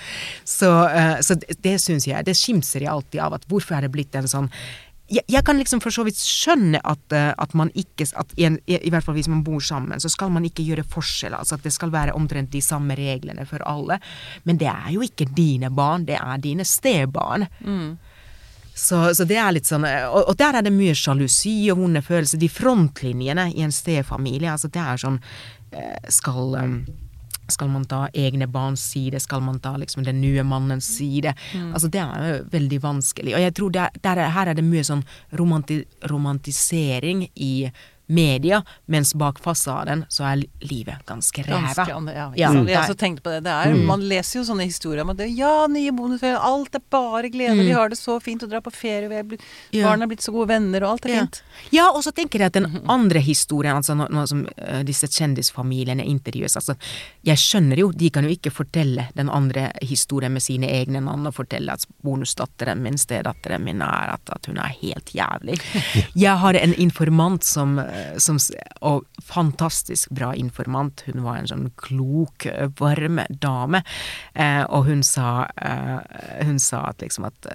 Så, 0.45 0.71
eh, 0.89 1.21
så 1.21 1.39
det, 1.41 1.61
det 1.65 1.79
syns 1.83 2.09
jeg, 2.09 2.25
det 2.27 2.37
skimser 2.37 2.87
jeg 2.87 2.93
alltid 2.93 3.23
av, 3.23 3.37
at 3.39 3.47
hvorfor 3.51 3.77
er 3.77 3.87
det 3.87 3.95
blitt 3.95 4.17
en 4.17 4.29
sånn 4.31 4.51
jeg, 5.07 5.23
jeg, 5.31 5.43
kan 5.47 5.59
liksom 5.59 5.81
for 5.83 5.95
så 5.95 6.03
vidt 6.07 6.19
skjønne 6.19 6.81
at, 6.83 7.05
uh, 7.15 7.31
at 7.39 7.55
man 7.59 7.71
ikke 7.79 8.09
at 8.19 8.33
en, 8.43 8.59
i, 8.67 8.91
hvert 8.91 9.07
fall 9.07 9.17
hvis 9.19 9.31
man 9.31 9.45
bor 9.47 9.63
sammen, 9.63 10.01
så 10.03 10.11
skal 10.11 10.33
man 10.35 10.47
ikke 10.49 10.65
gjøre 10.67 10.87
forskjell. 10.91 11.37
Altså 11.39 11.57
at 11.59 11.67
det 11.67 11.75
skal 11.75 11.95
være 11.95 12.17
omtrent 12.19 12.51
de 12.55 12.63
samme 12.65 12.97
reglene 12.99 13.47
for 13.49 13.63
alle. 13.67 14.01
Men 14.49 14.59
det 14.61 14.71
er 14.73 14.91
jo 14.97 15.05
ikke 15.07 15.29
dine 15.37 15.71
barn, 15.75 16.09
det 16.09 16.19
er 16.19 16.43
dine 16.43 16.67
stebarn. 16.67 17.47
Mm. 17.63 17.97
Så, 18.77 18.99
så, 19.17 19.25
det 19.25 19.39
er 19.41 19.55
litt 19.57 19.69
sånn 19.69 19.87
og, 19.89 20.19
og, 20.27 20.35
der 20.37 20.59
er 20.59 20.67
det 20.67 20.75
mye 20.75 20.93
sjalusi 20.97 21.71
og 21.73 21.81
vonde 21.81 22.03
følelser. 22.05 22.41
De 22.41 22.51
frontlinjene 22.53 23.49
i 23.55 23.65
en 23.65 23.73
stefamilie, 23.73 24.53
altså 24.53 24.69
det 24.69 24.83
er 24.83 25.01
sånn 25.01 25.17
uh, 25.17 26.11
Skal 26.13 26.59
um, 26.61 26.79
skal 27.49 27.69
man 27.71 27.85
ta 27.87 28.09
egne 28.15 28.49
barns 28.51 28.83
side? 28.91 29.21
Skal 29.23 29.41
man 29.41 29.61
ta 29.63 29.77
liksom 29.79 30.05
den 30.05 30.21
nye 30.21 30.43
mannens 30.43 30.89
side? 30.97 31.35
Mm. 31.55 31.73
Altså 31.73 31.89
Det 31.89 32.01
er 32.03 32.25
jo 32.27 32.39
veldig 32.53 32.81
vanskelig. 32.83 33.35
Og 33.35 33.45
jeg 33.45 33.55
tror 33.55 33.71
der, 33.71 34.01
der, 34.03 34.23
her 34.35 34.51
er 34.51 34.59
det 34.59 34.67
mye 34.67 34.85
sånn 34.87 35.05
romanti 35.39 35.85
romantisering 36.11 37.29
i 37.35 37.53
media, 38.07 38.63
mens 38.85 39.15
bak 39.15 39.39
fasaden 39.43 40.05
så 40.09 40.25
er 40.29 40.43
livet 40.61 41.07
ganske 41.07 41.43
ræva. 41.43 41.87
Ja, 41.89 42.27
ja. 42.37 42.51
Mm. 42.53 42.69
Jeg 42.69 42.79
har 42.79 42.85
også 42.85 42.99
tenkt 42.99 43.23
på 43.23 43.31
det. 43.31 43.41
det 43.47 43.53
er, 43.53 43.75
mm. 43.75 43.85
Man 43.89 44.05
leser 44.07 44.41
jo 44.41 44.45
sånne 44.47 44.67
historier 44.69 45.03
om 45.03 45.13
at 45.15 45.21
det, 45.21 45.29
ja, 45.35 45.67
nye 45.71 45.95
bonusferier, 45.97 46.39
alt 46.39 46.75
er 46.79 46.85
bare 46.93 47.31
glede, 47.33 47.57
mm. 47.59 47.65
vi 47.67 47.75
har 47.75 47.91
det 47.91 47.99
så 47.99 48.19
fint 48.23 48.45
å 48.47 48.51
dra 48.51 48.61
på 48.63 48.73
ferie, 48.75 49.11
er 49.11 49.27
blitt, 49.27 49.45
ja. 49.75 49.89
barna 49.89 50.07
er 50.07 50.13
blitt 50.13 50.27
så 50.27 50.35
gode 50.35 50.51
venner, 50.53 50.87
og 50.87 50.97
alt 50.97 51.09
er 51.09 51.17
fint. 51.17 51.41
Ja, 51.75 51.89
og 51.91 52.05
så 52.07 52.13
tenker 52.15 52.43
jeg 52.43 52.53
at 52.53 52.59
den 52.59 52.83
andre 52.93 53.23
historien, 53.25 53.79
altså 53.81 53.97
nå, 53.99 54.09
nå 54.13 54.27
som 54.31 54.45
uh, 54.47 54.83
disse 54.87 55.11
kjendisfamiliene 55.11 56.07
intervjues, 56.07 56.59
altså 56.61 56.77
jeg 57.27 57.43
skjønner 57.43 57.83
jo, 57.83 57.91
de 57.91 58.13
kan 58.15 58.27
jo 58.27 58.35
ikke 58.35 58.55
fortelle 58.55 59.09
den 59.17 59.33
andre 59.33 59.71
historien 59.83 60.35
med 60.35 60.45
sine 60.45 60.71
egne 60.71 61.03
navn 61.03 61.27
og 61.27 61.35
fortelle 61.41 61.75
at 61.75 61.87
bonusdatteren 62.07 62.83
min, 62.85 62.99
stedatteren 63.01 63.65
min, 63.67 63.83
er 63.83 64.15
at, 64.15 64.35
at 64.35 64.47
hun 64.51 64.61
er 64.63 64.75
helt 64.83 65.15
jævlig. 65.17 65.59
Jeg 66.27 66.39
har 66.39 66.57
en 66.59 66.75
informant 66.81 67.45
som 67.47 67.79
Eh, 67.96 67.96
som, 68.23 68.39
og 68.87 69.07
fantastisk 69.23 70.13
bra 70.17 70.33
informant. 70.37 71.05
Hun 71.07 71.25
var 71.25 71.41
en 71.41 71.51
sånn 71.51 71.69
klok, 71.81 72.49
varm 72.81 73.23
dame. 73.43 73.83
Eh, 74.35 74.63
og 74.65 74.89
hun 74.91 75.03
sa, 75.07 75.49
eh, 75.57 76.45
hun 76.47 76.61
sa 76.63 76.87
at 76.91 77.05
liksom 77.05 77.29
at 77.29 77.51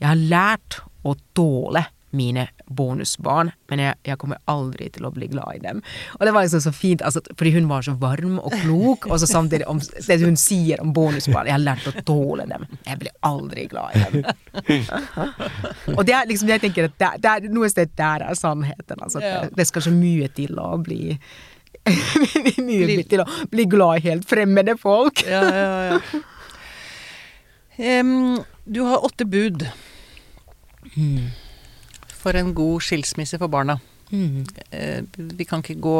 jeg 0.00 0.08
har 0.08 0.20
lært 0.20 0.80
å 1.06 1.14
tåle 1.36 1.86
mine 2.16 2.46
bonusbarn, 2.66 3.52
men 3.70 3.82
jeg, 3.82 3.98
jeg, 4.08 4.18
kommer 4.20 4.40
aldri 4.50 4.88
til 4.94 5.06
å 5.06 5.12
bli 5.14 5.28
glad 5.30 5.58
i 5.58 5.62
dem. 5.62 5.82
Og 6.18 6.24
det 6.26 6.32
var 6.34 6.46
liksom 6.46 6.62
så 6.64 6.72
fint, 6.74 7.02
altså, 7.06 7.22
fordi 7.36 7.52
hun 7.56 7.68
var 7.70 7.86
så 7.86 7.94
varm 8.00 8.38
og 8.40 8.54
klok, 8.62 9.08
og 9.10 9.20
så 9.22 9.28
samtidig 9.30 9.68
om 9.70 9.80
det 9.80 10.18
hun 10.22 10.38
sier 10.40 10.82
om 10.82 10.92
bonusbarn 10.96 11.50
Jeg 11.50 11.56
har 11.56 11.62
lært 11.62 11.88
å 11.90 11.94
tåle 12.06 12.48
dem. 12.50 12.66
Jeg 12.86 13.00
blir 13.02 13.14
aldri 13.26 13.66
glad 13.70 13.94
i 13.94 14.04
dem. 14.04 14.24
og 15.96 16.02
det 16.08 16.16
er 16.18 16.30
liksom, 16.30 16.52
jeg 16.54 16.64
tenker 16.64 16.90
at 16.90 16.96
det, 17.02 17.12
det 17.24 17.34
er 17.34 17.50
noe 17.54 17.70
sted 17.72 17.94
der 17.98 18.26
er 18.26 18.38
sannheten. 18.38 19.02
Altså, 19.02 19.22
det, 19.22 19.52
det, 19.56 19.68
skal 19.70 19.86
så 19.86 19.94
mye 19.94 20.30
til 20.34 20.58
å 20.62 20.72
bli 20.82 21.16
mye 22.66 23.02
til 23.06 23.22
å 23.22 23.26
bli 23.50 23.66
glad 23.70 24.00
i 24.00 24.08
helt 24.10 24.26
fremmede 24.28 24.74
folk. 24.80 25.22
ja, 25.28 25.44
ja, 25.44 25.68
ja. 25.92 26.24
Um, 27.76 28.38
du 28.64 28.80
har 28.88 29.04
åtte 29.04 29.26
bud. 29.28 29.66
Mm 30.96 31.28
for 32.26 32.34
en 32.38 32.50
god 32.58 32.82
skilsmisse 32.82 33.38
for 33.38 33.46
barna. 33.52 33.78
Mm. 34.10 34.44
Vi 35.38 35.46
kan 35.46 35.62
ikke 35.62 35.78
gå 35.82 35.96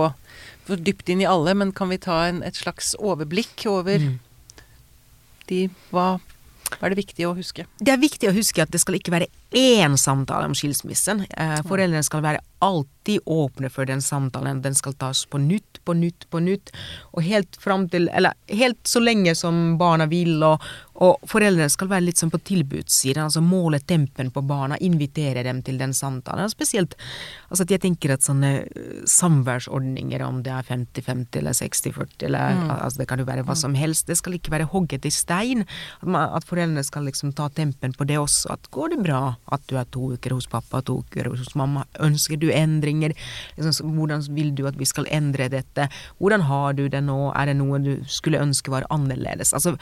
for 0.67 0.83
dypt 0.83 1.09
inn 1.15 1.23
i 1.23 1.29
alle, 1.31 1.55
men 1.59 1.71
kan 1.75 1.91
vi 1.91 1.99
ta 2.03 2.25
en, 2.29 2.43
et 2.47 2.59
slags 2.59 2.95
overblikk 2.99 3.65
over 3.71 3.99
Mm. 4.03 4.19
de 5.47 5.59
hva, 5.95 6.19
hva 6.75 6.83
er 6.87 6.95
det 6.95 6.99
viktig 7.05 7.27
å 7.29 7.35
huske? 7.39 7.67
Det 7.79 7.93
er 7.95 8.03
viktig 8.03 8.27
å 8.31 8.35
huske 8.35 8.63
at 8.63 8.73
det 8.75 8.81
skal 8.83 8.99
ikke 8.99 9.15
være 9.15 9.29
én 9.57 9.97
samtale 9.97 10.45
om 10.47 10.55
skilsmissen. 10.55 11.25
Eh, 11.31 11.63
foreldrene 11.65 12.05
skal 12.05 12.25
være 12.25 12.43
alltid 12.59 13.21
åpne 13.25 13.69
for 13.69 13.85
den 13.85 14.03
samtalen. 14.03 14.63
Den 14.63 14.75
skal 14.75 14.95
tas 14.95 15.25
på 15.27 15.39
nytt, 15.39 15.81
på 15.85 15.95
nytt, 15.95 16.27
på 16.31 16.41
nytt. 16.41 16.73
Og 17.13 17.23
helt 17.23 17.57
fram 17.61 17.89
til 17.89 18.09
Eller 18.09 18.33
helt 18.49 18.81
så 18.83 19.01
lenge 19.01 19.35
som 19.35 19.79
barna 19.79 20.07
vil. 20.07 20.43
Og, 20.43 20.63
og 20.95 21.29
foreldrene 21.29 21.69
skal 21.71 21.89
være 21.89 22.07
litt 22.07 22.21
sånn 22.21 22.33
på 22.33 22.41
tilbudssiden. 22.41 23.27
Altså 23.27 23.41
måle 23.45 23.81
tempen 23.81 24.31
på 24.31 24.43
barna. 24.43 24.79
Invitere 24.81 25.45
dem 25.45 25.63
til 25.63 25.79
den 25.79 25.93
samtalen. 25.95 26.45
Og 26.45 26.55
spesielt 26.55 26.97
altså 27.51 27.65
at 27.65 27.77
jeg 27.77 27.85
tenker 27.85 28.15
at 28.17 28.25
sånne 28.25 28.53
eh, 28.65 29.05
samværsordninger, 29.05 30.25
om 30.25 30.43
det 30.43 30.53
er 30.53 30.69
50-50 30.69 31.41
eller 31.43 31.57
60-40 31.57 32.27
eller 32.27 32.65
altså 32.77 32.99
Det 32.99 33.09
kan 33.09 33.21
jo 33.21 33.29
være 33.29 33.45
hva 33.45 33.57
som 33.57 33.77
helst. 33.77 34.09
Det 34.09 34.17
skal 34.17 34.37
ikke 34.37 34.53
være 34.53 34.71
hogget 34.73 35.05
i 35.05 35.13
stein. 35.13 35.67
At, 36.01 36.09
man, 36.09 36.29
at 36.33 36.49
foreldrene 36.49 36.85
skal 36.85 37.07
liksom 37.09 37.37
ta 37.37 37.49
tempen 37.49 37.93
på 37.97 38.09
det 38.09 38.19
også. 38.21 38.57
At 38.57 38.71
går 38.73 38.97
det 38.97 39.03
bra 39.05 39.37
at 39.53 39.63
du 39.71 39.77
er 39.79 39.89
to 39.93 40.13
uker 40.17 40.35
hos 40.37 40.49
pappa, 40.51 40.83
to 40.83 41.01
uker 41.05 41.31
hos 41.33 41.55
mamma? 41.59 41.85
Ønsker 42.03 42.41
du 42.41 42.49
endringer? 42.53 43.15
Liksom, 43.57 43.95
hvordan 43.97 44.25
vil 44.37 44.53
du 44.57 44.67
at 44.69 44.79
vi 44.79 44.89
skal 44.89 45.09
endre 45.13 45.49
dette? 45.53 45.89
Hvordan 46.19 46.47
har 46.49 46.77
du 46.79 46.87
det 46.93 47.03
nå? 47.07 47.33
Er 47.37 47.51
det 47.51 47.57
noe 47.61 47.81
du 47.83 47.93
skulle 48.11 48.43
ønske 48.43 48.73
var 48.73 48.89
annerledes? 48.91 49.55
Altså, 49.57 49.77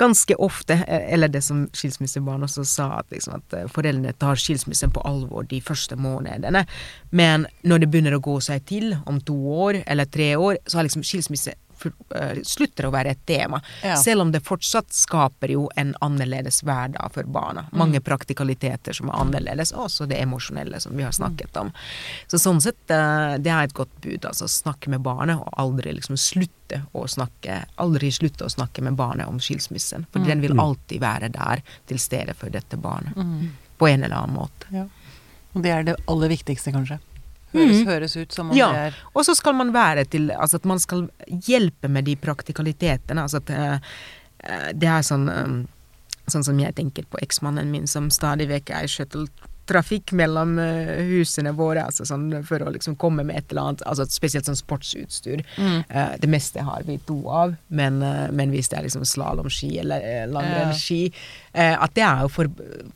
ganske 0.00 0.36
ofte, 0.42 0.74
eh, 0.86 1.12
eller 1.14 1.28
det 1.28 1.44
som 1.44 1.66
skilsmissebarn 1.72 2.42
også 2.42 2.64
sa, 2.66 2.88
at, 2.98 3.10
liksom, 3.14 3.40
at 3.40 3.58
eh, 3.58 3.68
foreldrene 3.70 4.14
tar 4.18 4.40
skilsmissen 4.40 4.92
på 4.94 5.02
alvor 5.06 5.46
de 5.50 5.60
første 5.62 5.96
månedene. 5.96 6.64
Men 7.10 7.46
når 7.62 7.84
det 7.84 7.90
begynner 7.92 8.18
å 8.18 8.24
gå 8.24 8.38
seg 8.42 8.64
til, 8.70 8.96
om 9.06 9.20
to 9.20 9.36
år 9.68 9.82
eller 9.86 10.10
tre 10.10 10.34
år, 10.36 10.58
så 10.66 10.78
har 10.80 10.88
liksom 10.88 11.06
skilsmisse 11.06 11.54
slutter 12.44 12.88
å 12.88 12.92
være 12.94 13.14
et 13.14 13.22
tema. 13.26 13.60
Ja. 13.82 13.96
Selv 14.00 14.24
om 14.24 14.32
det 14.32 14.42
fortsatt 14.46 14.92
skaper 14.94 15.52
jo 15.54 15.66
en 15.80 15.94
annerledes 16.04 16.62
hverdag 16.64 17.12
for 17.14 17.28
barna. 17.30 17.66
Mange 17.72 18.00
praktikaliteter 18.04 18.96
som 18.96 19.10
er 19.10 19.20
annerledes, 19.20 19.74
og 19.74 19.86
også 19.88 20.08
det 20.10 20.20
emosjonelle 20.22 20.80
som 20.80 20.96
vi 20.96 21.06
har 21.06 21.14
snakket 21.14 21.56
om. 21.60 21.72
Så 22.30 22.40
sånn 22.42 22.60
sett, 22.64 22.82
eh, 22.90 23.36
det 23.38 23.52
er 23.52 23.68
et 23.68 23.76
godt 23.76 23.94
bud. 24.00 24.24
Altså 24.24 24.48
snakke 24.50 24.92
med 24.92 25.04
barnet, 25.06 25.40
og 25.40 25.60
aldri 25.60 25.94
liksom 25.96 26.18
slutte 26.20 26.82
å 26.92 27.04
snakke 27.10 27.60
Aldri 27.78 28.08
slutte 28.12 28.46
å 28.46 28.50
snakke 28.50 28.82
med 28.82 28.96
barnet 28.96 29.28
om 29.28 29.38
skilsmissen. 29.42 30.06
For 30.12 30.24
den 30.24 30.40
vil 30.40 30.58
alltid 30.58 31.02
være 31.02 31.28
der 31.34 31.62
til 31.86 31.98
stede 31.98 32.34
for 32.34 32.50
dette 32.50 32.78
barnet. 32.80 33.16
På 33.78 33.88
en 33.88 34.04
eller 34.04 34.16
annen 34.16 34.36
måte. 34.36 34.70
Ja. 34.72 34.86
Og 35.54 35.62
det 35.62 35.70
er 35.70 35.86
det 35.86 35.96
aller 36.10 36.32
viktigste, 36.32 36.72
kanskje. 36.74 36.98
Høres, 37.54 37.80
Mm. 37.80 37.86
høres 37.86 38.16
ut 38.16 38.32
som 38.32 38.50
om 38.50 38.56
Ja. 38.56 38.72
det 38.72 38.78
er 38.88 38.94
Og 39.14 39.24
så 39.24 39.34
skal 39.36 39.54
man 39.54 39.72
være 39.72 40.04
til 40.10 40.30
Altså 40.30 40.56
at 40.56 40.64
man 40.64 40.78
skal 40.78 41.08
hjelpe 41.28 41.88
med 41.88 42.04
de 42.04 42.16
praktikalitetene. 42.16 43.22
Altså 43.22 43.36
at 43.36 43.50
eh, 43.50 44.72
det 44.74 44.88
er 44.88 45.00
sånn 45.06 45.28
um, 45.30 45.68
Sånn 46.26 46.42
som 46.44 46.58
jeg 46.58 46.74
tenker 46.74 47.04
på 47.04 47.18
eksmannen 47.20 47.70
min 47.70 47.86
som 47.86 48.08
stadig 48.10 48.48
vekk 48.48 48.70
er 48.70 48.84
i 48.84 48.88
shuttletrafikk 49.64 50.12
mellom 50.12 50.58
eh, 50.58 51.04
husene 51.08 51.52
våre, 51.52 51.84
altså 51.84 52.04
sånn 52.04 52.44
for 52.44 52.62
å 52.62 52.70
liksom 52.72 52.96
komme 52.96 53.24
med 53.24 53.36
et 53.36 53.50
eller 53.50 53.62
annet, 53.62 53.82
altså 53.86 54.06
spesielt 54.06 54.46
sånn 54.46 54.56
sportsutstyr. 54.56 55.42
Eh, 55.58 56.16
det 56.20 56.28
meste 56.28 56.60
har 56.62 56.82
vi 56.84 56.98
to 57.06 57.28
av, 57.28 57.54
men, 57.68 58.02
uh, 58.02 58.30
men 58.30 58.50
hvis 58.50 58.68
det 58.68 58.78
er 58.78 58.84
liksom 58.84 59.04
slalåmski 59.04 59.78
eller 59.80 60.00
eh, 60.00 60.26
langrennsski, 60.28 61.12
at 61.54 61.92
det 61.94 62.02
er 62.02 62.24
jo 62.24 62.28
for, 62.34 62.48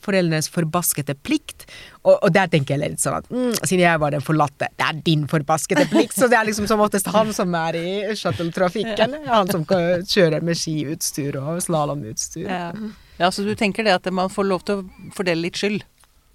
foreldrenes 0.03 0.49
forbaskede 0.51 1.15
plikt. 1.23 1.69
Og, 2.03 2.17
og 2.17 2.33
der 2.35 2.49
tenker 2.51 2.75
jeg 2.75 2.91
litt 2.91 3.03
sånn 3.03 3.21
at 3.21 3.29
mm, 3.31 3.53
siden 3.61 3.85
jeg 3.85 4.01
var 4.03 4.11
den 4.11 4.25
forlatte, 4.25 4.67
det 4.75 4.83
er 4.83 4.99
din 5.07 5.29
forbaskede 5.31 5.85
plikt, 5.93 6.17
så 6.19 6.27
det 6.27 6.41
er 6.41 6.49
liksom 6.49 6.67
som 6.67 6.83
oftest 6.83 7.07
han 7.15 7.31
som 7.37 7.55
er 7.55 7.79
i 7.79 8.17
shuttletrafikken. 8.19 9.15
Han 9.29 9.53
som 9.53 9.63
kjører 9.63 10.43
med 10.43 10.59
skiutstyr 10.59 11.39
og 11.39 11.63
slalåmutstyr. 11.63 12.49
ja. 12.51 12.73
ja, 13.21 13.31
så 13.31 13.47
du 13.47 13.55
tenker 13.59 13.87
det 13.87 13.95
at 13.95 14.11
man 14.11 14.33
får 14.33 14.51
lov 14.51 14.67
til 14.67 14.83
å 14.83 15.13
fordele 15.15 15.47
litt 15.47 15.63
skyld? 15.63 15.87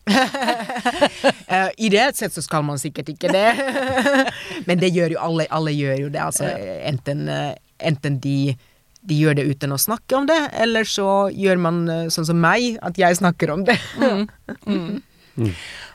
Eh, 1.53 1.69
Ideelt 1.85 2.17
sett 2.17 2.33
så 2.33 2.41
skal 2.41 2.63
man 2.65 2.79
sikkert 2.81 3.11
ikke 3.13 3.29
det, 3.31 3.45
men 4.67 4.79
det 4.81 4.89
gjør 4.95 5.13
jo 5.15 5.19
alle. 5.21 5.45
Alle 5.53 5.73
gjør 5.75 5.99
jo 6.05 6.09
det. 6.09 6.21
Altså, 6.23 6.47
enten, 6.89 7.27
eh, 7.29 7.53
enten 7.83 8.17
de, 8.23 8.55
de 9.05 9.17
gjør 9.19 9.37
det 9.37 9.45
uten 9.51 9.75
å 9.75 9.79
snakke 9.79 10.17
om 10.17 10.25
det, 10.29 10.39
eller 10.63 10.87
så 10.89 11.27
gjør 11.29 11.61
man 11.61 11.81
eh, 11.93 12.05
sånn 12.13 12.27
som 12.31 12.39
meg, 12.41 12.79
at 12.81 12.97
jeg 12.99 13.19
snakker 13.21 13.53
om 13.53 13.65
det. 13.69 13.77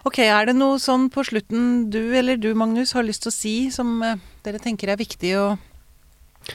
Ok, 0.07 0.21
er 0.25 0.51
det 0.51 0.55
noe 0.59 0.79
sånn 0.83 1.09
på 1.13 1.27
slutten 1.27 1.89
du 1.93 2.01
eller 2.17 2.39
du, 2.39 2.53
Magnus, 2.59 2.95
har 2.97 3.07
lyst 3.07 3.27
til 3.27 3.33
å 3.33 3.39
si 3.39 3.57
som 3.75 3.99
dere 4.47 4.63
tenker 4.63 4.95
er 4.95 5.01
viktig 5.01 5.35
å 5.41 5.49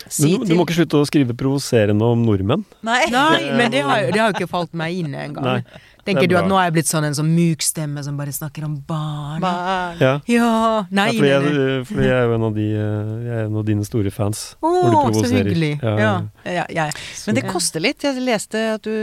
si 0.07 0.33
Men 0.37 0.47
du, 0.47 0.53
du 0.53 0.57
må 0.57 0.65
ikke 0.65 0.77
slutte 0.79 1.01
å 1.01 1.07
skrive 1.07 1.35
provoserende 1.37 2.07
om 2.07 2.23
nordmenn. 2.25 2.63
Nei. 2.85 3.03
Nei, 3.13 3.51
men 3.57 3.73
det 3.73 3.83
har, 3.85 4.07
det 4.09 4.21
har 4.21 4.31
jo 4.31 4.39
ikke 4.39 4.51
falt 4.51 4.73
meg 4.77 4.95
inn 5.03 5.13
engang. 5.17 5.65
Tenker 6.05 6.25
er 6.25 6.31
du 6.31 6.35
at 6.39 6.47
nå 6.49 6.57
er 6.59 6.65
jeg 6.67 6.75
blitt 6.77 6.89
sånn 6.91 7.05
en 7.07 7.15
sånn 7.15 7.29
myk 7.35 7.63
stemme 7.63 8.03
som 8.03 8.17
bare 8.19 8.33
snakker 8.35 8.65
om 8.67 8.75
barn? 8.87 9.39
Barn. 9.43 9.97
Ja. 10.03 10.13
Ja, 10.27 10.51
nei, 10.91 11.09
ja, 11.15 11.39
fordi, 11.39 11.55
jeg, 11.57 11.85
fordi 11.87 12.07
jeg 12.09 12.17
er 12.17 12.27
jo 12.27 12.35
en 12.37 12.47
av, 12.49 12.53
de, 12.57 12.67
eh, 12.75 13.13
jeg 13.27 13.37
er 13.39 13.45
en 13.47 13.59
av 13.61 13.65
dine 13.71 13.87
store 13.87 14.11
fans. 14.13 14.43
Å, 14.59 14.73
oh, 14.73 15.09
så 15.15 15.31
hyggelig. 15.31 15.73
Ja, 15.81 15.95
Ja. 15.97 16.13
ja. 16.43 16.53
Ja, 16.53 16.65
ja. 16.69 16.89
Men 17.27 17.39
det 17.39 17.47
koster 17.47 17.79
litt. 17.83 18.03
Jeg 18.03 18.19
leste 18.23 18.65
at 18.75 18.83
du 18.83 18.93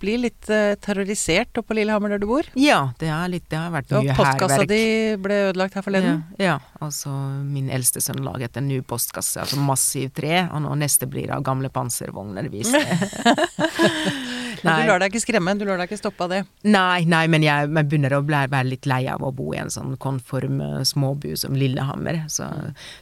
blir 0.00 0.18
litt 0.20 0.48
eh, 0.52 0.74
terrorisert 0.80 1.56
oppe 1.58 1.70
på 1.70 1.76
Lillehammer 1.78 2.14
der 2.14 2.20
du 2.22 2.26
bor. 2.28 2.46
ja, 2.58 2.78
det, 3.00 3.08
er 3.12 3.28
litt, 3.32 3.44
det 3.50 3.58
har 3.58 3.70
vært 3.72 3.92
Og 3.94 4.04
mye 4.04 4.16
postkassa 4.16 4.58
hærverk. 4.60 4.68
di 4.68 5.16
ble 5.24 5.38
ødelagt 5.50 5.76
her 5.78 5.84
forleden. 5.86 6.18
Ja, 6.38 6.44
ja, 6.44 6.56
altså 6.84 7.12
min 7.44 7.70
eldste 7.72 8.02
sønn 8.04 8.20
laget 8.24 8.58
en 8.60 8.68
ny 8.68 8.80
postkasse, 8.86 9.40
altså 9.44 9.60
massiv 9.64 10.10
tre, 10.16 10.44
og 10.50 10.64
nå 10.64 10.74
neste 10.80 11.08
blir 11.10 11.32
av 11.34 11.44
gamle 11.46 11.70
panservogner, 11.72 12.48
viser 12.52 12.84
det. 12.84 12.98
Men 14.64 14.80
du 14.80 14.90
lar 14.90 15.02
deg 15.02 15.12
ikke 15.12 15.22
skremme, 15.22 15.54
du 15.60 15.66
lar 15.68 15.80
deg 15.80 15.90
ikke 15.90 16.00
stoppe 16.00 16.26
av 16.26 16.32
det. 16.32 16.40
Nei, 16.66 17.04
nei, 17.08 17.24
men 17.30 17.44
jeg, 17.44 17.68
jeg 17.68 17.88
begynner 17.90 18.16
å 18.16 18.22
bli, 18.24 18.40
være 18.52 18.70
litt 18.70 18.88
lei 18.90 19.02
av 19.12 19.24
å 19.24 19.32
bo 19.34 19.52
i 19.54 19.60
en 19.60 19.72
sånn 19.72 19.96
konform 20.00 20.62
småbu 20.88 21.34
som 21.40 21.56
Lillehammer. 21.58 22.22
Så, 22.32 22.48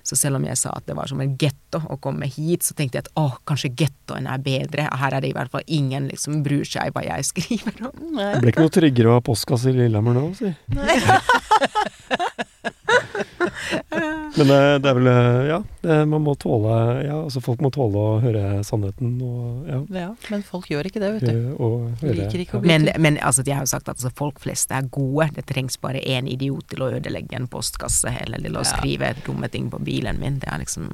så 0.06 0.18
selv 0.18 0.40
om 0.40 0.46
jeg 0.48 0.58
sa 0.60 0.74
at 0.76 0.88
det 0.90 0.96
var 0.98 1.10
som 1.10 1.22
en 1.22 1.36
getto 1.40 1.82
å 1.86 1.98
komme 2.02 2.28
hit, 2.30 2.66
så 2.66 2.76
tenkte 2.78 3.00
jeg 3.00 3.06
at 3.06 3.12
å, 3.20 3.28
kanskje 3.48 3.72
gettoen 3.84 4.28
er 4.30 4.42
bedre. 4.42 4.88
Her 5.02 5.18
er 5.18 5.24
det 5.24 5.32
i 5.32 5.36
hvert 5.36 5.52
fall 5.54 5.66
ingen 5.66 6.10
liksom 6.10 6.42
bryr 6.46 6.66
seg 6.68 6.94
hva 6.96 7.04
jeg 7.06 7.26
skriver 7.32 7.86
om. 7.90 8.06
Nei. 8.18 8.32
Det 8.34 8.44
ble 8.44 8.54
ikke 8.54 8.66
noe 8.66 8.76
tryggere 8.80 9.12
å 9.12 9.18
ha 9.18 9.24
postkasse 9.24 9.72
i 9.72 9.78
Lillehammer 9.78 10.18
nå, 10.18 10.28
si. 10.38 10.52
Men 14.36 14.48
det, 14.48 14.58
det 14.82 14.88
er 14.90 14.96
vel 14.96 15.08
eh, 15.10 15.40
Ja, 15.50 15.58
det, 15.84 15.96
man 16.08 16.22
må 16.24 16.34
tåle 16.40 16.74
Ja, 17.06 17.18
altså 17.26 17.42
folk 17.44 17.60
må 17.64 17.70
tåle 17.74 18.00
å 18.00 18.14
høre 18.22 18.62
sannheten 18.66 19.14
og 19.22 19.68
ja. 19.68 19.78
Ja, 20.02 20.08
men 20.32 20.42
folk 20.46 20.68
gjør 20.72 20.88
ikke 20.88 21.02
det, 21.02 21.10
vet 21.18 21.26
du. 21.28 21.32
eh, 21.32 21.62
Og 21.62 22.02
høre 22.02 22.16
Liker 22.18 22.42
ikke 22.44 22.58
å 22.58 22.62
bli- 22.64 22.72
Men, 22.72 22.88
men 23.04 23.18
altså, 23.22 23.44
de 23.46 23.54
har 23.54 23.62
jo 23.66 23.70
sagt 23.74 23.88
at 23.88 23.96
altså, 23.96 24.12
folk 24.18 24.40
flest 24.42 24.72
er 24.74 24.88
gode. 24.92 25.28
Det 25.36 25.44
trengs 25.52 25.78
bare 25.82 26.00
én 26.02 26.28
idiot 26.32 26.66
til 26.72 26.82
å 26.86 26.90
ødelegge 26.96 27.36
en 27.38 27.48
postkasse, 27.52 28.12
eller 28.24 28.42
til 28.42 28.56
å 28.56 28.64
Ja. 28.64 28.70
skrive 28.72 29.12
dumme 29.26 29.48
ting 29.52 29.68
på 29.70 29.78
bilen 29.84 30.18
min. 30.22 30.38
Det 30.42 30.48
er 30.52 30.62
liksom 30.64 30.88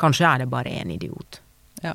Kanskje 0.00 0.28
er 0.34 0.44
det 0.44 0.50
bare 0.52 0.70
én 0.82 0.90
idiot. 0.94 1.40
Ja. 1.82 1.94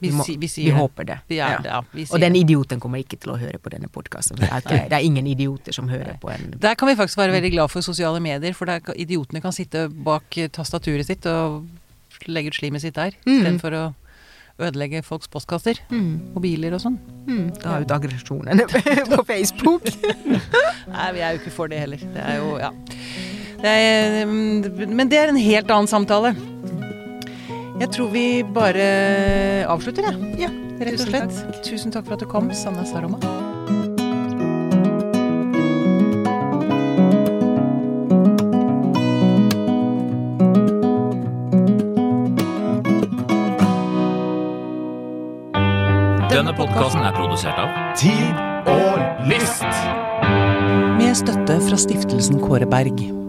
Vi, 0.00 0.10
må, 0.12 0.24
vi 0.28 0.36
vi 0.36 0.48
det. 0.66 0.72
håper 0.76 1.04
det. 1.08 1.18
Vi 1.28 1.36
Ja. 1.38 1.58
det, 1.62 2.08
Og 2.12 2.20
den 2.20 2.36
idioten 2.36 2.80
kommer 2.80 2.98
ikke 3.00 3.16
til 3.18 3.32
å 3.32 3.38
høre 3.40 3.58
på 3.58 3.70
denne 3.72 3.88
podkasten. 3.88 4.36
Det, 4.36 4.48
det 4.90 4.92
er 4.92 5.04
ingen 5.04 5.26
idioter 5.26 5.72
som 5.72 5.88
hører 5.88 6.18
på 6.20 6.28
en 6.34 6.50
Der 6.60 6.74
kan 6.74 6.88
vi 6.88 6.94
faktisk 6.94 7.16
være 7.18 7.32
veldig 7.32 7.52
glad 7.52 7.70
for 7.72 7.80
sosiale 7.80 8.20
medier, 8.20 8.52
for 8.52 8.66
der, 8.66 8.80
idiotene 8.94 9.40
kan 9.40 9.52
sitte 9.52 9.88
bak 9.88 10.36
eh, 10.36 10.48
tastaturet 10.48 11.06
sitt 11.06 11.24
og 11.26 11.64
legge 12.28 12.48
ut 12.52 12.54
slimet 12.60 12.80
sitt 12.82 12.94
der, 12.94 13.12
Mm. 13.26 13.38
istedenfor 13.40 13.72
å 13.72 13.94
ødelegge 14.58 15.02
folks 15.04 15.28
postkasser. 15.28 15.80
mm, 15.90 16.32
Mobiler 16.34 16.72
og 16.74 16.80
sånn. 16.80 16.98
mm, 17.26 17.58
Ta 17.60 17.78
ut 17.80 17.90
aggresjonen 17.90 18.60
på 19.16 19.24
Facebook. 19.26 19.84
Nei, 20.92 21.12
vi 21.12 21.20
er 21.20 21.32
jo 21.36 21.40
ikke 21.42 21.52
for 21.52 21.68
det 21.68 21.78
heller. 21.78 21.96
Det 21.98 22.22
er 22.22 22.36
jo, 22.40 22.58
ja. 22.58 22.70
Det 23.60 23.72
er, 23.72 24.26
mm, 24.26 24.94
men 24.96 25.08
det 25.08 25.18
er 25.18 25.28
en 25.28 25.36
helt 25.36 25.70
annen 25.70 25.88
samtale. 25.88 26.34
Jeg 27.80 27.90
tror 27.92 28.08
vi 28.08 28.42
bare 28.54 28.84
avslutter, 29.68 30.06
jeg. 30.08 30.30
Ja, 30.40 30.48
rett 30.80 30.94
og 30.94 31.02
tusen 31.02 31.10
slett. 31.12 31.58
Tusen 31.64 31.92
takk 31.92 32.06
for 32.08 32.16
at 32.16 32.22
du 32.24 32.28
kom, 32.30 32.48
Sanna 32.56 32.86
Saroma. 32.88 33.20
Denne 46.32 46.56
podkasten 46.56 47.04
er 47.04 47.12
produsert 47.16 47.60
av 47.60 47.76
Tid 48.00 48.40
og 48.72 49.28
lyst. 49.28 49.68
Med 50.96 51.12
støtte 51.20 51.60
fra 51.68 51.84
stiftelsen 51.84 52.40
Kåre 52.40 52.68
Berg. 52.68 53.25